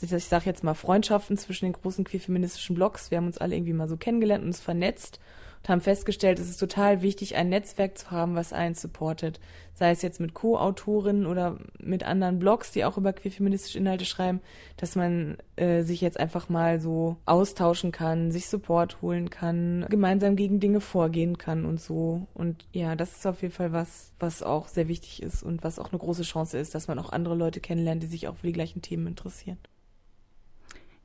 ich 0.00 0.24
sage 0.26 0.44
jetzt 0.44 0.62
mal 0.62 0.74
Freundschaften 0.74 1.36
zwischen 1.36 1.64
den 1.64 1.72
großen 1.72 2.04
queer-feministischen 2.04 2.76
Blogs. 2.76 3.10
Wir 3.10 3.18
haben 3.18 3.26
uns 3.26 3.38
alle 3.38 3.56
irgendwie 3.56 3.72
mal 3.72 3.88
so 3.88 3.96
kennengelernt 3.96 4.42
und 4.42 4.50
uns 4.50 4.60
vernetzt 4.60 5.18
und 5.62 5.68
haben 5.68 5.80
festgestellt, 5.80 6.38
es 6.38 6.48
ist 6.48 6.58
total 6.58 7.02
wichtig, 7.02 7.36
ein 7.36 7.48
Netzwerk 7.48 7.98
zu 7.98 8.10
haben, 8.10 8.34
was 8.34 8.52
einen 8.52 8.74
supportet. 8.74 9.40
Sei 9.74 9.90
es 9.90 10.02
jetzt 10.02 10.18
mit 10.20 10.34
Co-Autorinnen 10.34 11.26
oder 11.26 11.58
mit 11.78 12.02
anderen 12.02 12.38
Blogs, 12.38 12.72
die 12.72 12.84
auch 12.84 12.96
über 12.96 13.12
queer-feministische 13.12 13.78
Inhalte 13.78 14.04
schreiben, 14.04 14.40
dass 14.76 14.96
man 14.96 15.36
äh, 15.56 15.82
sich 15.82 16.00
jetzt 16.00 16.18
einfach 16.18 16.48
mal 16.48 16.80
so 16.80 17.16
austauschen 17.26 17.92
kann, 17.92 18.32
sich 18.32 18.48
Support 18.48 19.02
holen 19.02 19.30
kann, 19.30 19.86
gemeinsam 19.88 20.34
gegen 20.34 20.58
Dinge 20.58 20.80
vorgehen 20.80 21.38
kann 21.38 21.64
und 21.64 21.80
so. 21.80 22.26
Und 22.34 22.66
ja, 22.72 22.96
das 22.96 23.16
ist 23.16 23.26
auf 23.26 23.42
jeden 23.42 23.54
Fall 23.54 23.72
was, 23.72 24.12
was 24.18 24.42
auch 24.42 24.66
sehr 24.68 24.88
wichtig 24.88 25.22
ist 25.22 25.42
und 25.42 25.62
was 25.62 25.78
auch 25.78 25.92
eine 25.92 25.98
große 25.98 26.22
Chance 26.22 26.58
ist, 26.58 26.74
dass 26.74 26.88
man 26.88 26.98
auch 26.98 27.10
andere 27.10 27.36
Leute 27.36 27.60
kennenlernt, 27.60 28.02
die 28.02 28.08
sich 28.08 28.26
auch 28.26 28.36
für 28.36 28.48
die 28.48 28.52
gleichen 28.52 28.82
Themen 28.82 29.06
interessieren. 29.06 29.58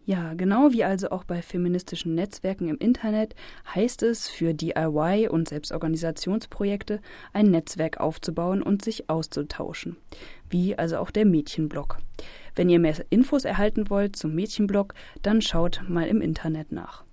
Ja, 0.06 0.34
genau 0.34 0.74
wie 0.74 0.84
also 0.84 1.12
auch 1.12 1.24
bei 1.24 1.42
feministischen 1.42 2.14
Netzwerken 2.14 2.68
im 2.68 2.78
Internet 2.78 3.36
heißt 3.74 4.04
es 4.04 4.28
für 4.28 4.54
DIY 4.54 5.30
und 5.30 5.48
Selbstorganisationsprojekte 5.48 7.00
ein 7.32 7.52
Netzwerk 7.52 8.02
aufzubauen 8.02 8.62
und 8.62 8.84
sich 8.84 9.10
auszutauschen, 9.10 9.96
wie 10.50 10.78
also 10.78 10.98
auch 10.98 11.10
der 11.10 11.26
Mädchenblog. 11.26 12.00
Wenn 12.54 12.68
ihr 12.68 12.80
mehr 12.80 12.96
Infos 13.12 13.46
erhalten 13.46 13.90
wollt 13.90 14.18
zum 14.18 14.36
Mädchenblog, 14.36 14.94
dann 15.22 15.42
schaut 15.42 15.82
mal 15.88 16.08
im 16.08 16.20
Internet 16.20 16.74
nach. 16.74 17.06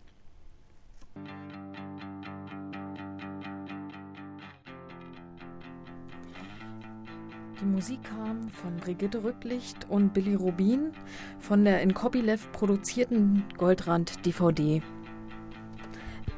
Die 7.60 7.66
Musik 7.66 7.98
kam 8.04 8.48
von 8.48 8.74
Brigitte 8.78 9.22
Rücklicht 9.22 9.86
und 9.90 10.14
Billy 10.14 10.34
Rubin 10.34 10.92
von 11.40 11.62
der 11.62 11.82
in 11.82 11.92
Copyleft 11.92 12.50
produzierten 12.52 13.44
Goldrand 13.58 14.24
DVD. 14.24 14.80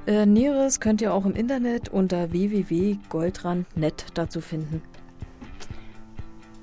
Äh, 0.08 0.26
Näheres 0.26 0.80
könnt 0.80 1.00
ihr 1.00 1.14
auch 1.14 1.24
im 1.24 1.34
Internet 1.34 1.90
unter 1.90 2.32
www.goldrand.net 2.32 4.06
dazu 4.14 4.40
finden. 4.40 4.82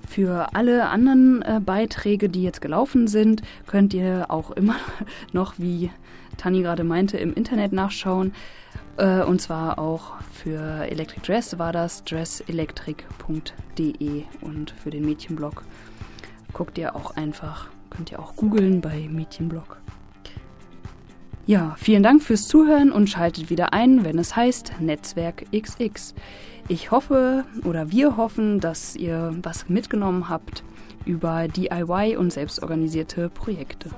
Für 0.05 0.53
alle 0.55 0.89
anderen 0.89 1.41
äh, 1.43 1.61
Beiträge, 1.63 2.27
die 2.27 2.43
jetzt 2.43 2.59
gelaufen 2.59 3.07
sind, 3.07 3.43
könnt 3.65 3.93
ihr 3.93 4.25
auch 4.27 4.51
immer 4.51 4.75
noch, 5.31 5.53
wie 5.57 5.89
Tani 6.35 6.63
gerade 6.63 6.83
meinte, 6.83 7.17
im 7.17 7.33
Internet 7.33 7.71
nachschauen. 7.71 8.33
Äh, 8.99 9.23
und 9.23 9.41
zwar 9.41 9.79
auch 9.79 10.15
für 10.33 10.85
Electric 10.89 11.25
Dress 11.25 11.57
war 11.57 11.71
das 11.71 12.03
dresselectric.de 12.03 14.23
und 14.41 14.71
für 14.71 14.91
den 14.91 15.05
Mädchenblog 15.05 15.63
guckt 16.51 16.77
ihr 16.77 16.95
auch 16.95 17.15
einfach, 17.15 17.69
könnt 17.89 18.11
ihr 18.11 18.19
auch 18.19 18.35
googeln 18.35 18.81
bei 18.81 19.07
Mädchenblog. 19.09 19.77
Ja, 21.45 21.75
vielen 21.79 22.03
Dank 22.03 22.21
fürs 22.21 22.47
Zuhören 22.47 22.91
und 22.91 23.09
schaltet 23.09 23.49
wieder 23.49 23.73
ein, 23.73 24.03
wenn 24.03 24.19
es 24.19 24.35
heißt 24.35 24.73
Netzwerk 24.81 25.45
XX. 25.51 26.13
Ich 26.67 26.91
hoffe 26.91 27.45
oder 27.63 27.91
wir 27.91 28.17
hoffen, 28.17 28.59
dass 28.59 28.95
ihr 28.95 29.35
was 29.41 29.69
mitgenommen 29.69 30.29
habt 30.29 30.63
über 31.05 31.47
DIY 31.47 32.17
und 32.17 32.33
selbstorganisierte 32.33 33.29
Projekte. 33.29 33.89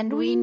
and 0.00 0.14
we 0.14 0.34